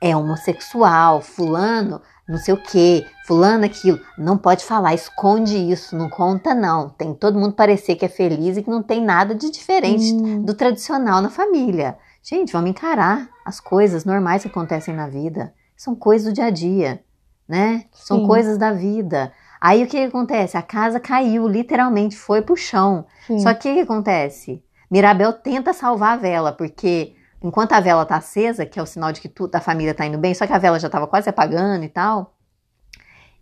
é 0.00 0.16
homossexual, 0.16 1.20
fulano 1.20 2.00
não 2.26 2.38
sei 2.38 2.54
o 2.54 2.56
que, 2.56 3.06
fulano 3.26 3.66
aquilo. 3.66 4.00
Não 4.16 4.38
pode 4.38 4.64
falar, 4.64 4.94
esconde 4.94 5.56
isso, 5.58 5.94
não 5.94 6.08
conta 6.08 6.54
não. 6.54 6.88
Tem 6.88 7.12
que 7.12 7.20
todo 7.20 7.38
mundo 7.38 7.52
parecer 7.54 7.96
que 7.96 8.04
é 8.04 8.08
feliz 8.08 8.56
e 8.56 8.62
que 8.62 8.70
não 8.70 8.82
tem 8.82 9.02
nada 9.04 9.34
de 9.34 9.50
diferente 9.50 10.14
Hum. 10.14 10.42
do 10.42 10.54
tradicional 10.54 11.20
na 11.20 11.28
família. 11.28 11.98
Gente, 12.22 12.52
vamos 12.52 12.70
encarar 12.70 13.28
as 13.44 13.60
coisas 13.60 14.06
normais 14.06 14.40
que 14.42 14.48
acontecem 14.48 14.94
na 14.94 15.06
vida. 15.06 15.52
São 15.76 15.94
coisas 15.94 16.28
do 16.28 16.34
dia 16.34 16.46
a 16.46 16.50
dia, 16.50 17.02
né? 17.46 17.84
São 17.92 18.20
Sim. 18.20 18.26
coisas 18.26 18.56
da 18.56 18.72
vida. 18.72 19.30
Aí 19.60 19.82
o 19.84 19.86
que, 19.86 19.98
que 19.98 20.04
acontece? 20.04 20.56
A 20.56 20.62
casa 20.62 20.98
caiu, 20.98 21.46
literalmente, 21.46 22.16
foi 22.16 22.40
pro 22.40 22.56
chão. 22.56 23.04
Sim. 23.26 23.38
Só 23.40 23.52
que 23.52 23.70
o 23.70 23.74
que 23.74 23.80
acontece? 23.80 24.64
Mirabel 24.90 25.32
tenta 25.34 25.74
salvar 25.74 26.14
a 26.14 26.16
vela, 26.16 26.52
porque 26.52 27.14
enquanto 27.44 27.72
a 27.74 27.80
vela 27.80 28.04
tá 28.06 28.16
acesa, 28.16 28.66
que 28.66 28.78
é 28.78 28.82
o 28.82 28.86
sinal 28.86 29.12
de 29.12 29.20
que 29.20 29.28
tudo 29.28 29.54
a 29.54 29.60
família 29.60 29.94
tá 29.94 30.04
indo 30.06 30.18
bem, 30.18 30.34
só 30.34 30.46
que 30.46 30.52
a 30.52 30.58
vela 30.58 30.80
já 30.80 30.88
tava 30.90 31.06
quase 31.06 31.28
apagando 31.28 31.84
e 31.84 31.88
tal. 31.88 32.32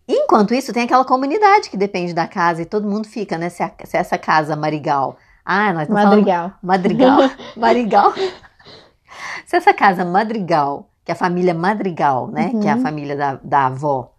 Enquanto 0.07 0.53
isso, 0.53 0.73
tem 0.73 0.83
aquela 0.83 1.05
comunidade 1.05 1.71
que 1.71 1.77
depende 1.77 2.12
da 2.12 2.27
casa 2.27 2.61
e 2.61 2.67
todo 2.67 2.88
mundo 2.88 3.07
fica, 3.07 3.38
né? 3.38 3.49
Se, 3.49 3.62
a- 3.62 3.73
se 3.85 3.97
essa 3.97 4.19
casa 4.19 4.57
Marigal. 4.57 5.17
Ah, 5.45 5.73
nós 5.73 5.88
Madrigal. 5.88 6.53
Madrigal. 6.62 7.19
Madrigal. 7.57 8.12
Se 9.47 9.57
essa 9.57 9.73
casa 9.73 10.05
Madrigal, 10.05 10.88
que 11.05 11.12
é 11.12 11.15
a 11.15 11.17
família 11.17 11.55
Madrigal, 11.55 12.29
né? 12.29 12.51
Uhum. 12.53 12.61
Que 12.61 12.69
é 12.69 12.73
a 12.73 12.79
família 12.79 13.17
da, 13.17 13.35
da 13.43 13.67
avó, 13.67 14.12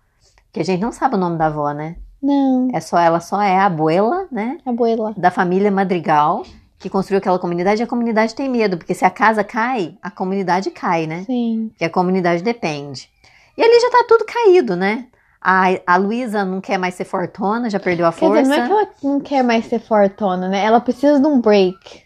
que 0.52 0.60
a 0.62 0.64
gente 0.66 0.80
não 0.82 0.92
sabe 0.92 1.16
o 1.16 1.18
nome 1.18 1.38
da 1.38 1.48
avó, 1.48 1.72
né? 1.72 1.98
Não, 2.22 2.70
É 2.74 2.80
só 2.80 2.98
ela, 2.98 3.20
só 3.20 3.42
é 3.42 3.58
a 3.58 3.66
abuela, 3.66 4.28
né? 4.32 4.58
abuela. 4.66 5.14
Da 5.18 5.30
família 5.30 5.70
Madrigal, 5.70 6.44
que 6.84 6.90
construiu 6.90 7.20
aquela 7.20 7.40
comunidade, 7.40 7.82
a 7.82 7.88
comunidade 7.88 8.36
tem 8.36 8.50
medo, 8.50 8.78
porque 8.78 8.94
se 8.94 9.06
a 9.06 9.10
casa 9.10 9.42
cai, 9.42 9.96
a 10.02 10.12
comunidade 10.12 10.70
cai, 10.70 11.08
né? 11.08 11.24
Sim. 11.26 11.72
Que 11.78 11.86
a 11.86 11.90
comunidade 11.90 12.44
depende. 12.44 13.10
E 13.58 13.64
ali 13.64 13.80
já 13.80 13.90
tá 13.90 14.04
tudo 14.06 14.26
caído, 14.26 14.76
né? 14.76 15.06
A, 15.42 15.68
a 15.88 15.96
Luísa 15.96 16.44
não 16.44 16.60
quer 16.60 16.78
mais 16.78 16.94
ser 16.96 17.06
fortona, 17.06 17.70
já 17.70 17.80
perdeu 17.80 18.06
a 18.06 18.12
Quer 18.12 18.20
força. 18.20 18.42
dizer, 18.44 18.56
não 18.58 18.64
é 18.64 18.68
que 18.68 18.72
ela 18.74 18.88
não 19.14 19.20
quer 19.22 19.44
mais 19.44 19.66
ser 19.66 19.80
fortona, 19.80 20.50
né? 20.50 20.62
Ela 20.66 20.82
precisa 20.82 21.20
de 21.22 21.26
um 21.26 21.40
break. 21.40 22.04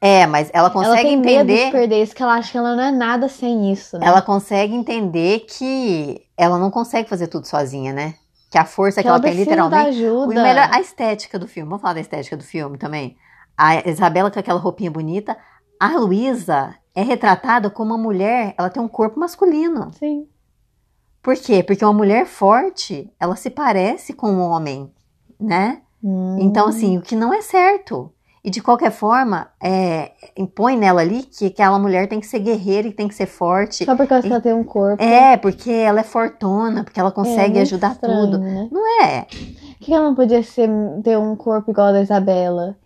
É, 0.00 0.24
mas 0.26 0.50
ela 0.52 0.68
ela 0.68 0.70
consegue 0.70 1.02
tem 1.02 1.16
medo 1.16 1.46
de 1.46 1.52
entender. 1.54 1.72
perder 1.72 2.02
isso, 2.02 2.14
que 2.14 2.22
ela 2.22 2.34
acha 2.34 2.52
que 2.52 2.58
ela 2.58 2.76
não 2.76 2.84
é 2.84 2.90
nada 2.92 3.28
sem 3.28 3.72
isso, 3.72 3.98
né? 3.98 4.06
Ela 4.06 4.22
consegue 4.22 4.72
entender 4.74 5.40
que 5.48 6.22
ela 6.36 6.58
não 6.58 6.70
consegue 6.70 7.08
fazer 7.08 7.26
tudo 7.26 7.46
sozinha, 7.46 7.92
né? 7.92 8.14
Que 8.50 8.58
a 8.58 8.64
força 8.64 9.00
que, 9.00 9.02
que 9.02 9.08
ela, 9.08 9.16
ela 9.16 9.24
tem 9.24 9.34
literalmente. 9.34 9.82
da 9.82 9.84
O 9.84 9.88
ajuda. 9.88 10.42
melhor, 10.42 10.68
a 10.72 10.80
estética 10.80 11.38
do 11.38 11.48
filme. 11.48 11.68
Vamos 11.68 11.82
falar 11.82 11.94
da 11.94 12.00
estética 12.00 12.36
do 12.36 12.44
filme 12.44 12.78
também. 12.78 13.16
A 13.56 13.88
Isabela 13.88 14.30
com 14.30 14.38
aquela 14.38 14.60
roupinha 14.60 14.90
bonita. 14.90 15.36
A 15.78 15.98
Luísa 15.98 16.74
é 16.94 17.02
retratada 17.02 17.68
como 17.70 17.94
uma 17.94 18.02
mulher, 18.02 18.54
ela 18.58 18.70
tem 18.70 18.82
um 18.82 18.88
corpo 18.88 19.20
masculino. 19.20 19.90
Sim. 19.92 20.26
Por 21.22 21.34
quê? 21.36 21.62
Porque 21.62 21.84
uma 21.84 21.92
mulher 21.92 22.24
forte, 22.24 23.12
ela 23.18 23.36
se 23.36 23.50
parece 23.50 24.12
com 24.12 24.28
um 24.30 24.40
homem, 24.40 24.90
né? 25.38 25.82
Hum. 26.02 26.38
Então, 26.40 26.68
assim, 26.68 26.96
o 26.96 27.02
que 27.02 27.16
não 27.16 27.34
é 27.34 27.42
certo. 27.42 28.12
E 28.44 28.50
de 28.50 28.62
qualquer 28.62 28.92
forma, 28.92 29.48
é, 29.60 30.12
impõe 30.36 30.76
nela 30.76 31.00
ali 31.00 31.24
que 31.24 31.46
aquela 31.46 31.80
mulher 31.80 32.08
tem 32.08 32.20
que 32.20 32.26
ser 32.28 32.38
guerreira 32.38 32.86
e 32.86 32.92
tem 32.92 33.08
que 33.08 33.14
ser 33.14 33.26
forte. 33.26 33.84
Só 33.84 33.96
porque 33.96 34.14
ela 34.14 34.40
tem 34.40 34.52
um 34.52 34.62
corpo. 34.62 35.02
É, 35.02 35.36
porque 35.36 35.68
ela 35.68 35.98
é 35.98 36.04
fortona, 36.04 36.84
porque 36.84 37.00
ela 37.00 37.10
consegue 37.10 37.58
É, 37.58 37.62
ajudar 37.62 37.92
estranho, 37.92 38.26
tudo. 38.26 38.38
Né? 38.38 38.68
Não 38.70 39.02
é? 39.02 39.22
Por 39.22 39.78
que 39.80 39.92
ela 39.92 40.04
não 40.04 40.14
podia 40.14 40.44
ser, 40.44 40.70
ter 41.02 41.18
um 41.18 41.34
corpo 41.34 41.72
igual 41.72 41.88
ao 41.88 41.92
da 41.92 42.02
Isabela? 42.02 42.76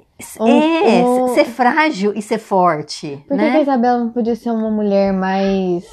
É, 0.40 1.02
um- 1.04 1.34
ser 1.34 1.44
frágil 1.44 2.12
e 2.14 2.20
ser 2.22 2.38
forte, 2.38 3.22
Por 3.28 3.36
que, 3.36 3.42
que 3.42 3.48
a 3.48 3.52
né? 3.54 3.62
Isabela 3.62 3.98
não 3.98 4.10
podia 4.10 4.34
ser 4.36 4.50
uma 4.50 4.70
mulher 4.70 5.12
mais. 5.12 5.84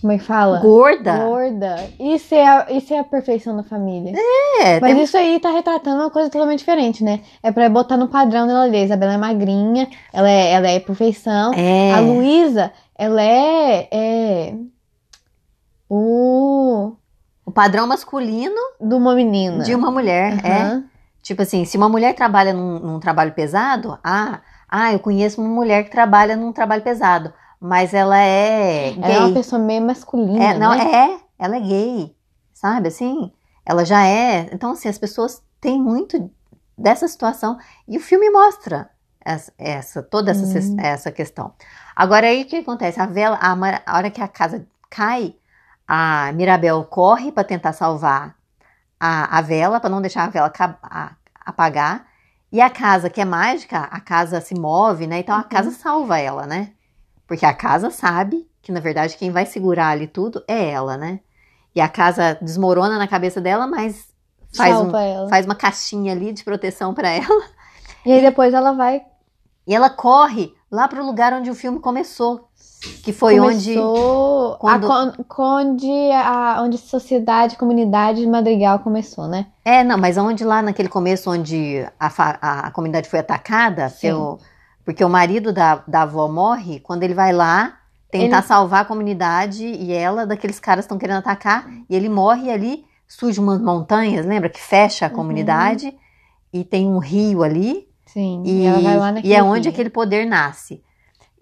Como 0.00 0.12
é 0.12 0.18
que 0.18 0.24
fala? 0.24 0.58
Gorda. 0.58 1.16
Gorda. 1.18 1.76
Isso 2.00 2.34
é, 2.34 2.44
a, 2.44 2.66
isso 2.72 2.92
é 2.92 2.98
a 2.98 3.04
perfeição 3.04 3.56
da 3.56 3.62
família. 3.62 4.12
É, 4.60 4.80
Mas 4.80 4.94
tem- 4.94 5.02
isso 5.04 5.16
aí 5.16 5.38
tá 5.38 5.50
retratando 5.52 6.00
uma 6.02 6.10
coisa 6.10 6.28
totalmente 6.28 6.58
diferente, 6.58 7.04
né? 7.04 7.20
É 7.40 7.52
pra 7.52 7.68
botar 7.68 7.96
no 7.96 8.08
padrão 8.08 8.44
dela 8.48 8.64
ali. 8.64 8.78
A 8.78 8.82
Isabela 8.84 9.12
é 9.12 9.16
magrinha, 9.16 9.88
ela 10.12 10.28
é, 10.28 10.50
ela 10.54 10.68
é 10.68 10.80
perfeição. 10.80 11.52
é. 11.54 11.92
A 11.92 12.00
Luísa, 12.00 12.72
ela 12.98 13.22
é, 13.22 13.88
é. 13.92 14.54
O. 15.88 16.92
o 17.44 17.50
padrão 17.52 17.86
masculino 17.86 18.54
De 18.80 18.94
uma 18.94 19.14
menina. 19.14 19.62
de 19.62 19.74
uma 19.74 19.90
mulher. 19.90 20.34
É. 20.44 20.82
Tipo 21.22 21.42
assim, 21.42 21.64
se 21.64 21.76
uma 21.76 21.88
mulher 21.88 22.14
trabalha 22.14 22.52
num, 22.52 22.78
num 22.80 23.00
trabalho 23.00 23.32
pesado, 23.32 23.98
ah, 24.02 24.40
ah, 24.68 24.92
eu 24.92 24.98
conheço 24.98 25.40
uma 25.40 25.48
mulher 25.50 25.84
que 25.84 25.90
trabalha 25.90 26.34
num 26.36 26.52
trabalho 26.52 26.82
pesado, 26.82 27.32
mas 27.60 27.94
ela 27.94 28.18
é 28.18 28.88
Ela 29.00 29.06
é 29.06 29.18
uma 29.20 29.24
gay. 29.26 29.34
pessoa 29.34 29.60
meio 29.62 29.82
masculina. 29.82 30.44
É, 30.44 30.58
não, 30.58 30.74
né? 30.76 30.84
é, 30.92 31.20
ela 31.38 31.56
é 31.56 31.60
gay, 31.60 32.16
sabe 32.52 32.88
assim? 32.88 33.32
Ela 33.64 33.84
já 33.84 34.04
é. 34.04 34.48
Então, 34.52 34.72
assim, 34.72 34.88
as 34.88 34.98
pessoas 34.98 35.40
têm 35.60 35.80
muito 35.80 36.28
dessa 36.76 37.06
situação. 37.06 37.56
E 37.86 37.96
o 37.96 38.00
filme 38.00 38.28
mostra 38.30 38.90
essa, 39.24 39.52
essa- 39.56 40.02
toda 40.02 40.32
essa, 40.32 40.58
Hum. 40.58 40.76
essa 40.80 41.12
questão. 41.12 41.52
Agora, 41.94 42.26
aí 42.26 42.42
o 42.42 42.46
que 42.46 42.56
acontece? 42.56 43.00
A 43.00 43.06
vela, 43.06 43.38
a, 43.40 43.52
a 43.86 43.96
hora 43.96 44.10
que 44.10 44.20
a 44.20 44.26
casa 44.26 44.66
cai, 44.90 45.36
a 45.86 46.32
Mirabel 46.32 46.82
corre 46.84 47.30
para 47.30 47.44
tentar 47.44 47.72
salvar 47.72 48.34
a, 49.04 49.38
a 49.38 49.40
vela, 49.40 49.80
para 49.80 49.90
não 49.90 50.00
deixar 50.00 50.24
a 50.24 50.28
vela 50.28 50.52
a- 50.82 51.12
apagar. 51.44 52.06
E 52.52 52.60
a 52.60 52.70
casa, 52.70 53.10
que 53.10 53.20
é 53.20 53.24
mágica, 53.24 53.78
a 53.80 53.98
casa 54.00 54.40
se 54.40 54.54
move, 54.54 55.06
né? 55.06 55.18
Então 55.20 55.34
a 55.34 55.38
Uhum. 55.38 55.48
casa 55.48 55.70
salva 55.72 56.18
ela, 56.18 56.46
né? 56.46 56.72
Porque 57.26 57.44
a 57.46 57.52
casa 57.54 57.90
sabe 57.90 58.46
que, 58.62 58.70
na 58.70 58.78
verdade, 58.78 59.16
quem 59.16 59.30
vai 59.30 59.44
segurar 59.46 59.88
ali 59.88 60.06
tudo 60.06 60.44
é 60.46 60.70
ela, 60.70 60.96
né? 60.96 61.20
E 61.74 61.80
a 61.80 61.88
casa 61.88 62.38
desmorona 62.40 62.98
na 62.98 63.08
cabeça 63.08 63.40
dela, 63.40 63.66
mas 63.66 64.06
faz, 64.54 64.76
um, 64.78 64.90
faz 65.30 65.46
uma 65.46 65.54
caixinha 65.54 66.12
ali 66.12 66.32
de 66.32 66.44
proteção 66.44 66.92
para 66.94 67.08
ela. 67.10 67.44
E 68.04 68.12
aí 68.12 68.20
depois 68.20 68.52
ela 68.54 68.72
vai. 68.72 69.02
E 69.66 69.74
ela 69.74 69.88
corre 69.90 70.54
lá 70.70 70.86
pro 70.86 71.04
lugar 71.04 71.32
onde 71.32 71.50
o 71.50 71.54
filme 71.54 71.80
começou. 71.80 72.48
Que 73.02 73.12
foi 73.12 73.38
onde. 73.38 73.74
começou 73.74 74.56
quando- 74.58 74.90
a, 74.90 75.16
onde 75.60 76.10
a 76.12 76.62
onde 76.62 76.78
sociedade, 76.78 77.56
comunidade 77.56 78.20
de 78.20 78.26
Madrigal 78.26 78.78
começou, 78.80 79.26
né? 79.28 79.46
É, 79.64 79.84
não, 79.84 79.96
mas 79.98 80.16
onde 80.18 80.44
lá 80.44 80.60
naquele 80.62 80.88
começo 80.88 81.30
onde 81.30 81.86
a, 81.98 82.66
a, 82.66 82.70
comunidade 82.70 83.08
foi 83.08 83.20
atacada, 83.20 83.92
pelo- 84.00 84.38
porque 84.84 85.04
o 85.04 85.08
marido 85.08 85.52
da, 85.52 85.82
da 85.86 86.02
avó 86.02 86.26
morre, 86.28 86.80
quando 86.80 87.04
ele 87.04 87.14
vai 87.14 87.32
lá 87.32 87.76
tentar 88.10 88.38
Ele- 88.38 88.46
salvar 88.46 88.82
a 88.82 88.84
comunidade 88.84 89.64
e 89.64 89.92
ela, 89.92 90.26
daqueles 90.26 90.58
caras 90.60 90.84
estão 90.84 90.98
querendo 90.98 91.18
atacar, 91.18 91.68
e 91.88 91.94
ele 91.94 92.08
morre 92.08 92.46
e 92.46 92.50
ali 92.50 92.84
surge 93.06 93.38
umas 93.38 93.60
montanhas, 93.60 94.26
lembra? 94.26 94.48
Que 94.48 94.60
fecha 94.60 95.06
a 95.06 95.08
Uhum. 95.08 95.14
comunidade 95.14 95.94
e 96.52 96.64
tem 96.64 96.86
um 96.88 96.98
rio 96.98 97.42
ali, 97.44 97.86
Sim. 98.06 98.42
e, 98.44 98.64
ela 98.66 98.80
vai 98.80 98.96
lá 98.98 99.08
e 99.08 99.12
naquele 99.12 99.34
é 99.34 99.42
onde 99.42 99.68
rio. 99.68 99.72
aquele 99.72 99.88
poder 99.90 100.26
nasce. 100.26 100.82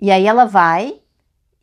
E 0.00 0.10
aí 0.10 0.26
ela 0.26 0.44
vai, 0.44 1.00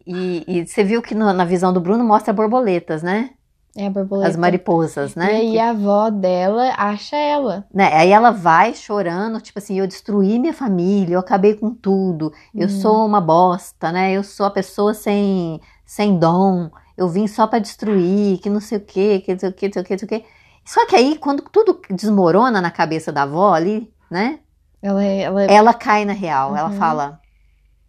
e, 0.07 0.43
e 0.47 0.65
você 0.67 0.83
viu 0.83 1.01
que 1.01 1.13
no- 1.13 1.33
na 1.33 1.45
visão 1.45 1.73
do 1.73 1.81
Bruno 1.81 2.03
mostra 2.03 2.33
borboletas, 2.33 3.03
né? 3.03 3.31
É 3.75 3.89
borboleta. 3.89 4.29
As 4.29 4.35
mariposas, 4.35 5.15
E 5.15 5.19
né? 5.19 5.25
aí 5.33 5.59
a 5.59 5.69
avó 5.69 6.09
dela 6.09 6.73
acha 6.77 7.15
ela. 7.15 7.67
né? 7.73 7.93
Aí 7.93 8.09
ela 8.09 8.31
vai 8.31 8.73
chorando, 8.73 9.39
tipo 9.39 9.59
assim, 9.59 9.77
eu 9.79 9.85
destruí 9.85 10.39
minha 10.39 10.53
família, 10.53 11.13
eu 11.15 11.19
acabei 11.19 11.53
com 11.55 11.69
tudo, 11.75 12.31
eu 12.55 12.65
Hum. 12.65 12.69
sou 12.69 13.05
uma 13.05 13.21
bosta, 13.21 13.91
né? 13.91 14.13
Eu 14.13 14.23
sou 14.23 14.45
a 14.47 14.51
pessoa 14.51 14.93
sem, 14.95 15.61
sem 15.85 16.17
dom, 16.17 16.71
eu 16.97 17.07
vim 17.07 17.27
só 17.27 17.45
pra 17.45 17.59
destruir, 17.59 18.39
que 18.39 18.49
não 18.49 18.59
sei 18.59 18.79
o 18.79 18.81
quê, 18.81 19.19
que 19.23 19.31
não 19.33 19.39
sei 19.39 19.49
o 19.49 19.53
quê, 19.53 19.67
não 19.67 19.73
sei 19.73 19.81
o 19.81 19.85
quê, 19.85 19.93
não 19.93 19.99
sei 19.99 20.05
o 20.05 20.09
quê. 20.09 20.25
Só 20.65 20.85
que 20.87 20.95
aí, 20.95 21.17
quando 21.17 21.43
tudo 21.43 21.79
desmorona 21.91 22.59
na 22.59 22.71
cabeça 22.71 23.11
da 23.11 23.23
avó 23.23 23.53
ali, 23.53 23.93
né? 24.09 24.39
Ela, 24.81 25.03
é- 25.03 25.21
ela 25.21 25.43
é- 25.43 25.53
Ela 25.53 25.73
cai 25.73 26.03
na 26.03 26.13
real, 26.13 26.55
ela 26.55 26.69
Uhum. 26.69 26.73
fala, 26.77 27.19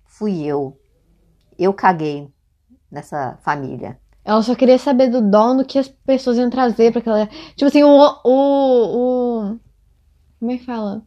fui 0.07 0.45
eu, 0.45 0.78
eu 1.59 1.73
caguei 1.75 2.29
nessa 2.91 3.39
família. 3.43 3.99
ela 4.25 4.43
só 4.43 4.55
queria 4.55 4.79
saber 4.79 5.09
do 5.09 5.21
dom 5.21 5.57
do 5.57 5.65
que 5.65 5.79
as 5.79 5.89
pessoas 5.89 6.37
iam 6.39 6.49
trazer 6.51 6.91
pra 6.93 7.01
aquela. 7.01 7.27
Tipo 7.57 7.67
assim, 7.67 7.83
o. 7.83 7.89
o, 8.25 9.53
o 9.53 9.59
como 10.39 10.51
é 10.53 10.57
que 10.59 10.65
fala? 10.65 11.03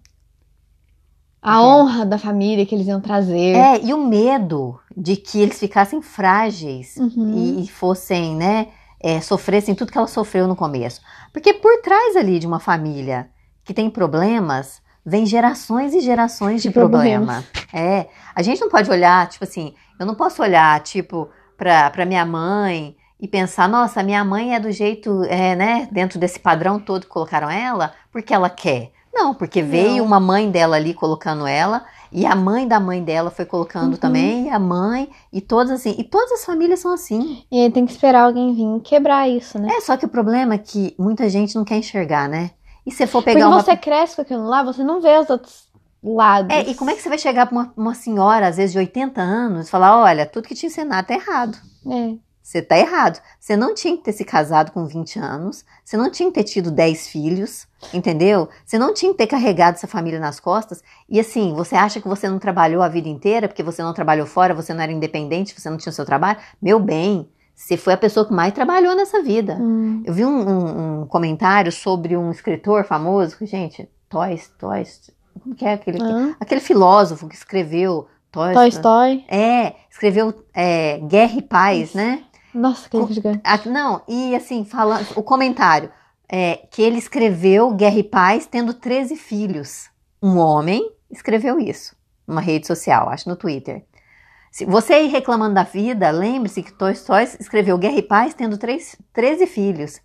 A 1.41 1.53
quê? 1.53 1.57
honra 1.59 2.05
da 2.05 2.17
família 2.17 2.65
que 2.65 2.75
eles 2.75 2.87
iam 2.87 3.01
trazer. 3.01 3.55
É, 3.55 3.81
e 3.83 3.93
o 3.93 3.97
medo 4.05 4.79
de 4.95 5.15
que 5.15 5.39
eles 5.39 5.59
ficassem 5.59 6.01
frágeis 6.01 6.95
Uhum. 6.97 7.33
e, 7.35 7.63
e 7.63 7.67
fossem, 7.67 8.35
né, 8.35 8.67
é, 8.99 9.19
sofressem 9.21 9.73
tudo 9.73 9.91
que 9.91 9.97
ela 9.97 10.07
sofreu 10.07 10.47
no 10.47 10.55
começo. 10.55 11.01
Porque 11.33 11.53
por 11.53 11.81
trás 11.81 12.15
ali 12.15 12.37
de 12.37 12.45
uma 12.45 12.59
família 12.59 13.29
que 13.63 13.73
tem 13.73 13.89
problemas, 13.89 14.81
vem 15.03 15.25
gerações 15.25 15.93
e 15.95 15.99
gerações 16.01 16.61
de, 16.61 16.67
De 16.69 16.73
problema. 16.73 17.43
É, 17.73 18.07
a 18.35 18.43
gente 18.43 18.61
não 18.61 18.69
pode 18.69 18.91
olhar, 18.91 19.27
tipo 19.27 19.43
assim, 19.43 19.73
eu 20.01 20.07
não 20.07 20.15
posso 20.15 20.41
olhar, 20.41 20.79
tipo, 20.81 21.29
pra, 21.55 21.89
pra 21.89 22.05
minha 22.05 22.25
mãe 22.25 22.95
e 23.19 23.27
pensar, 23.27 23.69
nossa, 23.69 24.01
minha 24.01 24.23
mãe 24.25 24.55
é 24.55 24.59
do 24.59 24.71
jeito, 24.71 25.23
é, 25.25 25.55
né, 25.55 25.87
dentro 25.91 26.17
desse 26.17 26.39
padrão 26.39 26.79
todo 26.79 27.03
que 27.03 27.07
colocaram 27.07 27.49
ela, 27.49 27.93
porque 28.11 28.33
ela 28.33 28.49
quer. 28.49 28.91
Não, 29.13 29.33
porque 29.33 29.61
veio 29.61 29.97
Não. 29.97 30.05
uma 30.05 30.19
mãe 30.19 30.49
dela 30.49 30.77
ali 30.77 30.93
colocando 30.93 31.45
ela, 31.45 31.83
e 32.11 32.25
a 32.25 32.33
mãe 32.35 32.67
da 32.67 32.79
mãe 32.79 33.03
dela 33.03 33.29
foi 33.29 33.45
colocando 33.45 33.91
Uhum. 33.93 33.97
também, 33.99 34.47
e 34.47 34.49
a 34.49 34.57
mãe, 34.57 35.09
e 35.31 35.39
todas 35.39 35.69
assim, 35.71 35.93
e 35.99 36.03
todas 36.03 36.31
as 36.31 36.45
famílias 36.45 36.79
são 36.79 36.93
assim. 36.93 37.43
E 37.51 37.59
aí 37.61 37.69
tem 37.69 37.85
que 37.85 37.91
esperar 37.91 38.23
alguém 38.23 38.55
vir 38.55 38.81
quebrar 38.81 39.29
isso, 39.29 39.59
né? 39.59 39.67
É, 39.75 39.81
só 39.81 39.95
que 39.97 40.05
o 40.05 40.09
problema 40.09 40.55
é 40.55 40.57
que 40.57 40.95
muita 40.97 41.29
gente 41.29 41.55
não 41.55 41.63
quer 41.63 41.75
enxergar, 41.77 42.27
né? 42.27 42.51
E 42.85 42.91
se 42.91 43.05
for 43.05 43.21
pegar 43.21 43.47
uma. 43.47 43.61
você 43.61 43.77
cresce 43.77 44.15
com 44.15 44.23
aquilo 44.23 44.47
lá, 44.47 44.63
você 44.63 44.83
não 44.83 44.99
vê 44.99 45.15
os 45.19 45.29
outros 45.29 45.69
lados. 46.03 46.55
É, 46.55 46.61
e 46.69 46.75
como 46.75 46.89
é 46.89 46.95
que 46.95 47.01
você 47.01 47.09
vai 47.09 47.17
chegar 47.17 47.45
pra 47.45 47.55
uma, 47.55 47.73
uma 47.77 47.93
senhora, 47.95 48.47
às 48.47 48.57
vezes 48.57 48.71
de 48.71 48.77
80 48.79 49.21
anos, 49.21 49.67
e 49.67 49.71
falar: 49.71 49.97
olha, 50.01 50.25
tudo 50.25 50.47
que 50.47 50.55
te 50.55 50.65
ensinar 50.65 51.03
tá 51.03 51.13
errado. 51.13 51.57
É. 51.89 52.15
Você 52.43 52.61
tá 52.61 52.77
errado. 52.77 53.21
Você 53.39 53.55
não 53.55 53.73
tinha 53.73 53.95
que 53.95 54.03
ter 54.03 54.11
se 54.11 54.25
casado 54.25 54.71
com 54.71 54.85
20 54.85 55.19
anos, 55.19 55.63
você 55.85 55.95
não 55.95 56.09
tinha 56.09 56.27
que 56.29 56.35
ter 56.35 56.43
tido 56.43 56.69
10 56.71 57.07
filhos, 57.07 57.67
entendeu? 57.93 58.49
Você 58.65 58.77
não 58.79 58.93
tinha 58.93 59.11
que 59.11 59.17
ter 59.19 59.27
carregado 59.27 59.75
essa 59.75 59.87
família 59.87 60.19
nas 60.19 60.39
costas. 60.39 60.81
E 61.07 61.19
assim, 61.19 61.53
você 61.53 61.75
acha 61.75 62.01
que 62.01 62.07
você 62.07 62.27
não 62.27 62.39
trabalhou 62.39 62.81
a 62.81 62.89
vida 62.89 63.07
inteira, 63.07 63.47
porque 63.47 63.63
você 63.63 63.81
não 63.83 63.93
trabalhou 63.93 64.25
fora, 64.25 64.53
você 64.55 64.73
não 64.73 64.81
era 64.81 64.91
independente, 64.91 65.53
você 65.57 65.69
não 65.69 65.77
tinha 65.77 65.91
o 65.91 65.93
seu 65.95 66.03
trabalho? 66.05 66.39
Meu 66.61 66.79
bem, 66.79 67.29
você 67.55 67.77
foi 67.77 67.93
a 67.93 67.97
pessoa 67.97 68.25
que 68.25 68.33
mais 68.33 68.51
trabalhou 68.53 68.95
nessa 68.95 69.21
vida. 69.21 69.55
Hum. 69.61 70.01
Eu 70.03 70.13
vi 70.13 70.25
um, 70.25 70.49
um- 70.49 71.01
um 71.03 71.05
comentário 71.05 71.71
sobre 71.71 72.17
um 72.17 72.31
escritor 72.31 72.83
famoso, 72.85 73.37
que, 73.37 73.45
gente, 73.45 73.87
Toys, 74.09 74.51
Toys, 74.59 75.09
como 75.41 75.55
que 75.55 75.65
é 75.65 75.73
aquele? 75.73 75.99
Aquele 76.39 76.61
filósofo 76.61 77.27
que 77.27 77.35
escreveu 77.35 78.07
Toys. 78.31 78.53
Toy 78.53 78.69
Story. 78.69 79.25
É, 79.27 79.75
escreveu 79.89 80.33
é, 80.53 80.99
Guerra 80.99 81.37
e 81.37 81.41
Paz, 81.41 81.93
né? 81.93 82.23
Nossa, 82.53 82.89
que 82.89 82.97
Com- 82.97 83.07
gigante. 83.07 83.41
Não, 83.69 84.01
e 84.07 84.35
assim, 84.35 84.63
falando, 84.65 85.07
o 85.15 85.23
comentário 85.23 85.91
é 86.29 86.65
que 86.71 86.81
ele 86.81 86.97
escreveu 86.97 87.71
Guerra 87.71 87.99
e 87.99 88.03
Paz 88.03 88.45
tendo 88.45 88.73
13 88.73 89.15
filhos. 89.15 89.89
Um 90.21 90.37
homem 90.37 90.89
escreveu 91.09 91.59
isso 91.59 91.95
numa 92.27 92.41
rede 92.41 92.67
social, 92.67 93.09
acho 93.09 93.27
no 93.27 93.35
Twitter. 93.35 93.83
Se 94.51 94.65
você 94.65 94.93
aí 94.93 95.07
reclamando 95.07 95.55
da 95.55 95.63
vida, 95.63 96.09
lembre-se 96.11 96.61
que 96.61 96.73
Tolstói 96.73 97.23
escreveu 97.39 97.77
Guerra 97.77 97.97
e 97.97 98.01
Paz 98.01 98.33
tendo 98.33 98.57
três, 98.57 98.97
13 99.13 99.47
filhos. 99.47 99.99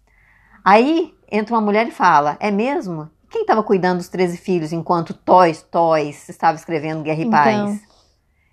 Aí 0.64 1.12
entra 1.30 1.54
uma 1.54 1.60
mulher 1.60 1.86
e 1.88 1.92
fala: 1.92 2.36
É 2.40 2.50
mesmo? 2.50 3.10
Quem 3.36 3.42
estava 3.42 3.62
cuidando 3.62 3.98
dos 3.98 4.08
13 4.08 4.38
filhos 4.38 4.72
enquanto 4.72 5.12
Tolstói 5.12 6.08
estava 6.08 6.56
escrevendo 6.56 7.02
Guerra 7.02 7.20
e 7.20 7.24
Então. 7.26 7.38
Paz? 7.66 7.80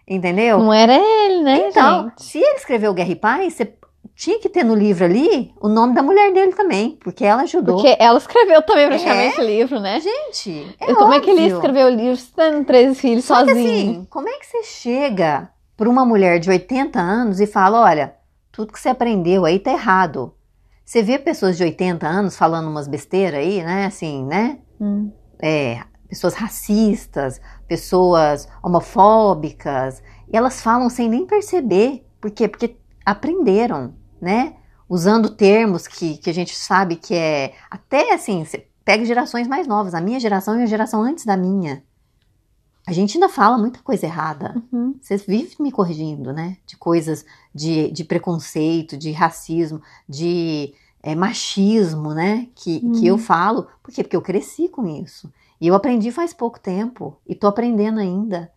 Entendeu? 0.06 0.60
Não 0.60 0.74
era 0.74 0.94
ele, 0.94 1.42
né, 1.42 1.70
Então, 1.70 2.10
gente? 2.10 2.24
se 2.24 2.38
ele 2.38 2.58
escreveu 2.58 2.94
Guerra 2.94 3.12
e 3.12 3.16
Paz, 3.16 3.54
você 3.54 3.74
tinha 4.14 4.38
que 4.40 4.50
ter 4.50 4.66
no 4.66 4.76
livro 4.76 5.06
ali 5.06 5.54
o 5.62 5.70
nome 5.70 5.96
da 5.96 6.04
mulher 6.04 6.34
dele 6.34 6.52
também, 6.52 6.98
porque 7.02 7.24
ela 7.24 7.44
ajudou. 7.44 7.76
Porque 7.78 7.96
ela 7.98 8.18
escreveu 8.18 8.62
também 8.62 8.88
praticamente 8.90 9.40
o 9.40 9.44
livro, 9.46 9.80
né? 9.80 10.02
Gente, 10.02 10.76
é 10.82 10.92
E 10.92 10.96
como 10.96 11.14
é 11.14 11.22
que 11.22 11.30
ele 11.30 11.44
óbvio. 11.44 11.56
escreveu 11.56 11.88
o 11.88 11.90
livro 11.90 12.22
tendo 12.36 12.66
13 12.66 12.96
filhos 12.96 13.24
Só 13.24 13.42
que 13.46 13.54
sozinho? 13.54 13.70
assim, 13.70 14.08
como 14.10 14.28
é 14.28 14.34
que 14.34 14.46
você 14.46 14.64
chega 14.64 15.50
para 15.78 15.90
uma 15.90 16.04
mulher 16.04 16.40
de 16.40 16.50
80 16.50 17.00
anos 17.00 17.40
e 17.40 17.48
fala: 17.48 17.80
olha, 17.82 18.16
tudo 18.52 18.74
que 18.74 18.80
você 18.82 18.90
aprendeu 18.90 19.46
aí 19.46 19.60
tá 19.60 19.72
errado. 19.72 20.34
Você 20.86 21.02
vê 21.02 21.18
pessoas 21.18 21.56
de 21.56 21.64
80 21.64 22.06
anos 22.06 22.36
falando 22.36 22.68
umas 22.70 22.90
besteiras 22.90 23.40
aí, 23.40 23.64
né? 23.64 23.86
Assim, 23.86 24.26
né? 24.26 24.58
Hum. 24.84 25.12
É, 25.42 25.82
pessoas 26.10 26.34
racistas, 26.34 27.40
pessoas 27.68 28.48
homofóbicas, 28.62 30.04
e 30.32 30.36
elas 30.36 30.62
falam 30.62 30.90
sem 30.90 31.10
nem 31.10 31.26
perceber. 31.26 32.06
Por 32.20 32.32
quê? 32.32 32.48
Porque 32.48 32.78
aprenderam, 33.06 33.94
né? 34.22 34.56
Usando 34.90 35.30
termos 35.30 35.88
que, 35.88 36.18
que 36.18 36.30
a 36.30 36.34
gente 36.34 36.56
sabe 36.56 36.98
que 36.98 37.16
é. 37.16 37.54
Até 37.70 38.14
assim, 38.14 38.44
você 38.44 38.68
pega 38.84 39.06
gerações 39.06 39.48
mais 39.48 39.66
novas. 39.66 39.94
A 39.94 40.02
minha 40.02 40.20
geração 40.20 40.60
e 40.60 40.64
a 40.64 40.68
geração 40.68 41.02
antes 41.02 41.26
da 41.26 41.38
minha. 41.38 41.84
A 42.86 42.92
gente 42.92 43.16
ainda 43.16 43.30
fala 43.30 43.58
muita 43.58 43.80
coisa 43.82 44.06
errada. 44.06 44.62
Uhum. 44.72 44.96
Vocês 45.02 45.26
vivem 45.26 45.56
me 45.60 45.72
corrigindo, 45.72 46.34
né? 46.34 46.58
De 46.66 46.76
coisas 46.76 47.26
de, 47.56 47.90
de 47.92 48.04
preconceito, 48.04 48.98
de 48.98 49.12
racismo, 49.12 49.82
de 50.08 50.74
é, 51.04 51.14
machismo, 51.16 52.14
né? 52.14 52.48
Que, 52.56 52.80
que 52.80 52.86
Uhum. 52.88 53.04
eu 53.06 53.18
falo. 53.18 53.68
Por 53.84 53.94
quê? 53.94 54.02
Porque 54.04 54.16
eu 54.16 54.22
cresci 54.22 54.70
com 54.70 54.88
isso. 54.88 55.32
E 55.62 55.68
eu 55.68 55.76
aprendi 55.76 56.12
faz 56.12 56.34
pouco 56.34 56.60
tempo. 56.60 57.18
E 57.28 57.36
tô 57.36 57.48
aprendendo 57.48 58.00
ainda. 58.00 58.52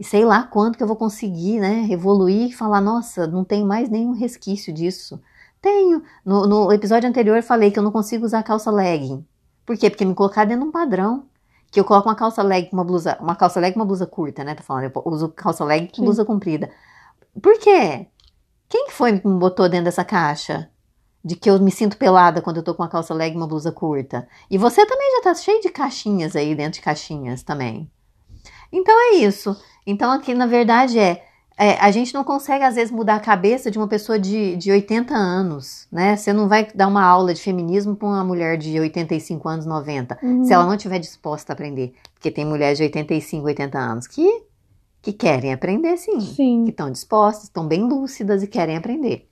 E 0.00 0.02
sei 0.04 0.24
lá 0.24 0.42
quando 0.42 0.76
que 0.76 0.82
eu 0.82 0.86
vou 0.86 0.96
conseguir, 0.96 1.60
né? 1.60 1.86
Evoluir 1.90 2.48
e 2.48 2.52
falar, 2.52 2.80
nossa, 2.80 3.26
não 3.26 3.44
tem 3.44 3.64
mais 3.64 3.88
nenhum 3.88 4.12
resquício 4.12 4.72
disso. 4.72 5.20
Tenho. 5.62 6.02
No, 6.24 6.46
no 6.46 6.72
episódio 6.72 7.08
anterior 7.08 7.36
eu 7.36 7.42
falei 7.42 7.70
que 7.70 7.78
eu 7.78 7.82
não 7.82 7.92
consigo 7.92 8.24
usar 8.24 8.42
calça 8.42 8.70
legging. 8.70 9.24
Por 9.64 9.76
quê? 9.78 9.88
Porque 9.90 10.04
me 10.04 10.14
colocar 10.14 10.44
dentro 10.44 10.62
de 10.64 10.68
um 10.68 10.72
padrão. 10.72 11.26
Que 11.70 11.80
eu 11.80 11.84
coloco 11.84 12.08
uma 12.08 12.14
calça 12.14 12.40
leg 12.42 12.70
com 12.70 12.76
uma 12.76 12.84
blusa, 12.84 13.18
uma 13.20 13.34
calça 13.34 13.58
leg 13.58 13.72
com 13.74 13.80
uma 13.80 13.86
blusa 13.86 14.06
curta, 14.06 14.44
né? 14.44 14.54
Tô 14.54 14.62
falando, 14.62 14.84
eu 14.84 15.02
uso 15.06 15.28
calça 15.30 15.64
leg 15.64 15.90
com 15.94 16.04
blusa 16.04 16.24
comprida. 16.24 16.70
Por 17.42 17.58
quê? 17.58 18.06
Quem 18.68 18.86
que 18.86 18.92
foi 18.92 19.18
que 19.18 19.26
me 19.26 19.38
botou 19.38 19.68
dentro 19.68 19.86
dessa 19.86 20.04
caixa? 20.04 20.70
De 21.24 21.34
que 21.36 21.48
eu 21.48 21.58
me 21.58 21.70
sinto 21.70 21.96
pelada 21.96 22.42
quando 22.42 22.58
eu 22.58 22.62
tô 22.62 22.74
com 22.74 22.82
uma 22.82 22.88
calça 22.88 23.14
leg 23.14 23.32
e 23.32 23.36
uma 23.36 23.46
blusa 23.46 23.72
curta. 23.72 24.28
E 24.50 24.58
você 24.58 24.84
também 24.84 25.10
já 25.16 25.22
tá 25.22 25.34
cheio 25.34 25.60
de 25.62 25.70
caixinhas 25.70 26.36
aí 26.36 26.54
dentro 26.54 26.74
de 26.74 26.82
caixinhas 26.82 27.42
também. 27.42 27.90
Então 28.70 28.94
é 29.12 29.16
isso. 29.16 29.56
Então 29.86 30.10
aqui 30.10 30.34
na 30.34 30.46
verdade 30.46 30.98
é, 30.98 31.24
é, 31.56 31.78
a 31.78 31.90
gente 31.90 32.12
não 32.12 32.24
consegue 32.24 32.64
às 32.64 32.74
vezes 32.74 32.90
mudar 32.90 33.14
a 33.14 33.20
cabeça 33.20 33.70
de 33.70 33.78
uma 33.78 33.86
pessoa 33.88 34.18
de, 34.18 34.56
de 34.56 34.70
80 34.70 35.14
anos, 35.14 35.86
né? 35.90 36.16
Você 36.16 36.32
não 36.32 36.48
vai 36.48 36.68
dar 36.74 36.88
uma 36.88 37.04
aula 37.04 37.32
de 37.32 37.40
feminismo 37.40 37.94
para 37.96 38.08
uma 38.08 38.24
mulher 38.24 38.58
de 38.58 38.78
85 38.78 39.48
anos, 39.48 39.64
90 39.66 40.18
Uhum. 40.22 40.44
se 40.44 40.52
ela 40.52 40.66
não 40.66 40.74
estiver 40.74 40.98
disposta 40.98 41.52
a 41.52 41.54
aprender. 41.54 41.94
Porque 42.12 42.30
tem 42.30 42.44
mulheres 42.44 42.78
de 42.78 42.84
85, 42.84 43.46
80 43.46 43.78
anos 43.78 44.06
que, 44.06 44.42
que 45.00 45.12
querem 45.12 45.52
aprender 45.52 45.96
sim. 45.96 46.18
Que 46.18 46.24
Sim. 46.34 46.64
estão 46.64 46.90
dispostas, 46.90 47.44
estão 47.44 47.66
bem 47.66 47.82
lúcidas 47.82 48.42
e 48.42 48.46
querem 48.46 48.76
aprender. 48.76 49.28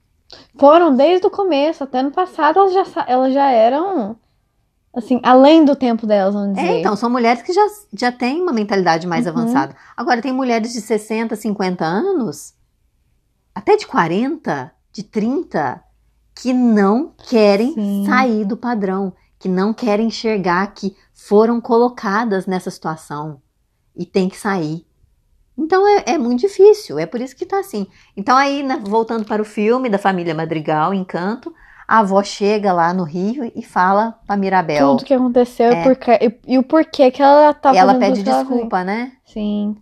Foram 0.57 0.95
desde 0.95 1.25
o 1.27 1.29
começo, 1.31 1.83
até 1.83 2.01
no 2.01 2.11
passado 2.11 2.59
elas 2.59 2.73
já, 2.73 3.05
elas 3.07 3.33
já 3.33 3.49
eram, 3.49 4.15
assim, 4.95 5.19
além 5.23 5.65
do 5.65 5.75
tempo 5.75 6.05
delas, 6.05 6.33
vamos 6.33 6.55
dizer. 6.55 6.67
É, 6.67 6.79
então, 6.79 6.95
são 6.95 7.09
mulheres 7.09 7.41
que 7.41 7.51
já, 7.53 7.65
já 7.93 8.11
têm 8.11 8.41
uma 8.41 8.53
mentalidade 8.53 9.07
mais 9.07 9.25
Uhum. 9.25 9.31
avançada. 9.31 9.75
Agora, 9.97 10.21
tem 10.21 10.31
mulheres 10.31 10.73
de 10.73 10.81
60, 10.81 11.35
50 11.35 11.83
anos, 11.85 12.53
até 13.55 13.75
de 13.75 13.85
40, 13.87 14.71
de 14.91 15.03
30, 15.03 15.83
que 16.35 16.53
não 16.53 17.13
querem 17.29 17.73
Sim. 17.73 18.05
sair 18.07 18.45
do 18.45 18.57
padrão, 18.57 19.13
que 19.39 19.47
não 19.49 19.73
querem 19.73 20.07
enxergar 20.07 20.67
que 20.73 20.95
foram 21.13 21.59
colocadas 21.61 22.45
nessa 22.45 22.71
situação 22.71 23.41
e 23.95 24.05
tem 24.05 24.27
que 24.29 24.37
sair. 24.37 24.85
Então 25.63 25.87
é, 25.87 26.03
é 26.13 26.17
muito 26.17 26.41
difícil, 26.41 26.99
é 26.99 27.05
por 27.05 27.21
isso 27.21 27.35
que 27.35 27.45
tá 27.45 27.59
assim. 27.59 27.87
Então 28.17 28.35
aí, 28.35 28.61
né, 28.63 28.81
voltando 28.83 29.23
para 29.25 29.41
o 29.41 29.45
filme 29.45 29.89
da 29.89 29.97
família 29.97 30.35
Madrigal, 30.35 30.93
Encanto, 30.93 31.53
a 31.87 31.99
avó 31.99 32.21
chega 32.21 32.73
lá 32.73 32.93
no 32.93 33.03
Rio 33.03 33.49
e 33.55 33.63
fala 33.63 34.15
pra 34.27 34.35
Mirabel. 34.35 34.89
Tudo 34.97 35.05
que 35.05 35.13
aconteceu 35.13 35.71
É. 35.71 35.83
e, 35.85 36.25
e, 36.27 36.55
e 36.55 36.57
o 36.57 36.63
porquê 36.63 37.09
que 37.11 37.21
ela 37.21 37.53
tá 37.53 37.73
e 37.73 37.77
ela 37.77 37.95
pede 37.95 38.27
ela 38.27 38.39
desculpa, 38.43 38.83
né? 38.83 39.13
Sim. 39.25 39.75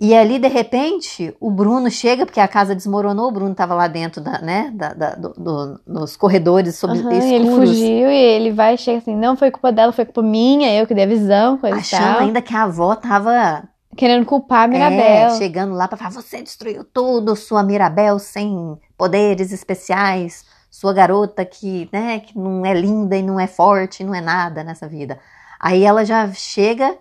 E 0.00 0.14
ali, 0.14 0.38
de 0.38 0.46
repente, 0.46 1.34
o 1.40 1.50
Bruno 1.50 1.90
chega, 1.90 2.24
porque 2.24 2.38
a 2.38 2.46
casa 2.46 2.72
desmoronou, 2.72 3.26
o 3.28 3.32
Bruno 3.32 3.50
estava 3.50 3.74
lá 3.74 3.88
dentro 3.88 4.20
da, 4.22 4.40
né, 4.40 4.70
da, 4.72 4.94
da- 4.94 5.14
do- 5.16 5.32
do- 5.36 5.80
nos 5.84 6.16
corredores 6.16 6.76
sobre 6.76 6.98
e 6.98 7.00
escuros, 7.00 7.24
ele 7.24 7.50
fugiu 7.50 8.08
e 8.08 8.14
ele 8.16 8.52
vai 8.52 8.74
e 8.74 8.78
chega 8.78 8.98
assim, 8.98 9.16
não 9.16 9.36
foi 9.36 9.50
culpa 9.50 9.72
dela, 9.72 9.90
foi 9.90 10.04
culpa 10.04 10.22
minha, 10.22 10.72
eu 10.72 10.86
que 10.86 10.94
dei 10.94 11.02
a 11.02 11.08
visão, 11.08 11.58
coisa 11.58 11.78
achando 11.78 12.12
tal. 12.14 12.20
ainda 12.20 12.40
que 12.40 12.54
a 12.54 12.62
avó 12.62 12.92
estava 12.92 13.64
Querendo 13.98 14.24
culpar 14.24 14.60
a 14.60 14.64
é, 14.64 14.68
Mirabel. 14.68 15.30
chegando 15.36 15.74
lá 15.74 15.88
para 15.88 15.98
falar: 15.98 16.10
você 16.10 16.40
destruiu 16.40 16.84
tudo, 16.84 17.34
sua 17.34 17.64
Mirabel 17.64 18.18
sem 18.20 18.78
poderes 18.96 19.50
especiais, 19.50 20.44
sua 20.70 20.92
garota 20.92 21.44
que, 21.44 21.88
né, 21.92 22.20
que 22.20 22.38
não 22.38 22.64
é 22.64 22.72
linda 22.72 23.16
e 23.16 23.22
não 23.22 23.40
é 23.40 23.48
forte, 23.48 24.04
não 24.04 24.14
é 24.14 24.20
nada 24.20 24.62
nessa 24.62 24.86
vida. 24.88 25.18
Aí 25.58 25.82
ela 25.82 26.04
já 26.04 26.32
chega 26.32 26.96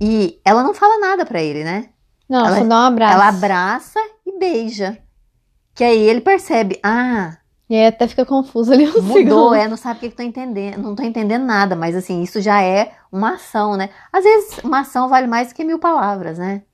e 0.00 0.40
ela 0.44 0.62
não 0.62 0.72
fala 0.72 1.00
nada 1.00 1.26
para 1.26 1.42
ele, 1.42 1.64
né? 1.64 1.88
não, 2.28 2.46
ela- 2.46 2.58
só 2.58 2.64
dá 2.64 2.76
um 2.76 2.86
abraço. 2.86 3.14
Ela 3.14 3.28
abraça 3.28 4.00
e 4.24 4.38
beija. 4.38 4.98
Que 5.74 5.82
aí 5.82 5.98
ele 5.98 6.20
percebe: 6.20 6.78
ah. 6.80 7.38
E 7.70 7.76
aí 7.76 7.86
até 7.86 8.08
fica 8.08 8.26
confuso 8.26 8.72
ali 8.72 8.88
um 8.88 9.00
Mudou, 9.00 9.14
segundo. 9.14 9.54
é, 9.54 9.68
não 9.68 9.76
sabe 9.76 9.98
o 9.98 10.00
que, 10.00 10.10
que 10.10 10.16
tô 10.16 10.24
entendendo, 10.24 10.78
não 10.82 10.96
tô 10.96 11.04
entendendo 11.04 11.44
nada, 11.44 11.76
mas 11.76 11.94
assim, 11.96 12.20
isso 12.22 12.40
já 12.40 12.60
é 12.62 12.94
uma 13.12 13.34
ação, 13.36 13.76
né? 13.76 13.90
Às 14.12 14.24
vezes 14.24 14.58
uma 14.64 14.80
ação 14.80 15.08
vale 15.08 15.28
mais 15.28 15.48
do 15.48 15.54
que 15.54 15.64
mil 15.64 15.78
palavras, 15.78 16.36
né? 16.38 16.64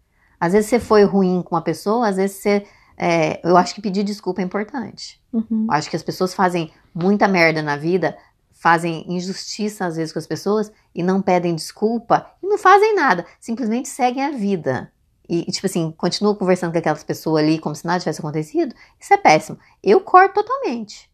Às 0.40 0.54
vezes 0.54 0.70
você 0.70 0.80
foi 0.80 1.04
ruim 1.04 1.42
com 1.42 1.54
uma 1.54 1.62
pessoa, 1.62 2.08
às 2.08 2.16
vezes 2.16 2.36
você. 2.38 2.66
é, 2.96 3.40
eu 3.46 3.56
acho 3.58 3.74
que 3.74 3.82
pedir 3.82 4.04
desculpa 4.04 4.40
é 4.40 4.44
importante. 4.44 5.20
Uhum. 5.32 5.66
Eu 5.68 5.72
acho 5.74 5.90
que 5.90 5.96
as 5.96 6.02
pessoas 6.02 6.32
fazem 6.34 6.72
muita 6.94 7.28
merda 7.28 7.62
na 7.62 7.76
vida, 7.76 8.16
fazem 8.52 9.04
injustiça 9.06 9.84
às 9.86 9.96
vezes 9.96 10.12
com 10.14 10.18
as 10.18 10.26
pessoas 10.26 10.72
e 10.94 11.02
não 11.02 11.20
pedem 11.20 11.54
desculpa 11.54 12.26
e 12.42 12.46
não 12.46 12.56
fazem 12.58 12.94
nada, 12.94 13.26
simplesmente 13.38 13.88
seguem 13.88 14.24
a 14.24 14.30
vida. 14.30 14.90
E, 15.28 15.50
tipo 15.50 15.66
assim, 15.66 15.92
continuam 15.96 16.34
conversando 16.34 16.72
com 16.72 16.78
aquelas 16.78 17.02
pessoas 17.02 17.42
ali 17.42 17.58
como 17.58 17.74
se 17.74 17.84
nada 17.84 17.98
tivesse 17.98 18.20
acontecido. 18.20 18.74
Isso 19.00 19.12
é 19.12 19.16
péssimo. 19.16 19.58
Eu 19.82 20.00
corto 20.00 20.42
totalmente. 20.42 21.10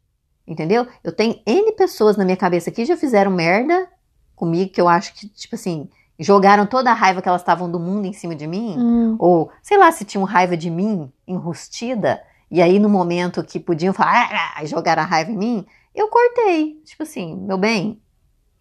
Entendeu? 0.46 0.86
Eu 1.02 1.12
tenho 1.12 1.40
N 1.46 1.72
pessoas 1.72 2.16
na 2.16 2.24
minha 2.24 2.36
cabeça 2.36 2.70
que 2.70 2.84
já 2.84 2.96
fizeram 2.96 3.30
merda 3.30 3.88
comigo, 4.34 4.72
que 4.72 4.80
eu 4.80 4.88
acho 4.88 5.14
que, 5.14 5.28
tipo 5.28 5.54
assim, 5.54 5.88
jogaram 6.18 6.66
toda 6.66 6.90
a 6.90 6.94
raiva 6.94 7.22
que 7.22 7.28
elas 7.28 7.40
estavam 7.40 7.70
do 7.70 7.78
mundo 7.78 8.06
em 8.06 8.12
cima 8.12 8.34
de 8.34 8.46
mim. 8.46 8.76
Hum. 8.78 9.16
Ou, 9.18 9.50
sei 9.62 9.78
lá, 9.78 9.90
se 9.92 10.04
tinham 10.04 10.24
raiva 10.24 10.56
de 10.56 10.68
mim, 10.68 11.10
enrustida, 11.26 12.22
e 12.50 12.60
aí 12.60 12.78
no 12.78 12.88
momento 12.88 13.42
que 13.42 13.58
podiam 13.58 13.94
falar, 13.94 14.54
ah, 14.56 14.64
jogar 14.64 14.98
a 14.98 15.04
raiva 15.04 15.30
em 15.30 15.38
mim, 15.38 15.66
eu 15.94 16.08
cortei. 16.08 16.80
Tipo 16.84 17.02
assim, 17.02 17.36
meu 17.36 17.56
bem, 17.56 18.00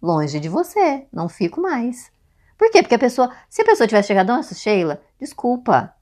longe 0.02 0.40
de 0.40 0.48
você, 0.48 1.06
não 1.12 1.28
fico 1.28 1.60
mais. 1.60 2.12
Por 2.62 2.70
quê? 2.70 2.84
Porque 2.84 2.94
a 2.94 3.00
pessoa, 3.00 3.32
se 3.50 3.64
a 3.64 3.66
pessoa 3.66 3.88
tivesse 3.88 4.10
chegado, 4.10 4.28
nossa, 4.28 4.54
Sheila, 4.54 5.02
desculpa, 5.20 5.96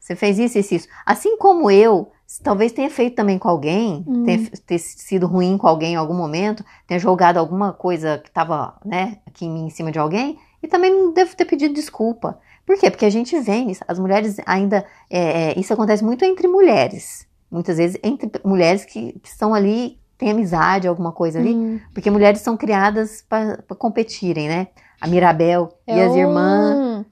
você 0.00 0.16
fez 0.16 0.36
isso, 0.36 0.58
isso, 0.58 0.74
isso. 0.74 0.88
Assim 1.06 1.36
como 1.38 1.70
eu, 1.70 2.10
talvez 2.42 2.72
tenha 2.72 2.90
feito 2.90 3.14
também 3.14 3.38
com 3.38 3.48
alguém, 3.48 4.04
Hum. 4.04 4.24
tenha 4.24 4.50
ter 4.66 4.78
sido 4.78 5.28
ruim 5.28 5.56
com 5.56 5.68
alguém 5.68 5.92
em 5.92 5.96
algum 5.96 6.12
momento, 6.14 6.64
tenha 6.88 6.98
jogado 6.98 7.36
alguma 7.36 7.72
coisa 7.72 8.18
que 8.18 8.28
tava, 8.32 8.74
né, 8.84 9.18
aqui 9.24 9.46
em 9.46 9.50
mim, 9.52 9.66
em 9.66 9.70
cima 9.70 9.92
de 9.92 9.98
alguém, 10.00 10.36
e 10.60 10.66
também 10.66 10.90
não 10.90 11.12
devo 11.12 11.36
ter 11.36 11.44
pedido 11.44 11.72
desculpa. 11.72 12.36
Por 12.66 12.76
quê? 12.76 12.90
Porque 12.90 13.04
a 13.06 13.10
gente 13.10 13.38
vê 13.38 13.60
nisso, 13.64 13.84
as 13.86 13.96
mulheres 13.96 14.38
ainda, 14.44 14.84
é, 15.08 15.50
é, 15.52 15.58
isso 15.60 15.72
acontece 15.72 16.02
muito 16.04 16.24
entre 16.24 16.48
mulheres, 16.48 17.28
muitas 17.48 17.76
vezes 17.76 17.96
entre 18.02 18.28
mulheres 18.44 18.84
que, 18.84 19.12
que 19.20 19.28
estão 19.28 19.54
ali, 19.54 20.00
têm 20.18 20.32
amizade, 20.32 20.88
alguma 20.88 21.12
coisa 21.12 21.38
ali, 21.38 21.54
Hum. 21.54 21.78
porque 21.94 22.10
mulheres 22.10 22.40
são 22.40 22.56
criadas 22.56 23.22
para 23.28 23.62
competirem, 23.78 24.48
né? 24.48 24.66
A 25.00 25.06
Mirabel 25.06 25.76
e 25.86 25.92
É 25.92 26.04
as 26.06 26.14
irmãs. 26.14 27.04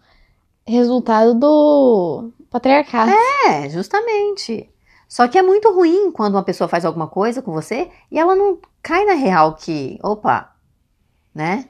resultado 0.67 1.35
do 1.35 2.31
patriarcado. 2.51 3.11
É, 3.47 3.69
justamente. 3.69 4.71
Só 5.09 5.29
que 5.29 5.39
é 5.39 5.43
muito 5.43 5.73
ruim 5.73 6.11
quando 6.11 6.35
uma 6.35 6.43
pessoa 6.43 6.67
faz 6.67 6.85
alguma 6.85 7.07
coisa 7.07 7.43
com 7.43 7.53
você 7.53 7.91
e 8.11 8.19
ela 8.19 8.35
não 8.35 8.59
cai 8.83 9.05
na 9.05 9.13
real 9.15 9.55
que, 9.55 9.99
opa, 10.03 10.53
né? 11.35 11.67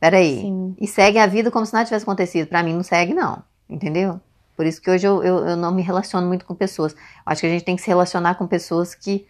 Peraí. 0.00 0.40
Sim. 0.40 0.76
E 0.78 0.86
segue 0.86 1.18
a 1.18 1.26
vida 1.26 1.50
como 1.50 1.64
se 1.64 1.72
nada 1.72 1.86
tivesse 1.86 2.02
acontecido. 2.02 2.46
Pra 2.48 2.62
mim 2.62 2.74
não 2.74 2.82
segue, 2.82 3.14
não. 3.14 3.42
Entendeu? 3.70 4.20
Por 4.56 4.66
isso 4.66 4.80
que 4.82 4.90
hoje 4.90 5.06
eu, 5.06 5.22
eu, 5.22 5.38
eu 5.46 5.56
não 5.56 5.72
me 5.72 5.82
relaciono 5.82 6.26
muito 6.26 6.44
com 6.44 6.54
pessoas. 6.54 6.92
Eu 6.92 6.98
acho 7.26 7.40
que 7.40 7.46
a 7.46 7.50
gente 7.50 7.64
tem 7.64 7.74
que 7.76 7.82
se 7.82 7.88
relacionar 7.88 8.34
com 8.34 8.46
pessoas 8.46 8.94
que 8.94 9.26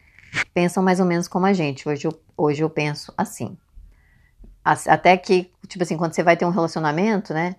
pensam 0.52 0.82
mais 0.82 0.98
ou 0.98 1.06
menos 1.06 1.28
como 1.28 1.46
a 1.46 1.52
gente. 1.52 1.88
Hoje 1.88 2.06
eu, 2.08 2.18
hoje 2.36 2.62
eu 2.62 2.68
penso 2.68 3.12
assim. 3.16 3.56
Até 4.64 5.16
que, 5.16 5.50
tipo 5.68 5.82
assim, 5.82 5.96
quando 5.96 6.14
você 6.14 6.22
vai 6.22 6.36
ter 6.36 6.44
um 6.46 6.50
relacionamento, 6.50 7.34
né? 7.34 7.56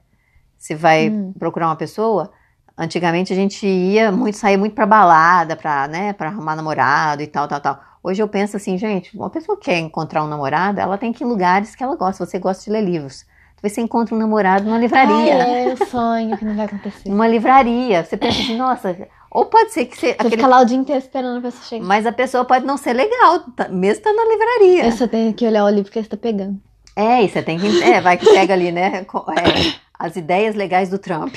Você 0.58 0.74
vai 0.74 1.10
Hum. 1.10 1.34
procurar 1.38 1.68
uma 1.68 1.76
pessoa. 1.76 2.32
Antigamente 2.78 3.32
a 3.32 3.36
gente 3.36 3.66
ia 3.68 4.12
muito, 4.12 4.38
sair 4.38 4.58
muito 4.58 4.74
pra 4.74 4.86
balada, 4.86 5.56
pra, 5.56 5.88
né, 5.88 6.12
pra 6.14 6.28
arrumar 6.30 6.56
namorado 6.56 7.22
e 7.22 7.28
tal, 7.28 7.48
tal, 7.48 7.60
tal. 7.62 7.80
Hoje 8.04 8.22
eu 8.22 8.28
penso 8.28 8.58
assim, 8.58 8.78
gente, 8.78 9.16
uma 9.16 9.30
pessoa 9.30 9.58
que 9.58 9.66
quer 9.66 9.80
encontrar 9.80 10.24
um 10.24 10.28
namorado, 10.28 10.80
ela 10.80 10.98
tem 10.98 11.14
que 11.14 11.24
ir 11.24 11.26
em 11.26 11.30
lugares 11.30 11.76
que 11.76 11.84
ela 11.84 11.96
gosta. 11.96 12.26
Você 12.26 12.38
gosta 12.40 12.64
de 12.64 12.70
ler 12.72 12.82
livros. 12.82 13.26
Talvez 13.56 13.74
você 13.74 13.82
encontre 13.82 14.14
um 14.14 14.18
namorado 14.18 14.66
numa 14.66 14.78
livraria. 14.78 15.44
Ai, 15.44 15.70
é 15.70 15.74
o 15.74 15.86
sonho 15.88 16.38
que 16.38 16.44
não 16.46 16.56
vai 16.56 16.66
acontecer. 16.66 17.08
Numa 17.10 17.28
livraria. 17.28 18.04
Você 18.04 18.18
pensa 18.18 18.40
assim, 18.42 18.58
nossa, 18.58 18.96
ou 19.32 19.46
pode 19.46 19.72
ser 19.72 19.86
que 19.86 19.96
você. 19.98 20.08
Você 20.08 20.12
aquele- 20.14 20.36
fica 20.36 20.48
lá 20.48 20.60
o 20.62 20.66
dia 20.66 20.78
inteiro 20.78 21.00
esperando 21.02 21.38
a 21.38 21.42
pessoa 21.42 21.64
chegar. 21.64 21.86
Mas 21.86 22.06
a 22.06 22.12
pessoa 22.12 22.44
pode 22.46 22.66
não 22.66 22.78
ser 22.78 22.94
legal, 22.94 23.40
tá- 23.56 23.70
mesmo 23.70 23.94
estando 24.04 24.18
na 24.18 24.26
livraria. 24.26 24.86
Eu 24.86 24.92
só 24.92 25.08
tenho 25.08 25.34
que 25.34 25.48
olhar 25.48 25.64
o 25.64 25.70
livro 25.70 25.90
que 25.92 26.04
você 26.04 26.10
tá 26.10 26.18
pegando. 26.18 26.60
É, 26.96 27.24
e 27.24 27.30
você 27.30 27.42
tem 27.44 27.60
que. 27.60 27.84
É, 27.84 28.00
vai 28.00 28.18
que 28.18 28.26
pega 28.26 28.54
ali, 28.54 28.72
né? 28.72 29.06
é, 29.06 29.74
as 30.00 30.16
ideias 30.16 30.56
legais 30.56 30.90
do 30.90 30.98
Trump. 30.98 31.36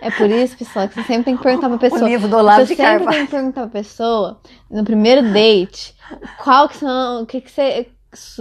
É 0.00 0.10
por 0.10 0.30
isso, 0.30 0.56
pessoal, 0.56 0.88
que 0.88 0.94
você 0.94 1.02
sempre 1.02 1.24
tem 1.24 1.36
que 1.36 1.42
perguntar 1.42 1.68
pra 1.68 1.76
O 1.76 1.80
pessoa. 1.80 2.08
livro 2.08 2.28
do 2.28 2.36
Olavo 2.36 2.60
Você 2.60 2.74
de 2.74 2.76
sempre 2.76 2.84
Carvalho. 2.98 3.16
tem 3.16 3.26
que 3.26 3.30
perguntar 3.32 3.60
pra 3.62 3.70
pessoa, 3.70 4.40
no 4.70 4.84
primeiro 4.84 5.22
date, 5.32 5.94
qual 6.42 6.68
que 6.68 6.76
são, 6.76 7.22
o 7.22 7.26
que 7.26 7.40
que 7.40 7.50
você, 7.50 7.88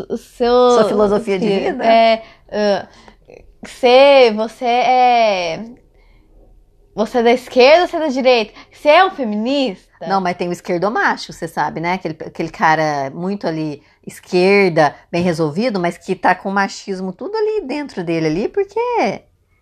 o 0.09 0.17
seu... 0.17 0.71
Sua 0.71 0.85
filosofia 0.87 1.39
de 1.39 1.47
vida? 1.47 1.83
É, 1.83 2.23
ah, 2.51 2.87
você, 3.65 4.31
você 4.35 4.65
é, 4.65 5.65
você 6.93 7.19
é 7.19 7.23
da 7.23 7.31
esquerda 7.31 7.83
ou 7.83 7.87
você 7.87 7.95
é 7.95 7.99
da 7.99 8.07
direita? 8.07 8.53
Você 8.71 8.89
é 8.89 9.05
um 9.05 9.11
feminista? 9.11 10.07
Não, 10.07 10.19
mas 10.19 10.35
tem 10.35 10.49
o 10.49 10.51
esquerdomacho, 10.51 11.31
você 11.31 11.47
sabe, 11.47 11.79
né? 11.79 11.93
Aquele, 11.93 12.17
aquele 12.25 12.49
cara 12.49 13.09
muito 13.11 13.47
ali, 13.47 13.81
esquerda, 14.05 14.95
bem 15.11 15.23
resolvido, 15.23 15.79
mas 15.79 15.97
que 15.97 16.15
tá 16.15 16.33
com 16.35 16.49
o 16.49 16.53
machismo 16.53 17.13
tudo 17.13 17.35
ali 17.35 17.61
dentro 17.65 18.03
dele 18.03 18.27
ali, 18.27 18.47
porque. 18.49 19.21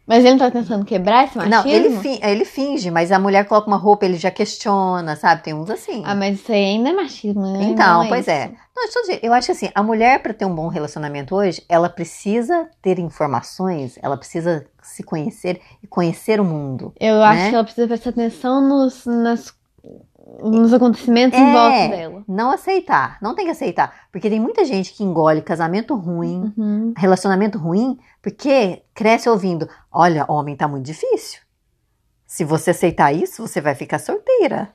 Mas 0.10 0.26
ele 0.26 0.32
não 0.32 0.40
tá 0.40 0.50
tentando 0.50 0.84
quebrar 0.84 1.26
esse 1.26 1.38
machismo? 1.38 1.62
Não, 1.64 1.70
ele, 1.72 1.92
fin- 2.00 2.20
ele 2.24 2.44
finge, 2.44 2.90
mas 2.90 3.12
a 3.12 3.20
mulher 3.20 3.46
coloca 3.46 3.68
uma 3.68 3.78
roupa, 3.78 4.06
ele 4.06 4.18
já 4.18 4.32
questiona, 4.32 5.16
sabe? 5.16 5.44
Tem 5.44 5.54
uns 5.54 5.70
assim. 5.70 6.02
Ah, 6.04 6.16
mas 6.16 6.40
isso 6.40 6.52
aí 6.52 6.66
ainda 6.66 6.90
é 6.90 6.94
machismo, 6.94 7.44
né? 7.44 7.60
Então, 7.62 8.02
Não 8.02 8.10
pois 8.10 8.22
isso. 8.22 8.32
é. 8.32 8.52
Não, 8.76 8.88
eu 9.22 9.34
acho 9.34 9.52
assim, 9.52 9.70
a 9.76 9.84
mulher 9.84 10.20
para 10.24 10.34
ter 10.34 10.46
um 10.46 10.56
bom 10.56 10.68
relacionamento 10.68 11.36
hoje, 11.36 11.64
ela 11.70 11.88
precisa 11.88 12.68
ter 12.82 12.98
informações, 12.98 14.00
ela 14.02 14.18
precisa 14.18 14.66
se 14.82 15.04
conhecer 15.04 15.62
e 15.84 15.86
conhecer 15.86 16.40
o 16.42 16.44
mundo. 16.44 16.92
Eu 17.00 17.22
acho 17.22 17.44
né? 17.44 17.50
que 17.50 17.56
ela 17.56 17.64
precisa 17.64 17.88
prestar 17.88 18.10
atenção 18.10 18.68
nos, 18.68 19.06
nas- 19.06 19.54
nos 20.44 20.74
acontecimentos 20.74 21.38
É. 21.38 21.42
em 21.42 21.52
volta 21.54 21.88
dela. 21.96 22.24
Não 22.28 22.52
aceitar, 22.52 23.18
não 23.22 23.36
tem 23.36 23.46
que 23.46 23.52
aceitar, 23.52 24.08
porque 24.12 24.30
tem 24.30 24.40
muita 24.40 24.64
gente 24.66 24.94
que 24.94 25.04
engole 25.04 25.42
casamento 25.42 25.96
ruim, 25.96 26.54
Uhum. 26.58 26.94
relacionamento 26.98 27.58
ruim, 27.58 27.98
porque 28.22 28.84
cresce 28.94 29.30
ouvindo, 29.30 29.68
olha, 29.92 30.26
homem 30.28 30.56
tá 30.56 30.68
muito 30.68 30.86
difícil. 30.86 31.40
Se 32.28 32.44
você 32.44 32.72
aceitar 32.72 33.12
isso, 33.14 33.46
você 33.48 33.60
vai 33.60 33.74
ficar 33.76 33.98
sorteira. 34.00 34.70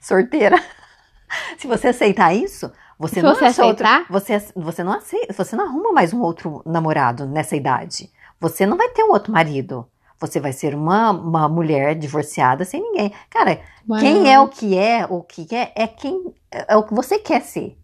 Sorteira. 0.00 0.56
Se 1.58 1.66
você 1.66 1.88
aceitar 1.88 2.34
isso, 2.34 2.70
você 2.98 3.16
Se 3.16 3.22
não 3.22 3.34
você 3.34 3.44
outro- 3.46 3.62
aceitar? 3.64 4.06
você, 4.10 4.38
você 4.54 4.82
não 4.84 4.92
aceita, 4.92 5.32
você 5.32 5.56
não 5.56 5.64
arruma 5.64 5.92
mais 5.92 6.12
um 6.12 6.20
outro 6.20 6.62
namorado 6.66 7.26
nessa 7.26 7.56
idade. 7.56 8.10
Você 8.40 8.64
não 8.66 8.76
vai 8.76 8.88
ter 8.90 9.02
um 9.04 9.10
outro 9.10 9.32
marido. 9.32 9.86
Você 10.20 10.38
vai 10.38 10.52
ser 10.52 10.74
uma, 10.74 11.10
uma 11.10 11.48
mulher 11.48 11.94
divorciada 11.94 12.64
sem 12.64 12.82
ninguém. 12.82 13.12
Cara, 13.30 13.60
quem 13.98 14.30
é 14.30 14.38
o 14.38 14.48
que 14.48 14.76
é, 14.76 15.06
o 15.06 15.22
que 15.22 15.46
é, 15.54 15.72
é 15.74 15.86
quem 15.86 16.34
é 16.50 16.76
o 16.76 16.82
que 16.84 16.94
você 16.94 17.18
quer 17.18 17.40
ser. 17.42 17.78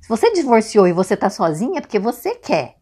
Se 0.00 0.08
você 0.08 0.32
divorciou 0.32 0.88
e 0.88 0.92
você 0.92 1.16
tá 1.16 1.30
sozinha, 1.30 1.78
é 1.78 1.80
porque 1.80 1.98
você 2.00 2.34
quer. 2.34 2.76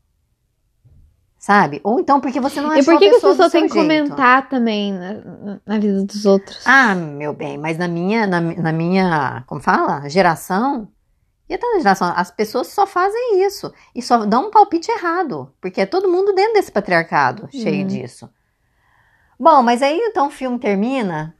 Sabe? 1.38 1.80
Ou 1.84 2.00
então 2.00 2.20
porque 2.20 2.40
você 2.40 2.60
não 2.60 2.74
E 2.74 2.80
achou 2.80 2.94
por 2.94 2.98
que, 2.98 3.06
a 3.06 3.10
que 3.10 3.16
as 3.16 3.22
pessoas 3.22 3.52
têm 3.52 3.66
que 3.66 3.74
comentar 3.74 4.48
também 4.48 4.92
na, 4.92 5.60
na 5.66 5.78
vida 5.78 6.04
dos 6.04 6.24
outros? 6.26 6.62
Ah, 6.66 6.94
meu 6.94 7.32
bem, 7.34 7.58
mas 7.58 7.78
na 7.78 7.88
minha, 7.88 8.26
na, 8.26 8.40
na 8.40 8.72
minha, 8.72 9.42
como 9.46 9.60
fala? 9.60 10.08
Geração, 10.08 10.88
e 11.48 11.54
até 11.54 11.66
na 11.66 11.78
geração, 11.78 12.12
as 12.14 12.30
pessoas 12.30 12.68
só 12.68 12.86
fazem 12.86 13.44
isso 13.44 13.72
e 13.94 14.00
só 14.00 14.24
dão 14.24 14.46
um 14.46 14.50
palpite 14.50 14.90
errado, 14.90 15.52
porque 15.60 15.80
é 15.80 15.86
todo 15.86 16.08
mundo 16.08 16.32
dentro 16.34 16.52
desse 16.54 16.70
patriarcado, 16.70 17.48
cheio 17.50 17.80
Uhum. 17.82 17.86
disso. 17.86 18.30
Bom, 19.40 19.62
mas 19.62 19.80
aí 19.82 19.98
então 19.98 20.26
o 20.26 20.30
filme 20.30 20.58
termina, 20.58 21.34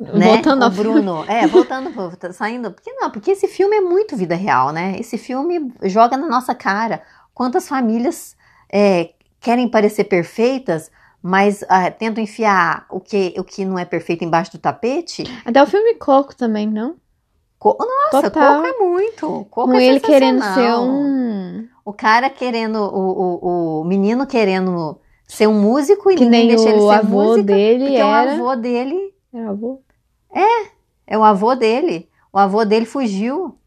né? 0.00 0.28
Voltando 0.28 0.62
ao 0.62 0.70
Bruno, 0.70 1.24
é, 1.28 1.46
voltando, 1.46 2.16
tá 2.16 2.32
saindo, 2.32 2.72
porque 2.72 2.90
não, 2.94 3.10
porque 3.10 3.32
esse 3.32 3.46
filme 3.46 3.76
é 3.76 3.80
muito 3.82 4.16
vida 4.16 4.34
real, 4.34 4.72
né? 4.72 4.96
Esse 4.98 5.18
filme 5.18 5.70
joga 5.82 6.16
na 6.16 6.26
nossa 6.26 6.54
cara 6.54 7.02
quantas 7.34 7.68
famílias 7.68 8.34
é, 8.72 9.10
querem 9.40 9.68
parecer 9.68 10.04
perfeitas, 10.04 10.90
mas 11.22 11.62
ah, 11.68 11.90
tentam 11.90 12.24
enfiar 12.24 12.86
o 12.90 12.98
que, 12.98 13.34
o 13.36 13.44
que 13.44 13.64
não 13.64 13.78
é 13.78 13.84
perfeito 13.84 14.24
embaixo 14.24 14.52
do 14.52 14.58
tapete. 14.58 15.24
Até 15.44 15.62
o 15.62 15.66
filme 15.66 15.96
Coco 15.96 16.34
também, 16.34 16.66
não? 16.66 16.96
Co- 17.58 17.76
Nossa, 17.78 18.30
Total. 18.30 18.62
Coco 18.62 18.66
é 18.66 18.78
muito. 18.78 19.20
Coco 19.50 19.70
Com 19.70 19.74
é 19.74 19.84
ele 19.84 20.00
querendo 20.00 20.42
ser 20.42 20.72
um. 20.76 21.68
O 21.84 21.92
cara 21.92 22.30
querendo, 22.30 22.76
o, 22.76 23.80
o, 23.80 23.80
o 23.80 23.84
menino 23.84 24.26
querendo 24.26 24.98
ser 25.28 25.46
um 25.48 25.60
músico 25.60 26.10
e 26.10 26.16
Que 26.16 26.24
ninguém 26.24 26.46
nem 26.48 26.48
deixa 26.48 26.70
ele 26.70 26.80
o 26.80 26.88
ser 26.88 26.94
avô 26.96 27.22
músico. 27.24 27.46
dele 27.46 27.84
Porque 27.84 27.96
era. 27.96 28.06
o 28.06 28.12
avô 28.12 28.56
dele 28.56 29.14
Era 29.32 29.50
avô? 29.50 29.82
é 31.06 31.16
o 31.18 31.24
avô 31.24 31.54
dele. 31.54 32.08
O 32.32 32.38
avô 32.38 32.64
dele 32.64 32.86
fugiu. 32.86 33.58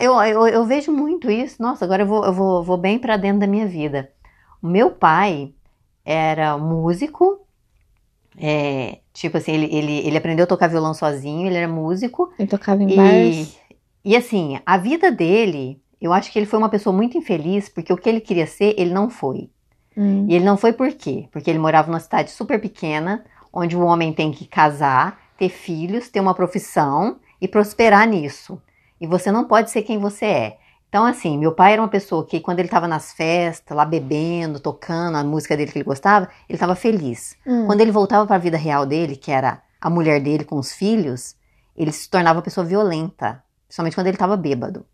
Eu, 0.00 0.14
eu, 0.22 0.46
eu 0.48 0.64
vejo 0.66 0.92
muito 0.92 1.30
isso. 1.30 1.60
Nossa, 1.62 1.84
agora 1.84 2.02
eu 2.02 2.06
vou, 2.06 2.24
eu 2.24 2.32
vou, 2.32 2.62
vou 2.64 2.76
bem 2.78 2.98
pra 2.98 3.16
dentro 3.16 3.40
da 3.40 3.46
minha 3.46 3.66
vida. 3.66 4.10
O 4.62 4.66
meu 4.66 4.90
pai 4.90 5.54
era 6.04 6.56
músico. 6.58 7.46
é, 8.38 9.00
tipo 9.12 9.36
assim, 9.36 9.52
ele, 9.52 9.74
ele, 9.74 10.06
ele 10.06 10.16
aprendeu 10.16 10.44
a 10.44 10.46
tocar 10.46 10.68
violão 10.68 10.94
sozinho, 10.94 11.46
ele 11.46 11.56
era 11.56 11.68
músico. 11.68 12.32
Ele 12.38 12.48
tocava 12.48 12.82
em 12.82 12.90
E, 12.90 12.96
bares. 12.96 13.58
e 14.04 14.16
assim, 14.16 14.58
a 14.66 14.76
vida 14.78 15.10
dele, 15.12 15.82
eu 16.00 16.12
acho 16.12 16.32
que 16.32 16.38
ele 16.38 16.46
foi 16.46 16.58
uma 16.58 16.68
pessoa 16.70 16.94
muito 16.94 17.16
infeliz, 17.18 17.68
porque 17.68 17.92
o 17.92 17.96
que 17.96 18.08
ele 18.08 18.20
queria 18.20 18.46
ser, 18.46 18.74
ele 18.78 18.92
não 18.92 19.10
foi. 19.10 19.50
Hum. 19.96 20.26
E 20.28 20.34
ele 20.34 20.44
não 20.44 20.56
foi 20.56 20.72
por 20.72 20.92
quê? 20.92 21.28
Porque 21.30 21.50
ele 21.50 21.58
morava 21.58 21.88
numa 21.88 22.00
cidade 22.00 22.30
super 22.30 22.60
pequena, 22.60 23.24
onde 23.52 23.76
o 23.76 23.84
homem 23.84 24.12
tem 24.12 24.32
que 24.32 24.46
casar, 24.46 25.20
ter 25.38 25.48
filhos, 25.48 26.08
ter 26.08 26.20
uma 26.20 26.34
profissão 26.34 27.16
e 27.40 27.46
prosperar 27.46 28.06
nisso. 28.06 28.60
E 29.00 29.06
você 29.06 29.30
não 29.30 29.44
pode 29.44 29.70
ser 29.70 29.82
quem 29.82 29.98
você 29.98 30.24
é. 30.24 30.58
Então, 30.88 31.04
assim, 31.04 31.36
meu 31.36 31.52
pai 31.52 31.72
era 31.72 31.82
uma 31.82 31.88
pessoa 31.88 32.24
que, 32.24 32.38
quando 32.38 32.60
ele 32.60 32.68
estava 32.68 32.86
nas 32.86 33.12
festas, 33.12 33.76
lá 33.76 33.84
bebendo, 33.84 34.60
tocando 34.60 35.16
a 35.16 35.24
música 35.24 35.56
dele 35.56 35.72
que 35.72 35.78
ele 35.78 35.84
gostava, 35.84 36.28
ele 36.48 36.56
estava 36.56 36.76
feliz. 36.76 37.36
Hum. 37.44 37.66
Quando 37.66 37.80
ele 37.80 37.90
voltava 37.90 38.24
para 38.26 38.36
a 38.36 38.38
vida 38.38 38.56
real 38.56 38.86
dele, 38.86 39.16
que 39.16 39.32
era 39.32 39.60
a 39.80 39.90
mulher 39.90 40.20
dele 40.20 40.44
com 40.44 40.56
os 40.56 40.72
filhos, 40.72 41.34
ele 41.76 41.90
se 41.90 42.08
tornava 42.08 42.38
uma 42.38 42.44
pessoa 42.44 42.64
violenta, 42.64 43.42
principalmente 43.66 43.96
quando 43.96 44.06
ele 44.06 44.14
estava 44.14 44.36
bêbado. 44.36 44.86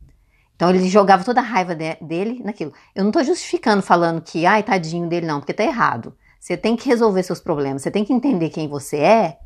Então 0.60 0.68
ele 0.68 0.86
jogava 0.90 1.24
toda 1.24 1.40
a 1.40 1.42
raiva 1.42 1.74
de- 1.74 1.96
dele 2.02 2.42
naquilo. 2.44 2.70
Eu 2.94 3.02
não 3.02 3.10
tô 3.10 3.24
justificando 3.24 3.80
falando 3.80 4.20
que, 4.20 4.44
ai, 4.44 4.62
tadinho 4.62 5.08
dele, 5.08 5.26
não, 5.26 5.40
porque 5.40 5.54
tá 5.54 5.64
errado. 5.64 6.14
Você 6.38 6.54
tem 6.54 6.76
que 6.76 6.86
resolver 6.86 7.22
seus 7.22 7.40
problemas, 7.40 7.80
você 7.80 7.90
tem 7.90 8.04
que 8.04 8.12
entender 8.12 8.50
quem 8.50 8.68
você 8.68 8.98
é 8.98 9.38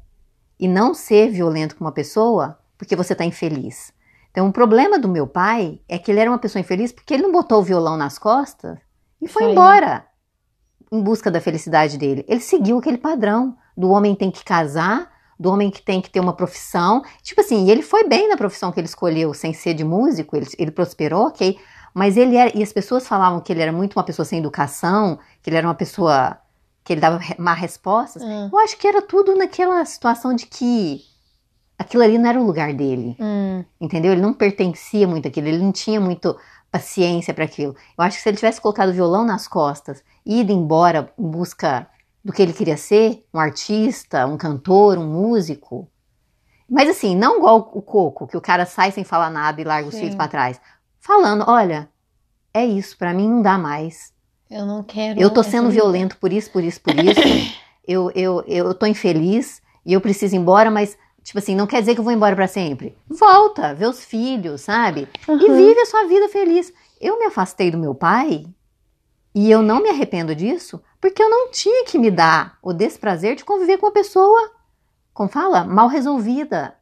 e 0.58 0.66
não 0.66 0.92
ser 0.92 1.30
violento 1.30 1.76
com 1.76 1.84
uma 1.84 1.92
pessoa 1.92 2.58
porque 2.76 2.96
você 2.96 3.14
tá 3.14 3.24
infeliz. 3.24 3.92
Então 4.32 4.48
o 4.48 4.52
problema 4.52 4.98
do 4.98 5.08
meu 5.08 5.24
pai 5.24 5.80
é 5.88 5.98
que 5.98 6.10
ele 6.10 6.18
era 6.18 6.28
uma 6.28 6.38
pessoa 6.38 6.58
infeliz 6.58 6.90
porque 6.90 7.14
ele 7.14 7.22
não 7.22 7.30
botou 7.30 7.60
o 7.60 7.64
violão 7.64 7.96
nas 7.96 8.18
costas 8.18 8.76
e 9.22 9.28
foi 9.28 9.42
Saiu. 9.44 9.52
embora 9.52 10.04
em 10.90 11.00
busca 11.00 11.30
da 11.30 11.40
felicidade 11.40 11.96
dele. 11.96 12.24
Ele 12.26 12.40
seguiu 12.40 12.78
aquele 12.78 12.98
padrão 12.98 13.56
do 13.76 13.88
homem 13.90 14.16
tem 14.16 14.32
que 14.32 14.42
casar, 14.44 15.12
do 15.38 15.50
homem 15.50 15.70
que 15.70 15.82
tem 15.82 16.00
que 16.00 16.10
ter 16.10 16.20
uma 16.20 16.32
profissão. 16.32 17.02
Tipo 17.22 17.40
assim, 17.40 17.66
e 17.66 17.70
ele 17.70 17.82
foi 17.82 18.04
bem 18.08 18.28
na 18.28 18.36
profissão 18.36 18.70
que 18.72 18.80
ele 18.80 18.86
escolheu 18.86 19.32
sem 19.34 19.52
ser 19.52 19.74
de 19.74 19.84
músico, 19.84 20.36
ele, 20.36 20.46
ele 20.58 20.70
prosperou, 20.70 21.26
ok. 21.26 21.58
Mas 21.92 22.16
ele 22.16 22.36
era, 22.36 22.56
e 22.56 22.62
as 22.62 22.72
pessoas 22.72 23.06
falavam 23.06 23.40
que 23.40 23.52
ele 23.52 23.62
era 23.62 23.72
muito 23.72 23.94
uma 23.96 24.04
pessoa 24.04 24.24
sem 24.26 24.38
educação, 24.40 25.18
que 25.42 25.48
ele 25.50 25.56
era 25.56 25.66
uma 25.66 25.74
pessoa 25.74 26.36
que 26.82 26.92
ele 26.92 27.00
dava 27.00 27.20
má 27.38 27.54
respostas. 27.54 28.22
Hum. 28.22 28.50
Eu 28.52 28.58
acho 28.58 28.76
que 28.76 28.86
era 28.86 29.00
tudo 29.00 29.34
naquela 29.36 29.84
situação 29.84 30.34
de 30.34 30.46
que 30.46 31.02
aquilo 31.78 32.02
ali 32.02 32.18
não 32.18 32.28
era 32.28 32.40
o 32.40 32.44
lugar 32.44 32.72
dele, 32.74 33.16
Hum. 33.20 33.64
entendeu? 33.80 34.12
Ele 34.12 34.20
não 34.20 34.32
pertencia 34.32 35.06
muito 35.08 35.28
àquilo, 35.28 35.48
ele 35.48 35.58
não 35.58 35.72
tinha 35.72 36.00
muito 36.00 36.36
paciência 36.70 37.32
para 37.32 37.44
aquilo. 37.44 37.74
Eu 37.96 38.04
acho 38.04 38.16
que 38.16 38.22
se 38.22 38.28
ele 38.28 38.36
tivesse 38.36 38.60
colocado 38.60 38.88
o 38.88 38.92
violão 38.92 39.24
nas 39.24 39.46
costas 39.46 40.02
e 40.26 40.40
ido 40.40 40.52
embora 40.52 41.12
em 41.16 41.28
busca 41.30 41.86
do 42.24 42.32
que 42.32 42.40
ele 42.40 42.52
queria 42.54 42.76
ser, 42.76 43.24
um 43.32 43.38
artista, 43.38 44.26
um 44.26 44.36
cantor, 44.38 44.96
um 44.96 45.06
músico. 45.06 45.90
Mas 46.68 46.88
assim, 46.88 47.14
não 47.14 47.36
igual 47.36 47.70
o 47.74 47.82
Coco, 47.82 48.26
que 48.26 48.36
o 48.36 48.40
cara 48.40 48.64
sai 48.64 48.90
sem 48.90 49.04
falar 49.04 49.28
nada 49.30 49.60
e 49.60 49.64
larga 49.64 49.88
os 49.88 49.94
Sim. 49.94 50.00
filhos 50.00 50.14
para 50.14 50.28
trás. 50.28 50.60
Falando, 50.98 51.44
olha, 51.46 51.88
é 52.52 52.64
isso, 52.64 52.96
para 52.96 53.12
mim 53.12 53.28
não 53.28 53.42
dá 53.42 53.58
mais. 53.58 54.12
Eu 54.50 54.64
não 54.64 54.82
quero. 54.82 55.20
Eu 55.20 55.30
tô 55.30 55.42
sendo 55.42 55.68
vida. 55.68 55.82
violento 55.82 56.16
por 56.16 56.32
isso, 56.32 56.50
por 56.50 56.64
isso, 56.64 56.80
por 56.80 56.94
isso. 56.96 57.20
eu, 57.86 58.10
eu, 58.14 58.42
eu 58.46 58.74
tô 58.74 58.86
infeliz 58.86 59.60
e 59.84 59.92
eu 59.92 60.00
preciso 60.00 60.34
ir 60.34 60.38
embora, 60.38 60.70
mas, 60.70 60.96
tipo 61.22 61.38
assim, 61.38 61.54
não 61.54 61.66
quer 61.66 61.80
dizer 61.80 61.94
que 61.94 62.00
eu 62.00 62.04
vou 62.04 62.12
embora 62.12 62.34
pra 62.34 62.48
sempre. 62.48 62.96
Volta, 63.06 63.74
vê 63.74 63.86
os 63.86 64.02
filhos, 64.02 64.62
sabe? 64.62 65.06
E 65.28 65.30
Uhum. 65.30 65.56
vive 65.56 65.80
a 65.80 65.86
sua 65.86 66.06
vida 66.06 66.28
feliz. 66.30 66.72
Eu 66.98 67.18
me 67.18 67.26
afastei 67.26 67.70
do 67.70 67.76
meu 67.76 67.94
pai 67.94 68.46
e 69.34 69.50
eu 69.50 69.62
não 69.62 69.82
me 69.82 69.90
arrependo 69.90 70.34
disso 70.34 70.80
porque 71.00 71.22
eu 71.22 71.28
não 71.28 71.50
tinha 71.50 71.84
que 71.84 71.98
me 71.98 72.10
dar 72.10 72.58
o 72.62 72.72
desprazer 72.72 73.36
de 73.36 73.44
conviver 73.44 73.78
com 73.78 73.86
uma 73.86 73.92
pessoa, 73.92 74.52
como 75.12 75.28
fala, 75.28 75.64
mal 75.64 75.88
resolvida. 75.88 76.74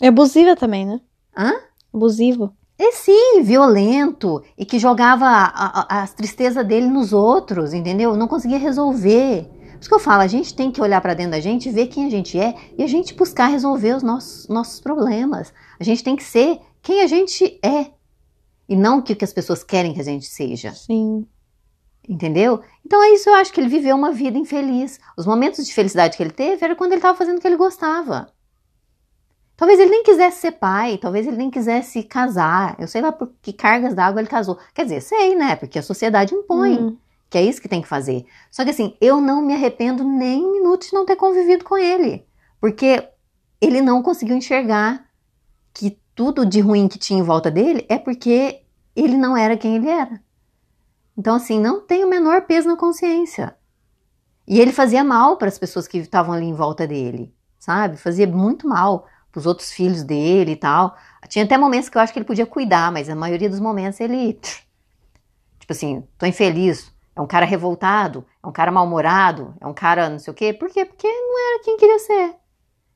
É 0.00 0.08
abusiva 0.08 0.56
também, 0.56 0.86
né? 0.86 1.00
Hã? 1.36 1.52
Abusivo. 1.92 2.56
É 2.76 2.90
sim, 2.90 3.42
violento 3.42 4.42
e 4.58 4.64
que 4.64 4.80
jogava 4.80 5.26
a, 5.26 5.98
a, 5.98 6.02
as 6.02 6.12
tristezas 6.12 6.66
dele 6.66 6.88
nos 6.88 7.12
outros, 7.12 7.72
entendeu? 7.72 8.16
Não 8.16 8.26
conseguia 8.26 8.58
resolver. 8.58 9.44
Por 9.44 9.80
isso 9.80 9.88
que 9.88 9.94
eu 9.94 10.00
falo, 10.00 10.22
a 10.22 10.26
gente 10.26 10.54
tem 10.54 10.72
que 10.72 10.80
olhar 10.80 11.00
pra 11.00 11.14
dentro 11.14 11.32
da 11.32 11.40
gente, 11.40 11.70
ver 11.70 11.86
quem 11.86 12.06
a 12.06 12.10
gente 12.10 12.38
é 12.38 12.54
e 12.76 12.82
a 12.82 12.86
gente 12.88 13.14
buscar 13.14 13.46
resolver 13.46 13.94
os 13.94 14.02
nossos, 14.02 14.48
nossos 14.48 14.80
problemas. 14.80 15.52
A 15.78 15.84
gente 15.84 16.02
tem 16.02 16.16
que 16.16 16.24
ser 16.24 16.58
quem 16.82 17.02
a 17.02 17.06
gente 17.06 17.60
é 17.62 17.92
e 18.68 18.74
não 18.74 18.98
o 18.98 19.02
que, 19.02 19.14
que 19.14 19.24
as 19.24 19.32
pessoas 19.32 19.62
querem 19.62 19.94
que 19.94 20.00
a 20.00 20.04
gente 20.04 20.26
seja, 20.26 20.72
Sim. 20.72 21.26
Entendeu? 22.08 22.60
Então 22.84 23.02
é 23.02 23.10
isso, 23.10 23.28
eu 23.28 23.34
acho 23.34 23.52
que 23.52 23.60
ele 23.60 23.68
viveu 23.68 23.96
uma 23.96 24.12
vida 24.12 24.38
infeliz. 24.38 24.98
Os 25.16 25.26
momentos 25.26 25.64
de 25.66 25.72
felicidade 25.74 26.16
que 26.16 26.22
ele 26.22 26.30
teve 26.32 26.64
era 26.64 26.76
quando 26.76 26.92
ele 26.92 26.98
estava 26.98 27.16
fazendo 27.16 27.38
o 27.38 27.40
que 27.40 27.46
ele 27.46 27.56
gostava. 27.56 28.28
Talvez 29.56 29.78
ele 29.78 29.90
nem 29.90 30.02
quisesse 30.02 30.40
ser 30.40 30.52
pai, 30.52 30.98
talvez 30.98 31.26
ele 31.26 31.36
nem 31.36 31.50
quisesse 31.50 32.02
casar. 32.02 32.74
Eu 32.78 32.88
sei 32.88 33.00
lá 33.00 33.12
por 33.12 33.30
que 33.40 33.52
cargas 33.52 33.94
d'água 33.94 34.20
ele 34.20 34.28
casou. 34.28 34.58
Quer 34.74 34.82
dizer, 34.84 35.00
sei, 35.00 35.36
né? 35.36 35.54
Porque 35.54 35.78
a 35.78 35.82
sociedade 35.82 36.34
impõe 36.34 36.76
Hum. 36.78 36.96
que 37.30 37.38
é 37.38 37.42
isso 37.42 37.60
que 37.62 37.68
tem 37.68 37.80
que 37.80 37.88
fazer. 37.88 38.26
Só 38.50 38.64
que 38.64 38.70
assim, 38.70 38.96
eu 39.00 39.20
não 39.20 39.40
me 39.42 39.54
arrependo 39.54 40.02
nem 40.02 40.44
um 40.44 40.52
minuto 40.52 40.86
de 40.86 40.92
não 40.94 41.06
ter 41.06 41.14
convivido 41.16 41.64
com 41.64 41.78
ele. 41.78 42.26
Porque 42.60 43.08
ele 43.60 43.80
não 43.80 44.02
conseguiu 44.02 44.36
enxergar 44.36 45.06
que 45.72 45.98
tudo 46.14 46.44
de 46.44 46.60
ruim 46.60 46.88
que 46.88 46.98
tinha 46.98 47.20
em 47.20 47.22
volta 47.22 47.50
dele 47.50 47.86
é 47.88 47.98
porque 47.98 48.62
ele 48.96 49.16
não 49.16 49.36
era 49.36 49.56
quem 49.56 49.76
ele 49.76 49.88
era. 49.88 50.20
Então, 51.16 51.34
assim, 51.34 51.60
não 51.60 51.80
tem 51.80 52.04
o 52.04 52.08
menor 52.08 52.42
peso 52.42 52.68
na 52.68 52.76
consciência. 52.76 53.56
E 54.46 54.60
ele 54.60 54.72
fazia 54.72 55.02
mal 55.02 55.36
para 55.36 55.48
as 55.48 55.58
pessoas 55.58 55.88
que 55.88 55.98
estavam 55.98 56.34
ali 56.34 56.44
em 56.44 56.54
volta 56.54 56.86
dele, 56.86 57.34
sabe? 57.58 57.96
Fazia 57.96 58.26
muito 58.26 58.68
mal 58.68 59.06
para 59.32 59.38
os 59.38 59.46
outros 59.46 59.72
filhos 59.72 60.02
dele 60.02 60.52
e 60.52 60.56
tal. 60.56 60.96
Tinha 61.28 61.44
até 61.44 61.56
momentos 61.56 61.88
que 61.88 61.96
eu 61.96 62.02
acho 62.02 62.12
que 62.12 62.18
ele 62.18 62.26
podia 62.26 62.46
cuidar, 62.46 62.92
mas 62.92 63.08
a 63.08 63.14
maioria 63.14 63.48
dos 63.48 63.60
momentos 63.60 64.00
ele. 64.00 64.38
Tipo 65.58 65.72
assim, 65.72 66.06
tô 66.18 66.26
infeliz. 66.26 66.92
É 67.16 67.20
um 67.20 67.26
cara 67.26 67.46
revoltado, 67.46 68.26
é 68.42 68.46
um 68.46 68.52
cara 68.52 68.72
mal-humorado, 68.72 69.54
é 69.60 69.66
um 69.66 69.72
cara 69.72 70.10
não 70.10 70.18
sei 70.18 70.32
o 70.32 70.34
quê. 70.34 70.52
Por 70.52 70.68
quê? 70.68 70.84
Porque 70.84 71.06
não 71.06 71.52
era 71.52 71.62
quem 71.62 71.76
queria 71.76 71.98
ser. 72.00 72.34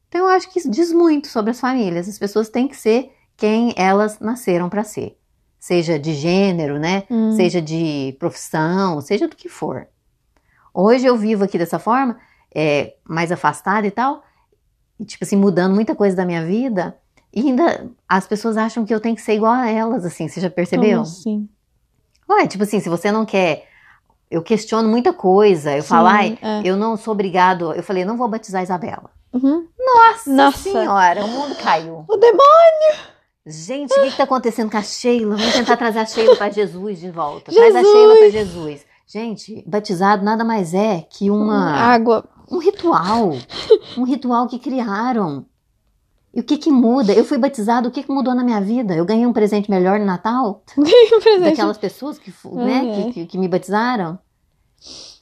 Então 0.08 0.22
eu 0.22 0.28
acho 0.28 0.50
que 0.50 0.58
isso 0.58 0.68
diz 0.68 0.92
muito 0.92 1.28
sobre 1.28 1.52
as 1.52 1.60
famílias. 1.60 2.08
As 2.08 2.18
pessoas 2.18 2.48
têm 2.48 2.66
que 2.66 2.76
ser 2.76 3.12
quem 3.36 3.72
elas 3.76 4.18
nasceram 4.18 4.68
para 4.68 4.82
ser. 4.82 5.16
Seja 5.68 5.98
de 5.98 6.14
gênero, 6.14 6.78
né? 6.78 7.02
Hum. 7.10 7.32
seja 7.32 7.60
de 7.60 8.16
profissão, 8.18 9.02
seja 9.02 9.28
do 9.28 9.36
que 9.36 9.50
for. 9.50 9.86
Hoje 10.72 11.04
eu 11.04 11.14
vivo 11.14 11.44
aqui 11.44 11.58
dessa 11.58 11.78
forma, 11.78 12.16
é, 12.54 12.94
mais 13.04 13.30
afastada 13.30 13.86
e 13.86 13.90
tal, 13.90 14.22
e 14.98 15.04
tipo 15.04 15.22
assim, 15.24 15.36
mudando 15.36 15.74
muita 15.74 15.94
coisa 15.94 16.16
da 16.16 16.24
minha 16.24 16.42
vida, 16.42 16.96
e 17.30 17.40
ainda 17.40 17.86
as 18.08 18.26
pessoas 18.26 18.56
acham 18.56 18.86
que 18.86 18.94
eu 18.94 18.98
tenho 18.98 19.14
que 19.14 19.20
ser 19.20 19.34
igual 19.34 19.52
a 19.52 19.68
elas, 19.68 20.06
assim, 20.06 20.26
você 20.26 20.40
já 20.40 20.48
percebeu? 20.48 20.88
Como 20.88 21.02
assim? 21.02 21.46
Ué, 22.30 22.46
tipo 22.46 22.64
assim, 22.64 22.80
se 22.80 22.88
você 22.88 23.12
não 23.12 23.26
quer. 23.26 23.68
Eu 24.30 24.42
questiono 24.42 24.88
muita 24.88 25.12
coisa, 25.12 25.76
eu 25.76 25.82
Sim, 25.82 25.88
falo, 25.88 26.06
ai, 26.06 26.38
é. 26.40 26.62
eu 26.64 26.78
não 26.78 26.96
sou 26.96 27.12
obrigado. 27.12 27.74
Eu 27.74 27.82
falei, 27.82 28.06
não 28.06 28.16
vou 28.16 28.26
batizar 28.26 28.62
a 28.62 28.64
Isabela. 28.64 29.10
Uhum. 29.34 29.68
Nossa, 29.78 30.32
Nossa. 30.32 30.70
senhora, 30.70 31.26
o 31.26 31.28
mundo 31.28 31.54
caiu. 31.56 32.06
O 32.08 32.16
demônio! 32.16 33.17
Gente, 33.48 33.92
o 33.92 34.02
que, 34.02 34.10
que 34.10 34.16
tá 34.16 34.24
acontecendo 34.24 34.70
com 34.70 34.76
a 34.76 34.82
Sheila? 34.82 35.36
Vamos 35.36 35.54
tentar 35.54 35.76
trazer 35.76 36.00
a 36.00 36.06
Sheila 36.06 36.36
para 36.36 36.50
Jesus 36.50 37.00
de 37.00 37.10
volta. 37.10 37.50
Traz 37.50 37.74
a 37.74 37.80
Jesus. 37.80 37.96
Sheila 37.96 38.14
para 38.16 38.30
Jesus. 38.30 38.86
Gente, 39.06 39.64
batizado 39.66 40.22
nada 40.22 40.44
mais 40.44 40.74
é 40.74 41.06
que 41.08 41.30
uma, 41.30 41.70
Água. 41.72 42.24
um 42.50 42.58
ritual. 42.58 43.32
Um 43.96 44.04
ritual 44.04 44.46
que 44.46 44.58
criaram. 44.58 45.46
E 46.34 46.40
o 46.40 46.42
que 46.44 46.58
que 46.58 46.70
muda? 46.70 47.12
Eu 47.14 47.24
fui 47.24 47.38
batizado, 47.38 47.88
o 47.88 47.90
que 47.90 48.02
que 48.02 48.12
mudou 48.12 48.34
na 48.34 48.44
minha 48.44 48.60
vida? 48.60 48.94
Eu 48.94 49.06
ganhei 49.06 49.24
um 49.26 49.32
presente 49.32 49.70
melhor 49.70 49.98
no 49.98 50.04
Natal? 50.04 50.62
Presente. 51.22 51.40
Daquelas 51.40 51.78
pessoas 51.78 52.18
que, 52.18 52.30
né, 52.52 52.82
Uhum. 52.82 53.04
que, 53.06 53.12
que, 53.12 53.26
que 53.26 53.38
me 53.38 53.48
batizaram? 53.48 54.18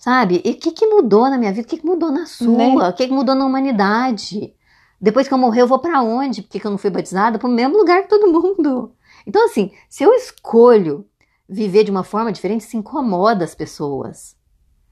Sabe? 0.01 0.43
E 0.45 0.51
o 0.51 0.55
que 0.57 0.72
que 0.72 0.87
mudou 0.87 1.31
na 1.31 1.39
minha 1.39 1.53
vida? 1.53 1.66
O 1.66 1.70
que 1.70 1.79
que 1.79 1.87
mudou 1.87 2.11
na 2.11 2.27
sua? 2.27 2.49
Né? 2.49 2.74
O 2.89 2.93
que 2.93 3.07
que 3.07 3.12
mudou 3.14 3.35
na 3.35 3.47
humanidade? 3.47 4.53
Depois 5.01 5.28
que 5.28 5.34
eu 5.34 5.38
morrer, 5.38 5.62
eu 5.62 5.66
vou 5.66 5.78
pra 5.78 6.03
onde? 6.03 6.42
Porque 6.42 6.59
que 6.59 6.66
eu 6.66 6.70
não 6.70 6.78
fui 6.78 6.90
batizada? 6.90 7.38
Pro 7.38 7.49
mesmo 7.49 7.76
lugar 7.76 8.03
que 8.03 8.09
todo 8.09 8.30
mundo. 8.32 8.92
Então, 9.26 9.44
assim, 9.44 9.70
se 9.88 10.03
eu 10.05 10.12
escolho 10.14 11.07
viver 11.49 11.84
de 11.84 11.90
uma 11.90 12.03
forma 12.05 12.32
diferente, 12.32 12.62
isso 12.62 12.76
incomoda 12.76 13.44
as 13.44 13.55
pessoas. 13.55 14.34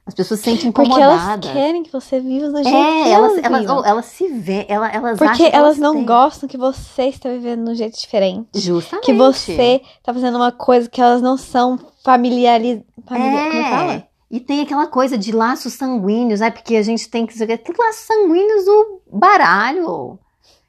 As 0.07 0.13
pessoas 0.13 0.41
se 0.41 0.45
sentem 0.45 0.71
Porque 0.71 0.93
elas 0.93 1.15
incomodadas. 1.15 1.51
querem 1.51 1.83
que 1.83 1.91
você 1.91 2.21
viva 2.21 2.49
do 2.49 2.63
jeito 2.63 2.69
que 2.69 2.75
É, 2.75 3.11
elas, 3.11 3.33
elas, 3.39 3.45
elas, 3.45 3.71
oh, 3.71 3.85
elas 3.87 4.05
se 4.05 4.29
veem, 4.29 4.67
elas, 4.69 4.95
elas 4.95 5.19
Porque 5.19 5.33
acham 5.33 5.51
que 5.51 5.57
elas 5.57 5.79
não 5.79 5.95
têm. 5.95 6.05
gostam 6.05 6.47
que 6.49 6.59
você 6.59 7.05
está 7.05 7.31
vivendo 7.31 7.65
de 7.65 7.71
um 7.71 7.75
jeito 7.75 7.99
diferente. 7.99 8.49
Justamente. 8.55 9.07
Que 9.07 9.15
você 9.15 9.81
tá 10.03 10.13
fazendo 10.13 10.37
uma 10.37 10.53
coisa 10.53 10.91
que 10.91 11.01
elas 11.01 11.23
não 11.23 11.39
são 11.39 11.79
familiarizadas. 12.05 12.85
Familiar... 13.07 13.45
Como 13.51 13.57
é 13.59 13.65
que 13.65 13.71
fala? 13.71 14.07
É, 14.35 14.37
e 14.37 14.41
tem 14.41 14.63
aquela 14.63 14.87
coisa 14.87 15.17
de 15.17 15.33
laços 15.33 15.75
sanguíneos, 15.75 16.41
é 16.41 16.51
porque 16.51 16.77
a 16.77 16.83
gente 16.83 17.09
tem 17.09 17.27
que 17.27 17.33
dizer 17.33 17.59
que 17.59 17.73
laços 17.79 18.07
sanguíneos 18.07 18.65
do 18.65 19.01
baralho. 19.13 20.19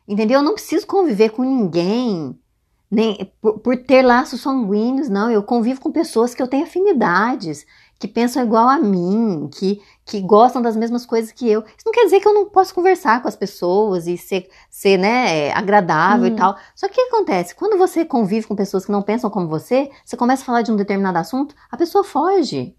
Entendeu? 0.08 0.40
Eu 0.40 0.44
não 0.44 0.54
preciso 0.54 0.86
conviver 0.86 1.30
com 1.30 1.44
ninguém. 1.44 2.40
Nem 2.92 3.32
por, 3.42 3.60
por 3.60 3.76
ter 3.78 4.04
laços 4.04 4.42
sanguíneos, 4.42 5.10
não. 5.10 5.32
Eu 5.32 5.42
convivo 5.42 5.82
com 5.82 5.92
pessoas 5.92 6.36
que 6.36 6.42
eu 6.42 6.48
tenho 6.48 6.66
afinidades, 6.66 7.66
que 8.00 8.08
pensam 8.08 8.44
igual 8.44 8.70
a 8.70 8.78
mim, 8.78 9.50
que, 9.52 9.82
que 10.06 10.22
gostam 10.22 10.62
das 10.62 10.76
mesmas 10.76 11.06
coisas 11.06 11.32
que 11.32 11.50
eu. 11.50 11.62
Isso 11.62 11.86
não 11.86 11.92
quer 11.92 12.04
dizer 12.06 12.20
que 12.20 12.28
eu 12.28 12.34
não 12.34 12.46
posso 12.48 12.76
conversar 12.76 13.22
com 13.22 13.28
as 13.28 13.36
pessoas 13.36 14.06
e 14.06 14.16
ser, 14.18 14.48
ser 14.70 14.98
né, 14.98 15.52
agradável 15.54 16.26
Hum. 16.26 16.34
e 16.34 16.36
tal. 16.36 16.56
Só 16.76 16.88
que 16.88 16.94
o 16.94 16.96
que 16.96 17.16
acontece? 17.16 17.56
Quando 17.56 17.78
você 17.78 18.06
convive 18.06 18.48
com 18.48 18.56
pessoas 18.56 18.86
que 18.86 18.92
não 18.92 19.02
pensam 19.02 19.30
como 19.32 19.48
você, 19.48 19.90
você 20.06 20.16
começa 20.16 20.44
a 20.44 20.46
falar 20.46 20.62
de 20.62 20.72
um 20.72 20.76
determinado 20.76 21.18
assunto, 21.18 21.56
a 21.72 21.78
pessoa 21.78 22.04
foge 22.04 22.76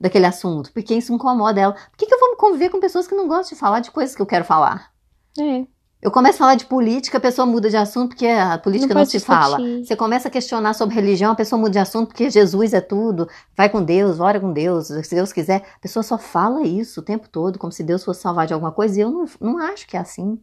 daquele 0.00 0.26
assunto, 0.26 0.72
porque 0.72 0.94
isso 0.94 1.12
incomoda 1.12 1.60
ela. 1.60 1.72
Por 1.74 1.98
que, 1.98 2.06
que 2.06 2.14
eu 2.14 2.18
vou 2.18 2.36
conviver 2.36 2.70
com 2.70 2.80
pessoas 2.80 3.06
que 3.06 3.14
não 3.14 3.28
gostam 3.28 3.54
de 3.54 3.60
falar 3.60 3.80
de 3.80 3.90
coisas 3.90 4.16
que 4.16 4.22
eu 4.22 4.26
quero 4.26 4.44
falar? 4.44 4.90
É. 5.38 5.66
Eu 6.02 6.10
começo 6.10 6.36
a 6.36 6.38
falar 6.38 6.54
de 6.54 6.64
política, 6.64 7.18
a 7.18 7.20
pessoa 7.20 7.44
muda 7.44 7.68
de 7.68 7.76
assunto 7.76 8.10
porque 8.10 8.26
a 8.26 8.56
política 8.56 8.94
não, 8.94 9.00
pode 9.02 9.10
se 9.10 9.18
discutir. 9.18 9.38
fala. 9.38 9.58
Você 9.84 9.94
começa 9.94 10.28
a 10.28 10.30
questionar 10.30 10.72
sobre 10.72 10.94
religião, 10.94 11.32
a 11.32 11.34
pessoa 11.34 11.58
muda 11.58 11.72
de 11.72 11.78
assunto 11.78 12.08
porque 12.08 12.30
Jesus 12.30 12.72
é 12.72 12.80
tudo, 12.80 13.28
vai 13.54 13.68
com 13.68 13.84
Deus, 13.84 14.18
ora 14.18 14.40
com 14.40 14.50
Deus, 14.50 14.86
se 14.86 15.14
Deus 15.14 15.30
quiser. 15.30 15.62
A 15.76 15.78
pessoa 15.78 16.02
só 16.02 16.16
fala 16.16 16.62
isso 16.62 17.00
o 17.00 17.02
tempo 17.02 17.28
todo, 17.28 17.58
como 17.58 17.70
se 17.70 17.82
Deus 17.82 18.02
fosse 18.02 18.22
salvar 18.22 18.46
de 18.46 18.54
alguma 18.54 18.72
coisa, 18.72 18.98
e 18.98 19.02
eu 19.02 19.10
não, 19.10 19.26
não 19.38 19.58
acho 19.58 19.86
que 19.86 19.94
é 19.94 20.00
assim. 20.00 20.40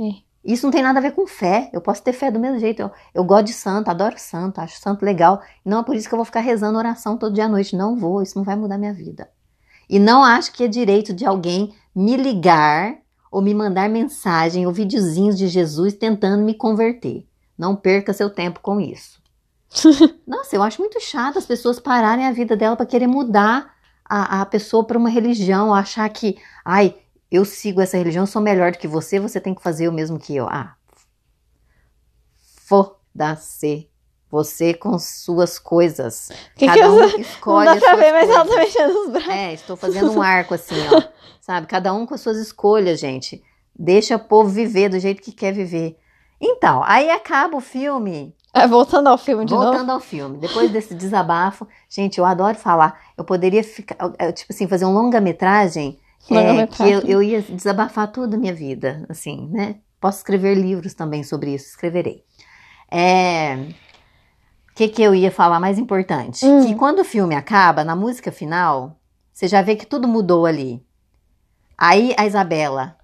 É. 0.00 0.27
Isso 0.48 0.64
não 0.64 0.70
tem 0.70 0.82
nada 0.82 0.98
a 0.98 1.02
ver 1.02 1.12
com 1.12 1.26
fé. 1.26 1.68
Eu 1.74 1.80
posso 1.82 2.02
ter 2.02 2.14
fé 2.14 2.30
do 2.30 2.40
mesmo 2.40 2.58
jeito. 2.58 2.80
Eu, 2.80 2.90
eu 3.12 3.22
gosto 3.22 3.44
de 3.44 3.52
santo, 3.52 3.90
adoro 3.90 4.14
santo, 4.16 4.62
acho 4.62 4.80
santo 4.80 5.04
legal. 5.04 5.42
Não 5.62 5.80
é 5.80 5.82
por 5.82 5.94
isso 5.94 6.08
que 6.08 6.14
eu 6.14 6.16
vou 6.16 6.24
ficar 6.24 6.40
rezando 6.40 6.78
oração 6.78 7.18
todo 7.18 7.34
dia 7.34 7.44
à 7.44 7.48
noite. 7.48 7.76
Não 7.76 7.94
vou, 7.94 8.22
isso 8.22 8.38
não 8.38 8.44
vai 8.44 8.56
mudar 8.56 8.78
minha 8.78 8.94
vida. 8.94 9.28
E 9.90 9.98
não 9.98 10.24
acho 10.24 10.50
que 10.54 10.64
é 10.64 10.68
direito 10.68 11.12
de 11.12 11.26
alguém 11.26 11.74
me 11.94 12.16
ligar 12.16 12.96
ou 13.30 13.42
me 13.42 13.52
mandar 13.52 13.90
mensagem 13.90 14.66
ou 14.66 14.72
videozinhos 14.72 15.36
de 15.36 15.48
Jesus 15.48 15.92
tentando 15.92 16.42
me 16.42 16.54
converter. 16.54 17.26
Não 17.58 17.76
perca 17.76 18.14
seu 18.14 18.30
tempo 18.30 18.60
com 18.60 18.80
isso. 18.80 19.20
Nossa, 20.26 20.56
eu 20.56 20.62
acho 20.62 20.80
muito 20.80 20.98
chato 20.98 21.36
as 21.36 21.44
pessoas 21.44 21.78
pararem 21.78 22.24
a 22.24 22.32
vida 22.32 22.56
dela 22.56 22.74
para 22.74 22.86
querer 22.86 23.06
mudar 23.06 23.74
a, 24.02 24.40
a 24.40 24.46
pessoa 24.46 24.82
para 24.82 24.96
uma 24.96 25.10
religião, 25.10 25.74
achar 25.74 26.08
que, 26.08 26.38
ai, 26.64 26.96
eu 27.30 27.44
sigo 27.44 27.80
essa 27.80 27.96
religião, 27.96 28.22
eu 28.22 28.26
sou 28.26 28.40
melhor 28.42 28.72
do 28.72 28.78
que 28.78 28.88
você, 28.88 29.18
você 29.20 29.40
tem 29.40 29.54
que 29.54 29.62
fazer 29.62 29.88
o 29.88 29.92
mesmo 29.92 30.18
que 30.18 30.34
eu. 30.36 30.46
Ah, 30.48 30.74
foda-se. 32.66 33.88
Você 34.30 34.74
com 34.74 34.98
suas 34.98 35.58
coisas. 35.58 36.30
Que 36.54 36.66
Cada 36.66 36.78
que 36.78 36.86
um 36.86 37.00
eu- 37.00 37.08
Não 37.12 37.18
escolhe 37.18 37.64
dá 37.66 37.72
as 37.72 37.80
pra 37.80 37.96
ver, 37.96 38.12
mas 38.12 38.28
ela 38.28 38.44
tá 38.44 38.56
mexendo 38.56 38.90
os 39.04 39.10
braços. 39.10 39.30
É, 39.30 39.54
estou 39.54 39.74
fazendo 39.76 40.12
um 40.12 40.20
arco 40.20 40.52
assim, 40.52 40.74
ó. 40.92 41.02
Sabe? 41.40 41.66
Cada 41.66 41.94
um 41.94 42.04
com 42.04 42.12
as 42.14 42.20
suas 42.20 42.36
escolhas, 42.36 43.00
gente. 43.00 43.42
Deixa 43.74 44.16
o 44.16 44.18
povo 44.18 44.50
viver 44.50 44.90
do 44.90 44.98
jeito 44.98 45.22
que 45.22 45.32
quer 45.32 45.52
viver. 45.54 45.96
Então, 46.38 46.82
aí 46.84 47.10
acaba 47.10 47.56
o 47.56 47.60
filme. 47.60 48.36
É, 48.52 48.66
voltando 48.66 49.06
ao 49.08 49.16
filme 49.16 49.46
de 49.46 49.54
Voltando 49.54 49.78
novo. 49.78 49.92
ao 49.92 50.00
filme. 50.00 50.36
Depois 50.36 50.70
desse 50.70 50.94
desabafo, 50.94 51.66
gente, 51.88 52.18
eu 52.18 52.24
adoro 52.26 52.56
falar. 52.58 53.00
Eu 53.16 53.24
poderia 53.24 53.64
ficar, 53.64 53.96
tipo 54.34 54.52
assim, 54.52 54.68
fazer 54.68 54.84
um 54.84 54.92
longa-metragem. 54.92 55.98
É, 56.34 56.66
que 56.66 56.82
eu, 56.82 57.00
eu 57.00 57.22
ia 57.22 57.40
desabafar 57.42 58.10
tudo 58.12 58.34
a 58.34 58.38
minha 58.38 58.54
vida, 58.54 59.04
assim, 59.08 59.48
né? 59.52 59.76
Posso 60.00 60.18
escrever 60.18 60.54
livros 60.54 60.94
também 60.94 61.22
sobre 61.24 61.54
isso, 61.54 61.66
escreverei. 61.66 62.22
É, 62.90 63.56
O 64.70 64.74
que, 64.74 64.88
que 64.88 65.02
eu 65.02 65.14
ia 65.14 65.30
falar 65.30 65.58
mais 65.60 65.78
importante? 65.78 66.44
Hum. 66.46 66.64
Que 66.66 66.74
quando 66.74 67.00
o 67.00 67.04
filme 67.04 67.34
acaba, 67.34 67.84
na 67.84 67.96
música 67.96 68.30
final, 68.30 68.98
você 69.32 69.48
já 69.48 69.60
vê 69.62 69.74
que 69.76 69.86
tudo 69.86 70.06
mudou 70.08 70.46
ali. 70.46 70.82
Aí 71.76 72.14
a 72.16 72.26
Isabela 72.26 72.96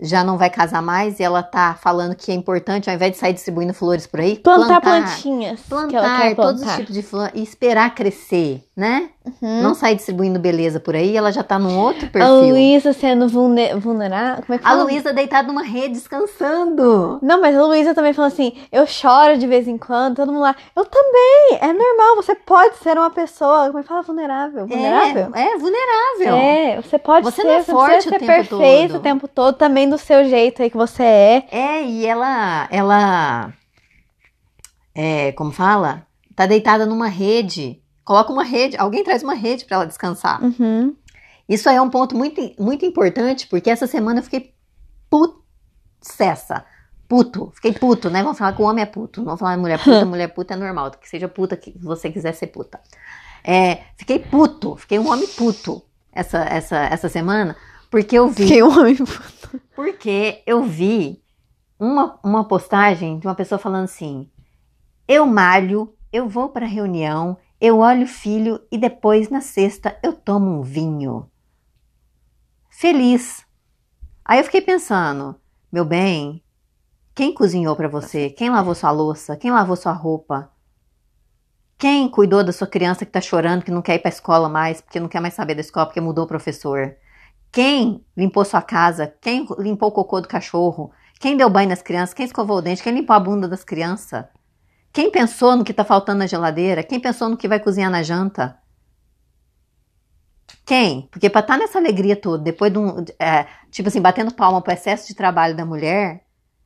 já 0.00 0.24
não 0.24 0.36
vai 0.36 0.50
casar 0.50 0.82
mais 0.82 1.20
e 1.20 1.22
ela 1.22 1.42
tá 1.44 1.74
falando 1.80 2.16
que 2.16 2.32
é 2.32 2.34
importante, 2.34 2.90
ao 2.90 2.96
invés 2.96 3.12
de 3.12 3.18
sair 3.18 3.32
distribuindo 3.34 3.72
flores 3.72 4.04
por 4.06 4.20
aí, 4.20 4.36
Plantar, 4.38 4.80
plantinhas. 4.80 5.60
que 5.62 5.72
ela 5.72 5.86
plantar 5.86 6.20
quer 6.22 6.34
todos 6.34 6.60
os 6.60 6.66
plantar. 6.66 6.80
tipos 6.80 6.94
de 6.94 7.02
flor 7.02 7.30
e 7.34 7.42
esperar 7.42 7.94
crescer, 7.94 8.64
né? 8.74 9.10
Uhum. 9.42 9.62
Não 9.62 9.74
sair 9.74 9.94
distribuindo 9.96 10.38
beleza 10.38 10.80
por 10.80 10.96
aí, 10.96 11.14
ela 11.14 11.30
já 11.30 11.42
tá 11.42 11.58
num 11.58 11.78
outro 11.78 12.06
A 12.06 12.08
perfil. 12.10 12.48
Luísa 12.48 12.94
sendo 12.94 13.28
vulne- 13.28 13.74
vulnerável. 13.74 14.42
Como 14.46 14.54
é 14.54 14.58
que 14.58 14.64
A 14.64 14.68
fala? 14.70 14.82
Luísa 14.84 15.12
deitada 15.12 15.46
numa 15.48 15.62
rede 15.62 15.94
descansando. 15.94 17.18
Não, 17.22 17.38
mas 17.38 17.54
a 17.54 17.62
Luísa 17.62 17.94
também 17.94 18.14
falou 18.14 18.28
assim: 18.28 18.54
eu 18.72 18.86
choro 18.86 19.36
de 19.36 19.46
vez 19.46 19.68
em 19.68 19.76
quando, 19.76 20.16
todo 20.16 20.32
mundo 20.32 20.40
lá. 20.40 20.56
Eu 20.74 20.86
também, 20.86 21.58
é 21.60 21.66
normal, 21.72 22.16
você 22.16 22.34
pode 22.34 22.76
ser 22.78 22.96
uma 22.96 23.10
pessoa. 23.10 23.66
Como 23.66 23.78
é 23.78 23.82
que 23.82 23.88
fala? 23.88 24.00
Vulnerável. 24.02 24.66
Vulnerável? 24.66 25.30
É, 25.34 25.48
é 25.48 25.58
vulnerável. 25.58 26.34
É, 26.36 26.80
você 26.80 26.98
pode 26.98 27.24
Você 27.24 27.42
ser, 27.42 27.48
não 27.48 27.54
é 27.54 27.62
você 27.62 27.72
forte 27.72 27.90
precisa 27.92 28.08
o 28.08 28.18
ser 28.18 28.18
tempo 28.26 28.32
perfeito 28.48 28.88
todo. 28.92 28.98
o 28.98 29.02
tempo 29.02 29.28
todo, 29.28 29.56
também 29.56 29.86
do 29.86 29.98
seu 29.98 30.24
jeito 30.24 30.62
aí 30.62 30.70
que 30.70 30.76
você 30.78 31.02
é. 31.02 31.44
É, 31.52 31.84
e 31.84 32.06
ela, 32.06 32.66
ela, 32.70 33.52
é, 34.94 35.32
como 35.32 35.52
fala? 35.52 36.06
Tá 36.34 36.46
deitada 36.46 36.86
numa 36.86 37.08
rede. 37.08 37.81
Coloca 38.04 38.32
uma 38.32 38.44
rede, 38.44 38.76
alguém 38.76 39.04
traz 39.04 39.22
uma 39.22 39.34
rede 39.34 39.64
pra 39.64 39.76
ela 39.76 39.86
descansar. 39.86 40.42
Uhum. 40.42 40.94
Isso 41.48 41.68
aí 41.68 41.76
é 41.76 41.82
um 41.82 41.90
ponto 41.90 42.16
muito, 42.16 42.40
muito 42.58 42.84
importante, 42.84 43.46
porque 43.46 43.70
essa 43.70 43.86
semana 43.86 44.20
eu 44.20 44.24
fiquei 44.24 44.54
putessa. 45.10 46.64
Puto, 47.06 47.52
fiquei 47.54 47.72
puto, 47.72 48.08
né? 48.08 48.22
Vamos 48.22 48.38
falar 48.38 48.54
que 48.54 48.62
o 48.62 48.64
homem 48.64 48.82
é 48.82 48.86
puto, 48.86 49.20
não 49.20 49.26
vamos 49.26 49.40
falar 49.40 49.56
mulher 49.58 49.78
puta, 49.78 50.04
mulher 50.06 50.28
puta 50.28 50.54
é 50.54 50.56
normal, 50.56 50.90
que 50.92 51.08
seja 51.08 51.28
puta 51.28 51.56
que 51.56 51.76
você 51.78 52.10
quiser 52.10 52.32
ser 52.32 52.46
puta. 52.46 52.80
É, 53.44 53.82
fiquei 53.96 54.18
puto, 54.18 54.76
fiquei 54.76 54.98
um 54.98 55.10
homem 55.10 55.26
puto 55.28 55.82
essa, 56.10 56.38
essa, 56.38 56.76
essa 56.78 57.08
semana, 57.08 57.56
porque 57.90 58.18
eu 58.18 58.28
vi 58.28 58.44
Fiquei 58.44 58.62
um 58.62 58.70
homem. 58.70 58.96
porque 59.74 60.42
eu 60.46 60.62
vi 60.62 61.22
uma, 61.78 62.18
uma 62.24 62.44
postagem 62.44 63.18
de 63.18 63.26
uma 63.26 63.34
pessoa 63.34 63.58
falando 63.58 63.84
assim: 63.84 64.30
eu 65.06 65.26
malho, 65.26 65.92
eu 66.12 66.28
vou 66.28 66.48
para 66.48 66.64
reunião, 66.64 67.36
eu 67.62 67.78
olho 67.78 68.02
o 68.02 68.08
filho 68.08 68.60
e 68.72 68.76
depois 68.76 69.30
na 69.30 69.40
sexta 69.40 69.96
eu 70.02 70.12
tomo 70.12 70.50
um 70.50 70.62
vinho. 70.62 71.30
Feliz. 72.68 73.46
Aí 74.24 74.40
eu 74.40 74.44
fiquei 74.44 74.60
pensando: 74.60 75.36
meu 75.70 75.84
bem, 75.84 76.42
quem 77.14 77.32
cozinhou 77.32 77.76
para 77.76 77.86
você? 77.86 78.30
Quem 78.30 78.50
lavou 78.50 78.74
sua 78.74 78.90
louça? 78.90 79.36
Quem 79.36 79.52
lavou 79.52 79.76
sua 79.76 79.92
roupa? 79.92 80.50
Quem 81.78 82.08
cuidou 82.08 82.42
da 82.42 82.52
sua 82.52 82.66
criança 82.66 83.06
que 83.06 83.12
tá 83.12 83.20
chorando, 83.20 83.62
que 83.62 83.70
não 83.70 83.80
quer 83.80 83.94
ir 83.94 83.98
pra 84.00 84.08
escola 84.08 84.48
mais, 84.48 84.80
porque 84.80 84.98
não 84.98 85.08
quer 85.08 85.20
mais 85.20 85.34
saber 85.34 85.54
da 85.54 85.60
escola, 85.60 85.86
porque 85.86 86.00
mudou 86.00 86.24
o 86.24 86.28
professor? 86.28 86.96
Quem 87.52 88.04
limpou 88.16 88.44
sua 88.44 88.62
casa? 88.62 89.14
Quem 89.20 89.46
limpou 89.58 89.90
o 89.90 89.92
cocô 89.92 90.20
do 90.20 90.26
cachorro? 90.26 90.90
Quem 91.20 91.36
deu 91.36 91.48
banho 91.48 91.68
nas 91.68 91.82
crianças? 91.82 92.12
Quem 92.12 92.26
escovou 92.26 92.56
o 92.56 92.62
dente? 92.62 92.82
Quem 92.82 92.92
limpou 92.92 93.14
a 93.14 93.20
bunda 93.20 93.46
das 93.46 93.62
crianças? 93.62 94.24
Quem 94.92 95.10
pensou 95.10 95.56
no 95.56 95.64
que 95.64 95.72
tá 95.72 95.84
faltando 95.84 96.18
na 96.20 96.26
geladeira? 96.26 96.82
Quem 96.82 97.00
pensou 97.00 97.28
no 97.28 97.36
que 97.36 97.48
vai 97.48 97.58
cozinhar 97.60 97.90
na 97.90 98.02
janta? 98.02 98.58
Quem? 100.64 101.08
Porque 101.10 101.28
pra 101.30 101.40
estar 101.40 101.56
nessa 101.58 101.78
alegria 101.78 102.14
toda, 102.16 102.42
depois 102.44 102.72
de 102.72 102.78
um. 102.78 103.04
é, 103.18 103.46
tipo 103.70 103.88
assim, 103.88 104.00
batendo 104.00 104.32
palma 104.34 104.60
pro 104.62 104.72
excesso 104.72 105.06
de 105.08 105.14
trabalho 105.14 105.56
da 105.56 105.64
mulher, 105.64 106.24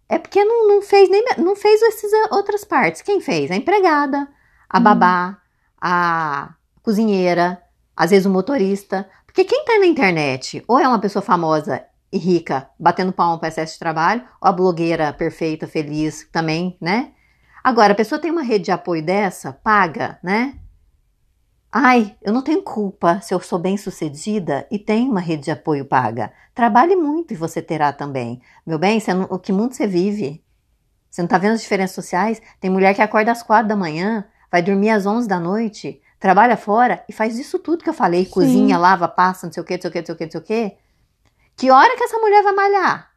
é 0.09 0.19
porque 0.19 0.45
não, 0.45 0.69
não 0.69 0.83
fez 0.83 1.09
nem. 1.09 1.25
Não 1.39 1.57
fez 1.57 1.81
essas 1.83 2.11
outras 2.31 2.65
partes. 2.65 3.03
Quem 3.03 3.21
fez? 3.21 3.51
A 3.51 3.57
empregada, 3.57 4.29
a 4.69 4.79
Hum. 4.79 4.83
babá, 4.83 5.39
a 5.81 6.55
cozinheira, 6.83 7.63
às 7.97 8.11
vezes 8.11 8.27
o 8.27 8.31
motorista. 8.31 9.09
Porque 9.27 9.45
quem 9.45 9.65
tá 9.65 9.79
na 9.79 9.87
internet, 9.87 10.65
ou 10.69 10.79
é 10.79 10.89
uma 10.89 11.01
pessoa 11.01 11.23
famosa 11.23 11.85
e 12.13 12.19
rica, 12.19 12.69
batendo 12.79 13.13
palma 13.13 13.39
para 13.39 13.49
excesso 13.49 13.75
de 13.75 13.79
trabalho, 13.79 14.23
ou 14.41 14.49
a 14.49 14.53
blogueira 14.53 15.13
perfeita, 15.13 15.67
feliz 15.67 16.29
também, 16.33 16.77
né? 16.81 17.13
Agora, 17.67 17.95
a 17.95 17.97
pessoa 17.97 18.21
tem 18.21 18.31
uma 18.31 18.45
rede 18.45 18.67
de 18.67 18.71
apoio 18.71 19.05
dessa, 19.05 19.53
paga, 19.53 20.21
né? 20.23 20.55
Ai, 21.73 22.17
eu 22.23 22.33
não 22.33 22.41
tenho 22.41 22.63
culpa 22.63 23.21
se 23.21 23.35
eu 23.35 23.41
sou 23.41 23.59
bem 23.59 23.77
sucedida 23.77 24.65
e 24.71 24.79
tenho 24.79 25.11
uma 25.11 25.19
rede 25.19 25.43
de 25.43 25.51
apoio 25.51 25.85
paga. 25.85 26.33
Trabalhe 26.55 26.95
muito 26.95 27.35
e 27.35 27.37
você 27.37 27.61
terá 27.61 27.93
também. 27.93 28.41
Meu 28.65 28.79
bem, 28.79 29.01
você 29.01 29.13
não, 29.13 29.25
o 29.25 29.37
que 29.37 29.53
mundo 29.53 29.75
você 29.75 29.85
vive? 29.85 30.45
Você 31.11 31.21
não 31.23 31.29
tá 31.29 31.39
vendo 31.39 31.55
as 31.55 31.61
diferenças 31.61 31.97
sociais? 31.97 32.41
Tem 32.61 32.71
mulher 32.71 32.95
que 32.95 33.03
acorda 33.03 33.33
às 33.33 33.43
quatro 33.43 33.67
da 33.67 33.75
manhã, 33.75 34.25
vai 34.49 34.63
dormir 34.63 34.91
às 34.91 35.05
onze 35.05 35.27
da 35.27 35.41
noite, 35.41 36.01
trabalha 36.21 36.57
fora 36.57 37.05
e 37.09 37.13
faz 37.13 37.37
isso 37.37 37.59
tudo 37.59 37.83
que 37.83 37.91
eu 37.91 37.95
falei, 37.95 38.27
Sim. 38.27 38.31
cozinha, 38.31 38.79
lava, 38.79 39.09
passa, 39.09 39.45
não 39.45 39.53
sei 39.53 39.61
o 39.61 39.67
que, 39.67 39.75
não 39.75 39.81
sei 39.81 39.91
o 39.91 39.93
que, 39.93 39.99
não 39.99 40.07
sei 40.07 40.15
o 40.15 40.17
que, 40.17 40.25
não 40.25 40.31
sei 40.31 40.41
o 40.41 40.45
que. 40.45 40.77
Que 41.57 41.71
hora 41.73 41.97
que 41.97 42.05
essa 42.05 42.19
mulher 42.19 42.45
vai 42.45 42.53
malhar? 42.53 43.11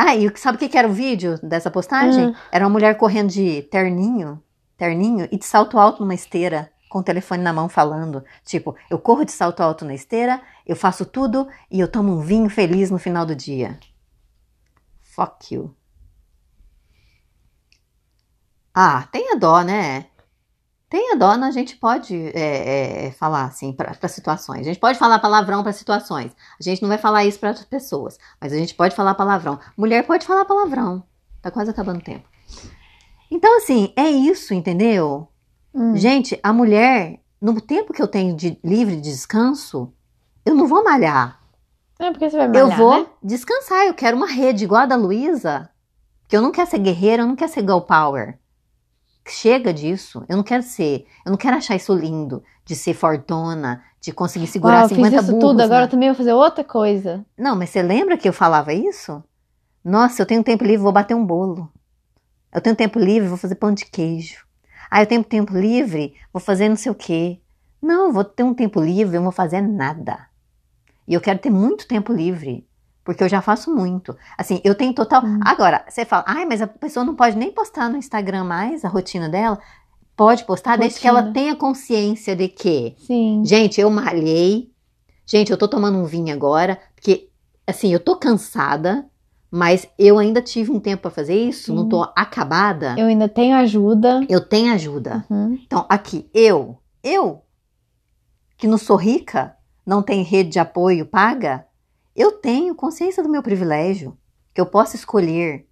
Ah, 0.00 0.14
e 0.14 0.30
sabe 0.36 0.54
o 0.54 0.58
que 0.60 0.68
que 0.68 0.78
era 0.78 0.86
o 0.86 0.92
vídeo 0.92 1.40
dessa 1.42 1.72
postagem? 1.72 2.28
Hum. 2.28 2.34
Era 2.52 2.64
uma 2.64 2.70
mulher 2.70 2.96
correndo 2.96 3.30
de 3.30 3.62
terninho, 3.62 4.40
terninho 4.76 5.28
e 5.32 5.36
de 5.36 5.44
salto 5.44 5.76
alto 5.76 6.00
numa 6.00 6.14
esteira, 6.14 6.70
com 6.88 7.00
o 7.00 7.02
telefone 7.02 7.42
na 7.42 7.52
mão 7.52 7.68
falando, 7.68 8.24
tipo, 8.44 8.76
eu 8.88 8.96
corro 9.00 9.24
de 9.24 9.32
salto 9.32 9.60
alto 9.60 9.84
na 9.84 9.92
esteira, 9.92 10.40
eu 10.64 10.76
faço 10.76 11.04
tudo 11.04 11.48
e 11.68 11.80
eu 11.80 11.88
tomo 11.88 12.12
um 12.12 12.20
vinho 12.20 12.48
feliz 12.48 12.92
no 12.92 12.98
final 12.98 13.26
do 13.26 13.34
dia. 13.34 13.76
Fuck 15.00 15.52
you. 15.52 15.74
Ah, 18.72 19.08
tenha 19.10 19.36
dó, 19.36 19.62
né? 19.62 20.06
Tenha 20.88 21.16
dó, 21.16 21.32
a 21.32 21.50
gente 21.50 21.76
pode 21.76 22.16
é, 22.34 23.06
é, 23.06 23.10
falar 23.12 23.44
assim 23.44 23.72
para 23.72 24.08
situações. 24.08 24.60
A 24.60 24.64
gente 24.64 24.80
pode 24.80 24.98
falar 24.98 25.18
palavrão 25.18 25.62
para 25.62 25.72
situações. 25.72 26.32
A 26.58 26.62
gente 26.62 26.80
não 26.80 26.88
vai 26.88 26.96
falar 26.96 27.26
isso 27.26 27.38
para 27.38 27.50
outras 27.50 27.66
pessoas, 27.66 28.18
mas 28.40 28.54
a 28.54 28.56
gente 28.56 28.74
pode 28.74 28.96
falar 28.96 29.14
palavrão. 29.14 29.58
Mulher 29.76 30.06
pode 30.06 30.26
falar 30.26 30.46
palavrão. 30.46 31.02
Tá 31.42 31.50
quase 31.50 31.70
acabando 31.70 31.98
o 31.98 32.04
tempo. 32.04 32.26
Então, 33.30 33.58
assim, 33.58 33.92
é 33.96 34.08
isso, 34.08 34.54
entendeu? 34.54 35.28
Hum. 35.74 35.94
Gente, 35.94 36.40
a 36.42 36.54
mulher, 36.54 37.20
no 37.38 37.60
tempo 37.60 37.92
que 37.92 38.00
eu 38.00 38.08
tenho 38.08 38.34
de 38.34 38.58
livre 38.64 38.96
de 38.96 39.02
descanso, 39.02 39.92
eu 40.44 40.54
não 40.54 40.66
vou 40.66 40.82
malhar. 40.82 41.38
É 41.98 42.10
porque 42.10 42.30
você 42.30 42.38
vai 42.38 42.48
malhar, 42.48 42.70
eu 42.70 42.76
vou 42.76 43.00
né? 43.00 43.06
descansar. 43.22 43.84
Eu 43.86 43.92
quero 43.92 44.16
uma 44.16 44.26
rede 44.26 44.64
igual 44.64 44.82
a 44.82 44.86
da 44.86 44.96
Luísa. 44.96 45.68
Que 46.26 46.36
eu 46.36 46.40
não 46.40 46.50
quero 46.50 46.70
ser 46.70 46.78
guerreira, 46.78 47.22
eu 47.22 47.26
não 47.26 47.36
quero 47.36 47.52
ser 47.52 47.60
girl 47.60 47.80
power. 47.80 48.38
Chega 49.28 49.72
disso. 49.72 50.24
Eu 50.28 50.36
não 50.36 50.42
quero 50.42 50.62
ser. 50.62 51.06
Eu 51.24 51.30
não 51.30 51.36
quero 51.36 51.56
achar 51.56 51.76
isso 51.76 51.94
lindo. 51.94 52.42
De 52.64 52.74
ser 52.74 52.94
fortuna, 52.94 53.82
de 54.00 54.12
conseguir 54.12 54.46
segurar 54.46 54.74
Uau, 54.74 54.84
eu 54.84 54.88
50 54.90 55.10
fiz 55.10 55.22
isso 55.22 55.32
burros. 55.32 55.50
tudo, 55.50 55.60
agora 55.62 55.80
né? 55.80 55.86
eu 55.86 55.90
também 55.90 56.08
vou 56.08 56.16
fazer 56.16 56.32
outra 56.32 56.62
coisa. 56.62 57.24
Não, 57.36 57.56
mas 57.56 57.70
você 57.70 57.82
lembra 57.82 58.16
que 58.16 58.28
eu 58.28 58.32
falava 58.32 58.72
isso? 58.72 59.22
Nossa, 59.82 60.20
eu 60.20 60.26
tenho 60.26 60.44
tempo 60.44 60.64
livre, 60.64 60.82
vou 60.82 60.92
bater 60.92 61.14
um 61.14 61.24
bolo. 61.24 61.70
Eu 62.52 62.60
tenho 62.60 62.76
tempo 62.76 62.98
livre, 62.98 63.28
vou 63.28 63.38
fazer 63.38 63.54
pão 63.54 63.72
de 63.72 63.86
queijo. 63.86 64.46
Ah, 64.90 65.02
eu 65.02 65.06
tenho 65.06 65.24
tempo 65.24 65.56
livre, 65.56 66.14
vou 66.32 66.40
fazer 66.40 66.68
não 66.68 66.76
sei 66.76 66.92
o 66.92 66.94
quê. 66.94 67.40
Não, 67.80 68.12
vou 68.12 68.24
ter 68.24 68.42
um 68.42 68.54
tempo 68.54 68.80
livre, 68.80 69.16
eu 69.16 69.20
não 69.20 69.30
vou 69.30 69.32
fazer 69.32 69.62
nada. 69.62 70.26
E 71.06 71.14
eu 71.14 71.20
quero 71.22 71.38
ter 71.38 71.50
muito 71.50 71.88
tempo 71.88 72.12
livre, 72.12 72.67
porque 73.08 73.24
eu 73.24 73.28
já 73.28 73.40
faço 73.40 73.74
muito. 73.74 74.14
Assim, 74.36 74.60
eu 74.62 74.74
tenho 74.74 74.92
total. 74.92 75.24
Hum. 75.24 75.40
Agora, 75.42 75.82
você 75.88 76.04
fala, 76.04 76.24
ai, 76.26 76.44
mas 76.44 76.60
a 76.60 76.66
pessoa 76.66 77.06
não 77.06 77.14
pode 77.14 77.38
nem 77.38 77.50
postar 77.50 77.88
no 77.88 77.96
Instagram 77.96 78.44
mais 78.44 78.84
a 78.84 78.88
rotina 78.88 79.30
dela. 79.30 79.58
Pode 80.14 80.44
postar, 80.44 80.76
desde 80.76 81.00
que 81.00 81.08
ela 81.08 81.20
Rotina. 81.20 81.32
tenha 81.32 81.56
consciência 81.56 82.36
de 82.36 82.48
que 82.48 82.94
Sim. 82.98 83.42
Gente, 83.46 83.80
eu 83.80 83.88
malhei. 83.88 84.70
Gente, 85.24 85.50
eu 85.50 85.56
tô 85.56 85.66
tomando 85.66 85.96
um 85.96 86.04
vinho 86.04 86.34
agora, 86.34 86.78
porque 86.94 87.30
assim, 87.66 87.90
eu 87.90 87.98
tô 87.98 88.14
cansada, 88.14 89.06
mas 89.50 89.88
eu 89.98 90.18
ainda 90.18 90.42
tive 90.42 90.70
um 90.70 90.78
tempo 90.78 91.00
pra 91.00 91.10
fazer 91.10 91.34
isso, 91.34 91.74
não 91.74 91.84
Sim. 91.84 91.88
tô 91.88 92.02
acabada. 92.14 92.94
Eu 92.98 93.06
ainda 93.06 93.26
tenho 93.26 93.56
ajuda. 93.56 94.20
Eu 94.28 94.42
tenho 94.42 94.70
ajuda. 94.74 95.24
Uhum. 95.30 95.58
Então, 95.64 95.86
aqui, 95.88 96.28
eu, 96.34 96.76
eu, 97.02 97.42
que 98.58 98.66
não 98.66 98.76
sou 98.76 98.96
rica, 98.96 99.56
não 99.86 100.02
tenho 100.02 100.22
rede 100.22 100.50
de 100.50 100.58
apoio 100.58 101.06
paga, 101.06 101.66
eu 102.20 102.32
tenho 102.32 102.74
consciência 102.74 103.22
do 103.22 103.28
meu 103.28 103.42
privilégio, 103.42 104.16
que 104.52 104.60
eu 104.60 104.66
posso 104.66 104.96
escolher 104.96 105.68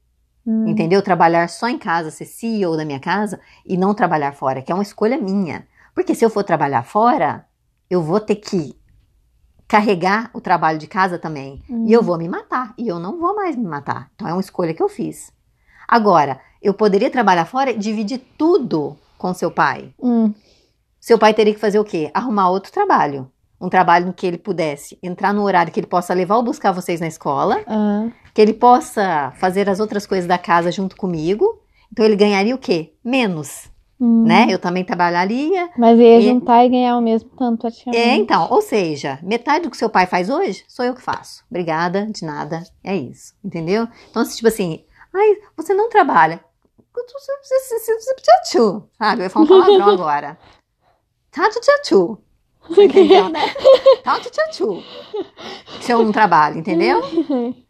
Hum. 0.47 0.69
Entendeu? 0.69 1.03
Trabalhar 1.03 1.49
só 1.49 1.69
em 1.69 1.77
casa, 1.77 2.11
ser 2.11 2.25
CEO 2.25 2.77
da 2.77 2.85
minha 2.85 3.01
casa 3.01 3.41
e 3.65 3.77
não 3.77 3.93
trabalhar 3.93 4.33
fora, 4.33 4.63
que 4.63 4.71
é 4.71 4.75
uma 4.75 4.83
escolha 4.83 5.19
minha. 5.19 5.67
Porque 5.93 6.15
se 6.15 6.25
eu 6.25 6.31
for 6.31 6.45
trabalhar 6.45 6.85
fora, 6.85 7.47
eu 7.91 8.01
vou 8.01 8.21
ter 8.21 8.37
que 8.37 8.79
carregar 9.67 10.31
o 10.33 10.41
trabalho 10.41 10.79
de 10.79 10.87
casa 10.87 11.19
também. 11.19 11.63
Hum. 11.69 11.87
E 11.89 11.93
eu 11.93 12.03
vou 12.03 12.17
me 12.17 12.29
matar. 12.29 12.73
E 12.79 12.87
eu 12.87 13.01
não 13.01 13.19
vou 13.19 13.35
mais 13.35 13.57
me 13.57 13.65
matar. 13.65 14.11
Então 14.15 14.29
é 14.29 14.33
uma 14.33 14.41
escolha 14.41 14.73
que 14.73 14.83
eu 14.83 14.89
fiz. 14.89 15.33
Agora, 15.89 16.41
eu 16.63 16.73
poderia 16.73 17.11
trabalhar 17.11 17.47
fora 17.47 17.71
e 17.71 17.79
dividir 17.79 18.21
tudo 18.39 18.97
com 19.19 19.35
seu 19.35 19.51
pai. 19.51 19.93
Hum. 20.01 20.33
Seu 21.01 21.19
pai 21.19 21.35
teria 21.35 21.55
que 21.55 21.61
fazer 21.61 21.79
o 21.79 21.85
quê? 21.85 22.11
Arrumar 22.15 22.51
outro 22.51 22.71
trabalho. 22.71 23.31
Um 23.61 23.69
trabalho 23.69 24.07
no 24.07 24.13
que 24.13 24.27
ele 24.27 24.39
pudesse 24.39 24.99
entrar 25.03 25.33
no 25.33 25.43
horário 25.43 25.73
que 25.73 25.81
ele 25.81 25.87
possa 25.87 26.13
levar 26.13 26.37
ou 26.37 26.43
buscar 26.43 26.73
vocês 26.73 27.01
na 27.01 27.07
escola 27.07 27.63
Ah. 27.67 28.09
que 28.35 28.41
ele 28.43 28.53
possa 28.53 29.33
fazer 29.39 29.69
as 29.71 29.81
outras 29.81 30.07
coisas 30.07 30.27
da 30.27 30.37
casa 30.39 30.71
junto 30.71 30.95
comigo. 30.97 31.63
Então 31.91 32.05
ele 32.05 32.17
ganharia 32.17 32.55
o 32.55 32.59
quê? 32.59 32.93
Menos. 33.05 33.71
Hum. 33.99 34.25
né? 34.27 34.47
Eu 34.51 34.59
também 34.59 34.85
trabalharia. 34.85 35.71
Mas 35.79 35.99
ia 35.99 36.19
E- 36.19 36.29
juntar 36.29 36.63
e 36.67 36.69
ganhar 36.69 36.99
o 36.99 37.01
mesmo 37.01 37.31
tanto 37.31 37.61
praticamente. 37.63 37.97
É, 38.03 38.15
então, 38.15 38.47
ou 38.51 38.61
seja, 38.61 39.19
metade 39.23 39.65
do 39.65 39.71
que 39.71 39.77
seu 39.79 39.89
pai 39.89 40.05
faz 40.05 40.29
hoje, 40.29 40.63
sou 40.69 40.85
eu 40.85 40.95
que 40.95 41.01
faço. 41.01 41.43
Obrigada, 41.51 42.05
de 42.13 42.23
nada. 42.23 42.63
É 42.85 42.95
isso, 42.95 43.33
entendeu? 43.43 43.89
Então, 44.11 44.21
assim, 44.21 44.37
tipo 44.37 44.49
assim, 44.49 44.85
ai, 45.15 45.37
você 45.57 45.73
não 45.73 45.89
trabalha. 45.89 46.45
Sabe? 48.99 49.21
Eu 49.21 49.25
ia 49.25 49.31
falar 49.31 49.45
um 49.45 49.49
palavrão 49.49 49.89
agora. 49.89 50.39
Tato 51.31 51.61
tchatu. 51.61 52.19
Entendeu, 52.71 53.29
né? 53.29 53.41
Tato 54.05 54.31
tchatu. 54.31 54.83
Se 55.81 55.93
eu 55.93 56.03
não 56.03 56.13
trabalho, 56.13 56.59
entendeu? 56.59 57.01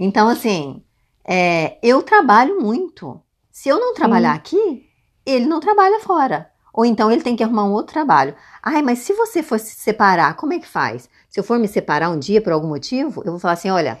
Então, 0.00 0.28
assim, 0.28 0.80
é, 1.24 1.76
eu 1.82 2.02
trabalho 2.02 2.60
muito. 2.60 3.20
Se 3.50 3.68
eu 3.68 3.80
não 3.80 3.94
trabalhar 3.94 4.32
aqui, 4.32 4.86
ele 5.26 5.44
não 5.46 5.58
trabalha 5.58 5.98
fora. 5.98 6.50
Ou 6.72 6.84
então 6.84 7.10
ele 7.10 7.22
tem 7.22 7.34
que 7.34 7.42
arrumar 7.42 7.64
um 7.64 7.72
outro 7.72 7.94
trabalho. 7.94 8.32
Ai, 8.62 8.80
mas 8.80 9.00
se 9.00 9.12
você 9.12 9.42
for 9.42 9.58
se 9.58 9.74
separar, 9.74 10.36
como 10.36 10.52
é 10.52 10.60
que 10.60 10.68
faz? 10.68 11.08
Se 11.28 11.40
eu 11.40 11.42
for 11.42 11.58
me 11.58 11.66
separar 11.66 12.10
um 12.10 12.18
dia 12.18 12.40
por 12.40 12.52
algum 12.52 12.68
motivo, 12.68 13.22
eu 13.24 13.32
vou 13.32 13.40
falar 13.40 13.54
assim: 13.54 13.70
olha, 13.70 13.98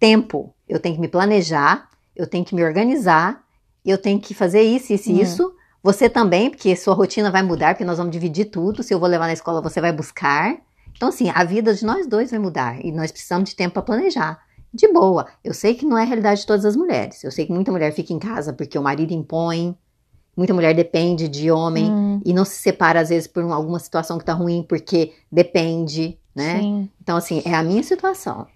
tempo, 0.00 0.52
eu 0.68 0.80
tenho 0.80 0.96
que 0.96 1.00
me 1.00 1.06
planejar, 1.08 1.88
eu 2.16 2.26
tenho 2.26 2.44
que 2.44 2.54
me 2.54 2.64
organizar, 2.64 3.44
eu 3.84 3.96
tenho 3.96 4.18
que 4.20 4.34
fazer 4.34 4.62
isso, 4.62 4.92
isso 4.92 5.10
e 5.10 5.14
Hum. 5.14 5.20
isso. 5.22 5.54
Você 5.82 6.08
também, 6.08 6.50
porque 6.50 6.76
sua 6.76 6.94
rotina 6.94 7.30
vai 7.30 7.42
mudar, 7.42 7.74
porque 7.74 7.84
nós 7.84 7.96
vamos 7.98 8.12
dividir 8.12 8.46
tudo. 8.46 8.82
Se 8.82 8.92
eu 8.92 8.98
vou 9.00 9.08
levar 9.08 9.26
na 9.26 9.32
escola, 9.32 9.62
você 9.62 9.80
vai 9.80 9.92
buscar. 9.92 10.56
Então, 10.94 11.08
assim, 11.08 11.30
a 11.34 11.42
vida 11.44 11.72
de 11.74 11.84
nós 11.84 12.06
dois 12.06 12.30
vai 12.30 12.38
mudar 12.38 12.84
e 12.84 12.92
nós 12.92 13.10
precisamos 13.10 13.48
de 13.50 13.56
tempo 13.56 13.74
para 13.74 13.82
planejar. 13.82 14.38
De 14.72 14.86
boa. 14.92 15.26
Eu 15.42 15.54
sei 15.54 15.74
que 15.74 15.86
não 15.86 15.96
é 15.96 16.02
a 16.02 16.04
realidade 16.06 16.42
de 16.42 16.46
todas 16.46 16.64
as 16.64 16.76
mulheres. 16.76 17.24
Eu 17.24 17.30
sei 17.30 17.46
que 17.46 17.52
muita 17.52 17.72
mulher 17.72 17.92
fica 17.92 18.12
em 18.12 18.18
casa 18.18 18.52
porque 18.52 18.78
o 18.78 18.82
marido 18.82 19.12
impõe, 19.12 19.74
muita 20.36 20.52
mulher 20.54 20.74
depende 20.74 21.26
de 21.28 21.50
homem 21.50 21.90
Hum, 21.90 22.20
e 22.24 22.32
não 22.34 22.44
se 22.44 22.56
separa 22.56 23.00
às 23.00 23.08
vezes 23.08 23.26
por 23.26 23.42
um- 23.42 23.52
alguma 23.52 23.78
situação 23.78 24.18
que 24.18 24.24
tá 24.24 24.32
ruim 24.34 24.62
porque 24.68 25.12
depende, 25.32 26.18
né? 26.34 26.60
Sim. 26.60 26.90
Então, 27.02 27.16
assim, 27.16 27.42
é 27.44 27.54
a 27.54 27.62
minha 27.62 27.82
situação. 27.82 28.46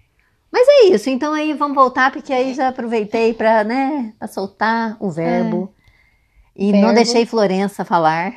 Mas 0.51 0.67
é 0.69 0.83
isso, 0.93 1.09
então 1.09 1.33
aí 1.33 1.53
vamos 1.53 1.75
voltar, 1.75 2.11
porque 2.13 2.31
aí 2.31 2.53
já 2.53 2.69
aproveitei 2.69 3.33
para, 3.33 3.63
né, 3.65 4.13
pra 4.17 4.27
soltar 4.27 4.95
o 5.01 5.09
verbo. 5.09 5.73
E 6.55 6.71
não 6.71 6.93
deixei 6.93 7.25
Florença 7.25 7.83
falar. 7.83 8.33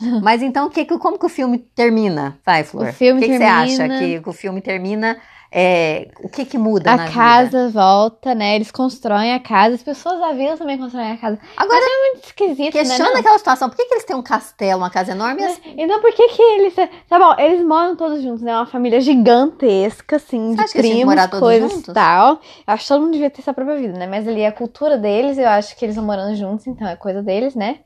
Mas 0.22 0.42
então, 0.42 0.70
que, 0.70 0.84
como 0.84 1.18
que 1.18 1.26
o 1.26 1.28
filme 1.28 1.58
termina? 1.58 2.38
Vai, 2.46 2.62
Flor. 2.64 2.88
O 2.88 2.92
filme 2.92 3.20
que 3.20 3.28
que 3.28 3.36
você 3.38 3.42
acha 3.44 3.76
termina- 3.88 3.98
que 4.22 4.30
o 4.30 4.32
filme 4.32 4.60
termina? 4.60 5.18
É, 5.50 6.08
o 6.22 6.28
que 6.28 6.44
que 6.44 6.58
muda 6.58 6.94
na 6.94 7.04
A 7.04 7.06
vida? 7.06 7.12
casa 7.18 7.68
volta, 7.70 8.34
né? 8.34 8.56
Eles 8.56 8.70
constroem 8.70 9.32
a 9.32 9.40
casa. 9.40 9.76
As 9.76 9.82
pessoas 9.82 10.20
da 10.20 10.32
vila 10.32 10.56
também 10.56 10.76
constroem 10.76 11.12
a 11.12 11.16
casa. 11.16 11.38
Agora, 11.56 11.80
É 11.82 12.12
muito 12.12 12.26
esquisito, 12.26 12.72
questiona 12.72 13.12
né? 13.14 13.20
Aquela 13.20 13.38
situação. 13.38 13.68
Por 13.70 13.76
que, 13.76 13.84
que 13.86 13.94
eles 13.94 14.04
têm 14.04 14.14
um 14.16 14.22
castelo, 14.22 14.78
uma 14.82 14.90
casa 14.90 15.12
enorme? 15.12 15.40
e 15.40 15.44
as- 15.46 15.60
Então 15.64 16.00
por 16.00 16.12
que 16.12 16.28
que 16.28 16.42
eles... 16.42 16.74
Tá 17.08 17.18
bom, 17.18 17.34
eles 17.42 17.64
moram 17.66 17.96
todos 17.96 18.22
juntos, 18.22 18.42
né? 18.42 18.54
Uma 18.54 18.66
família 18.66 19.00
gigantesca, 19.00 20.16
assim, 20.16 20.54
Você 20.54 20.64
de 20.82 20.88
primos, 20.88 21.04
morar 21.06 21.28
todos 21.28 21.40
coisas 21.40 21.70
juntos? 21.72 21.88
e 21.88 21.92
tal. 21.94 22.32
Eu 22.34 22.74
acho 22.74 22.82
que 22.82 22.88
todo 22.88 23.00
mundo 23.02 23.12
devia 23.12 23.30
ter 23.30 23.40
sua 23.42 23.54
própria 23.54 23.76
vida, 23.78 23.98
né? 23.98 24.06
Mas 24.06 24.28
ali 24.28 24.44
a 24.44 24.52
cultura 24.52 24.98
deles, 24.98 25.38
eu 25.38 25.48
acho 25.48 25.74
que 25.76 25.84
eles 25.84 25.94
estão 25.94 26.04
morando 26.06 26.34
juntos, 26.36 26.66
então 26.66 26.86
é 26.86 26.94
coisa 26.96 27.22
deles, 27.22 27.54
né? 27.54 27.78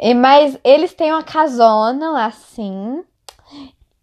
E, 0.00 0.12
mas 0.14 0.56
eles 0.62 0.92
têm 0.92 1.10
uma 1.12 1.22
casona 1.22 2.10
lá, 2.12 2.26
assim, 2.26 3.02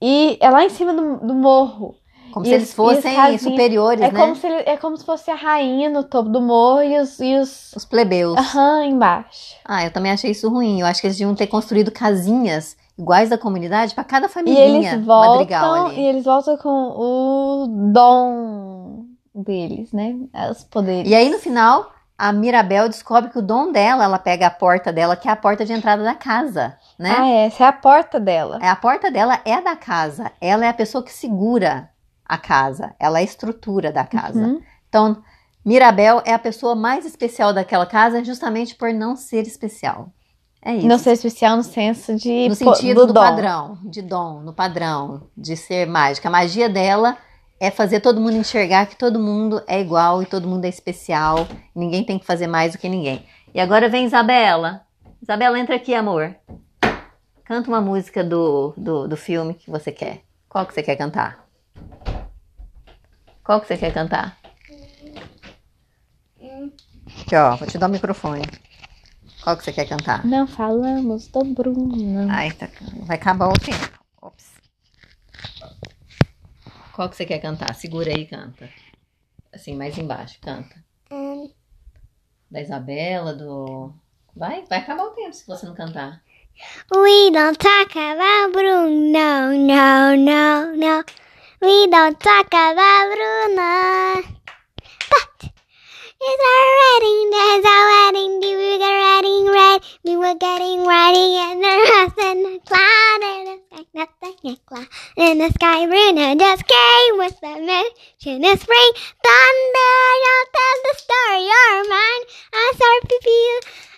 e 0.02 0.38
é 0.42 0.50
lá 0.50 0.64
em 0.66 0.70
cima 0.70 0.94
do, 0.94 1.18
do 1.26 1.34
morro. 1.34 1.96
Como 2.36 2.46
E 2.46 2.50
se 2.50 2.56
eles 2.56 2.72
e 2.74 2.76
fossem 2.76 3.38
superiores, 3.38 4.02
É 4.02 4.12
né? 4.12 4.20
como, 4.20 4.36
se, 4.36 4.46
é 4.46 4.76
como 4.76 4.98
se 4.98 5.06
fosse 5.06 5.32
a 5.32 5.36
rainha 5.36 5.90
no 5.90 6.04
topo 6.04 6.28
do 6.28 6.42
morro 6.42 6.84
e 6.84 7.00
os... 7.00 7.18
E 7.22 7.38
os 7.38 7.72
Os 7.74 7.86
plebeus. 7.86 8.38
aham, 8.38 8.84
embaixo. 8.84 9.56
Ah, 9.64 9.86
eu 9.86 9.90
também 9.94 10.12
achei 10.12 10.32
isso 10.32 10.50
ruim. 10.50 10.82
Eu 10.82 10.86
acho 10.86 11.00
que 11.00 11.08
eles 11.08 11.16
deviam 11.18 11.34
ter 11.34 11.48
construído 11.48 11.92
casinhas 11.92 12.76
iguais 13.00 13.30
da 13.30 13.38
comunidade 13.38 13.96
para 13.96 14.04
cada 14.04 14.26
E 14.26 14.30
família. 14.30 14.60
eles 14.60 15.06
madrigal 15.06 15.76
voltam, 15.86 15.94
e 15.94 16.06
eles 16.06 16.26
voltam 16.26 16.58
com 16.58 16.70
o 16.70 17.68
dom 17.94 19.06
deles, 19.34 19.94
né? 19.94 20.16
Os 20.52 20.62
poderes. 20.66 21.10
E 21.10 21.16
aí, 21.16 21.30
no 21.30 21.40
final, 21.40 21.90
a 22.18 22.34
Mirabel 22.34 22.90
descobre 22.90 23.30
que 23.30 23.40
o 23.40 23.42
dom 23.42 23.72
dela, 23.72 24.04
ela 24.04 24.20
pega 24.20 24.48
a 24.48 24.52
porta 24.52 24.92
dela, 24.92 25.16
que 25.16 25.30
é 25.30 25.32
a 25.32 25.38
porta 25.38 25.64
de 25.64 25.72
entrada 25.72 26.04
da 26.04 26.16
casa, 26.16 26.78
né? 27.00 27.16
Ah, 27.18 27.28
essa 27.30 27.64
é 27.64 27.68
a 27.68 27.72
porta 27.72 28.20
dela. 28.20 28.60
É, 28.62 28.68
A 28.68 28.76
porta 28.76 29.10
dela 29.10 29.40
é 29.46 29.62
da 29.62 29.78
casa. 29.78 30.34
Ela 30.42 30.66
é 30.66 30.68
a 30.68 30.74
pessoa 30.74 31.02
que 31.02 31.14
segura 31.14 31.90
a 32.26 32.38
casa. 32.38 32.96
Ela 33.00 33.20
é 33.20 33.22
a 33.22 33.26
estrutura 33.26 33.92
da 33.92 34.04
casa. 34.04 34.40
Uhum. 34.40 34.62
Então, 34.90 35.22
Mirabel 35.64 36.22
é 36.26 36.34
a 36.34 36.40
pessoa 36.40 36.76
mais 36.76 37.06
especial 37.06 37.54
daquela 37.54 37.86
casa 37.86 38.24
justamente 38.24 38.76
por 38.76 38.94
não 38.94 39.16
ser 39.16 39.48
especial. 39.48 40.12
É 40.62 40.76
isso. 40.76 40.88
Não 40.88 40.98
ser 40.98 41.12
especial 41.12 41.58
no 41.58 41.64
senso 41.64 42.16
de 42.16 42.50
no 42.50 42.56
sentido 42.56 43.06
do, 43.06 43.14
dom. 43.14 43.22
padrão, 43.22 43.78
de 43.84 44.02
dom, 44.02 44.40
no 44.42 44.52
padrão, 44.52 45.28
de 45.38 45.56
ser 45.56 45.86
mágica. 45.86 46.28
A 46.28 46.32
magia 46.32 46.68
dela 46.68 47.18
é 47.60 47.70
fazer 47.70 48.00
todo 48.00 48.20
mundo 48.20 48.38
enxergar 48.38 48.88
que 48.88 48.96
todo 48.96 49.20
mundo 49.20 49.62
é 49.68 49.80
igual 49.80 50.24
e 50.24 50.26
todo 50.26 50.48
mundo 50.48 50.66
é 50.66 50.70
especial. 50.70 51.48
Ninguém 51.76 52.04
tem 52.04 52.18
que 52.18 52.26
fazer 52.26 52.48
mais 52.48 52.72
do 52.72 52.80
que 52.80 52.90
ninguém. 52.90 53.26
E 53.54 53.60
agora 53.60 53.88
vem 53.88 54.06
Isabela. 54.06 54.82
Isabela, 55.22 55.60
entra 55.60 55.76
aqui, 55.76 55.94
amor. 55.94 56.36
Canta 57.44 57.70
uma 57.70 57.80
música 57.80 58.24
do, 58.24 58.74
do, 58.76 59.08
do 59.08 59.16
filme 59.16 59.54
que 59.54 59.70
você 59.70 59.92
quer. 59.92 60.22
Qual 60.50 60.66
que 60.66 60.74
você 60.74 60.82
quer 60.82 60.96
cantar? 60.96 61.45
Qual 63.46 63.62
que 63.62 63.68
você 63.68 63.78
quer 63.78 63.94
cantar? 63.94 64.38
Aqui, 67.22 67.36
ó, 67.36 67.56
vou 67.56 67.68
te 67.68 67.78
dar 67.78 67.88
o 67.88 67.92
microfone. 67.92 68.42
Qual 69.44 69.56
que 69.56 69.64
você 69.64 69.72
quer 69.72 69.88
cantar? 69.88 70.26
Não 70.26 70.48
falamos 70.48 71.28
do 71.28 71.44
Bruno. 71.44 72.28
Ai, 72.32 72.52
tá- 72.52 72.68
vai 73.06 73.18
acabar 73.18 73.48
o 73.48 73.54
tempo. 73.54 74.00
Ops. 74.20 74.52
Qual 76.94 77.08
que 77.10 77.16
você 77.16 77.26
quer 77.26 77.40
cantar? 77.40 77.76
Segura 77.76 78.10
aí 78.10 78.22
e 78.24 78.26
canta. 78.26 78.68
Assim, 79.54 79.76
mais 79.76 79.96
embaixo, 79.98 80.40
canta. 80.42 80.84
Da 82.50 82.62
Isabela, 82.62 83.34
do. 83.36 83.94
Vai, 84.36 84.66
vai 84.66 84.80
acabar 84.80 85.04
o 85.04 85.12
tempo 85.12 85.34
se 85.34 85.46
você 85.46 85.66
não 85.68 85.76
cantar. 85.76 86.24
We 86.96 87.32
don't 87.32 87.58
talk 87.60 87.96
about 88.00 88.52
Bruno, 88.54 88.90
no, 88.90 89.52
no, 89.52 90.16
no, 90.16 90.76
no. 90.78 91.06
We 91.62 91.88
don't 91.88 92.20
talk 92.20 92.48
about 92.48 93.16
Bruno. 93.16 94.24
But 95.10 95.52
it's 96.22 96.44
our 96.52 96.68
wedding, 96.82 97.30
there's 97.32 97.66
our 97.66 97.86
wedding, 97.92 98.40
we 98.42 98.52
were 98.60 98.78
getting 98.78 99.46
ready, 99.48 99.86
we 100.04 100.18
were 100.18 100.36
getting 100.36 100.86
ready, 100.86 101.38
and 101.40 101.64
the 101.64 101.76
house 101.92 102.18
in 102.28 102.44
the 102.44 102.60
cloud, 102.68 103.22
in 103.24 103.46
the 103.46 103.60
sky, 103.72 103.86
nothing 103.94 104.52
a 104.52 104.58
cloud. 104.66 104.88
In 105.16 105.38
the 105.38 105.50
sky, 105.50 105.86
Bruno 105.86 106.36
just 106.36 106.64
came 106.68 107.18
with 107.20 107.40
the 107.40 107.56
mission 107.64 108.44
of 108.44 108.60
spring. 108.60 108.92
Thunder, 109.24 109.96
you'll 110.24 110.52
tell 110.52 110.78
the 110.84 110.94
story, 110.98 111.42
you're 111.48 111.90
mine. 111.90 112.24
I 112.54 112.74
saw 112.76 113.00
people 113.08 113.95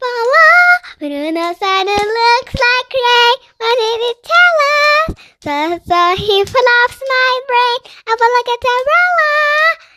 follow. 0.00 0.80
Bruno 0.98 1.46
said 1.60 1.86
it 1.86 2.06
looks 2.18 2.54
like 2.66 2.92
rain. 3.08 3.36
What 3.60 3.76
did 3.80 4.00
it 4.10 4.18
tell 4.32 4.56
us? 4.72 5.08
So, 5.44 5.56
so 5.88 6.00
he 6.16 6.36
flops 6.44 6.98
my 7.14 7.32
brain. 7.50 7.80
I 8.08 8.12
feel 8.18 8.32
like 8.36 8.50
a 8.50 8.58
umbrella. 8.76 9.34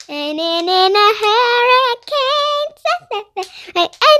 And 0.09 0.39
in, 0.39 0.65
in 0.67 0.93
a 0.95 1.09
hurricane. 1.23 2.71
I, 3.79 3.83
I 3.83 4.13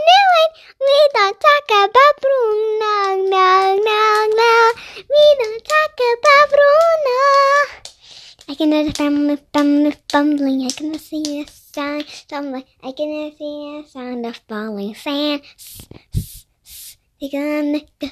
it. 0.43 0.51
We 0.79 0.97
don't 1.13 1.37
talk 1.39 1.67
about 1.83 2.15
Bruno. 2.23 2.95
No, 3.29 3.49
no, 3.89 4.01
no. 4.41 4.53
We 4.97 5.23
don't 5.39 5.63
talk 5.63 5.95
about 6.13 6.45
Bruno. 6.53 7.19
I 8.49 8.55
can 8.55 8.71
hear 8.71 8.83
the 8.85 8.91
family, 8.91 9.37
family 9.53 9.93
fumbling. 10.09 10.65
I 10.65 10.69
can 10.69 10.97
see 10.99 11.43
the 11.43 11.62
sound 11.73 12.05
stumbling. 12.07 12.65
I 12.83 12.91
can 12.91 13.31
see 13.37 13.81
the 13.81 13.89
sound 13.89 14.25
of 14.25 14.37
falling 14.47 14.93
sand. 14.95 15.41
They're 17.19 17.29
gonna 17.31 17.71
make 17.71 17.87
the 17.99 18.11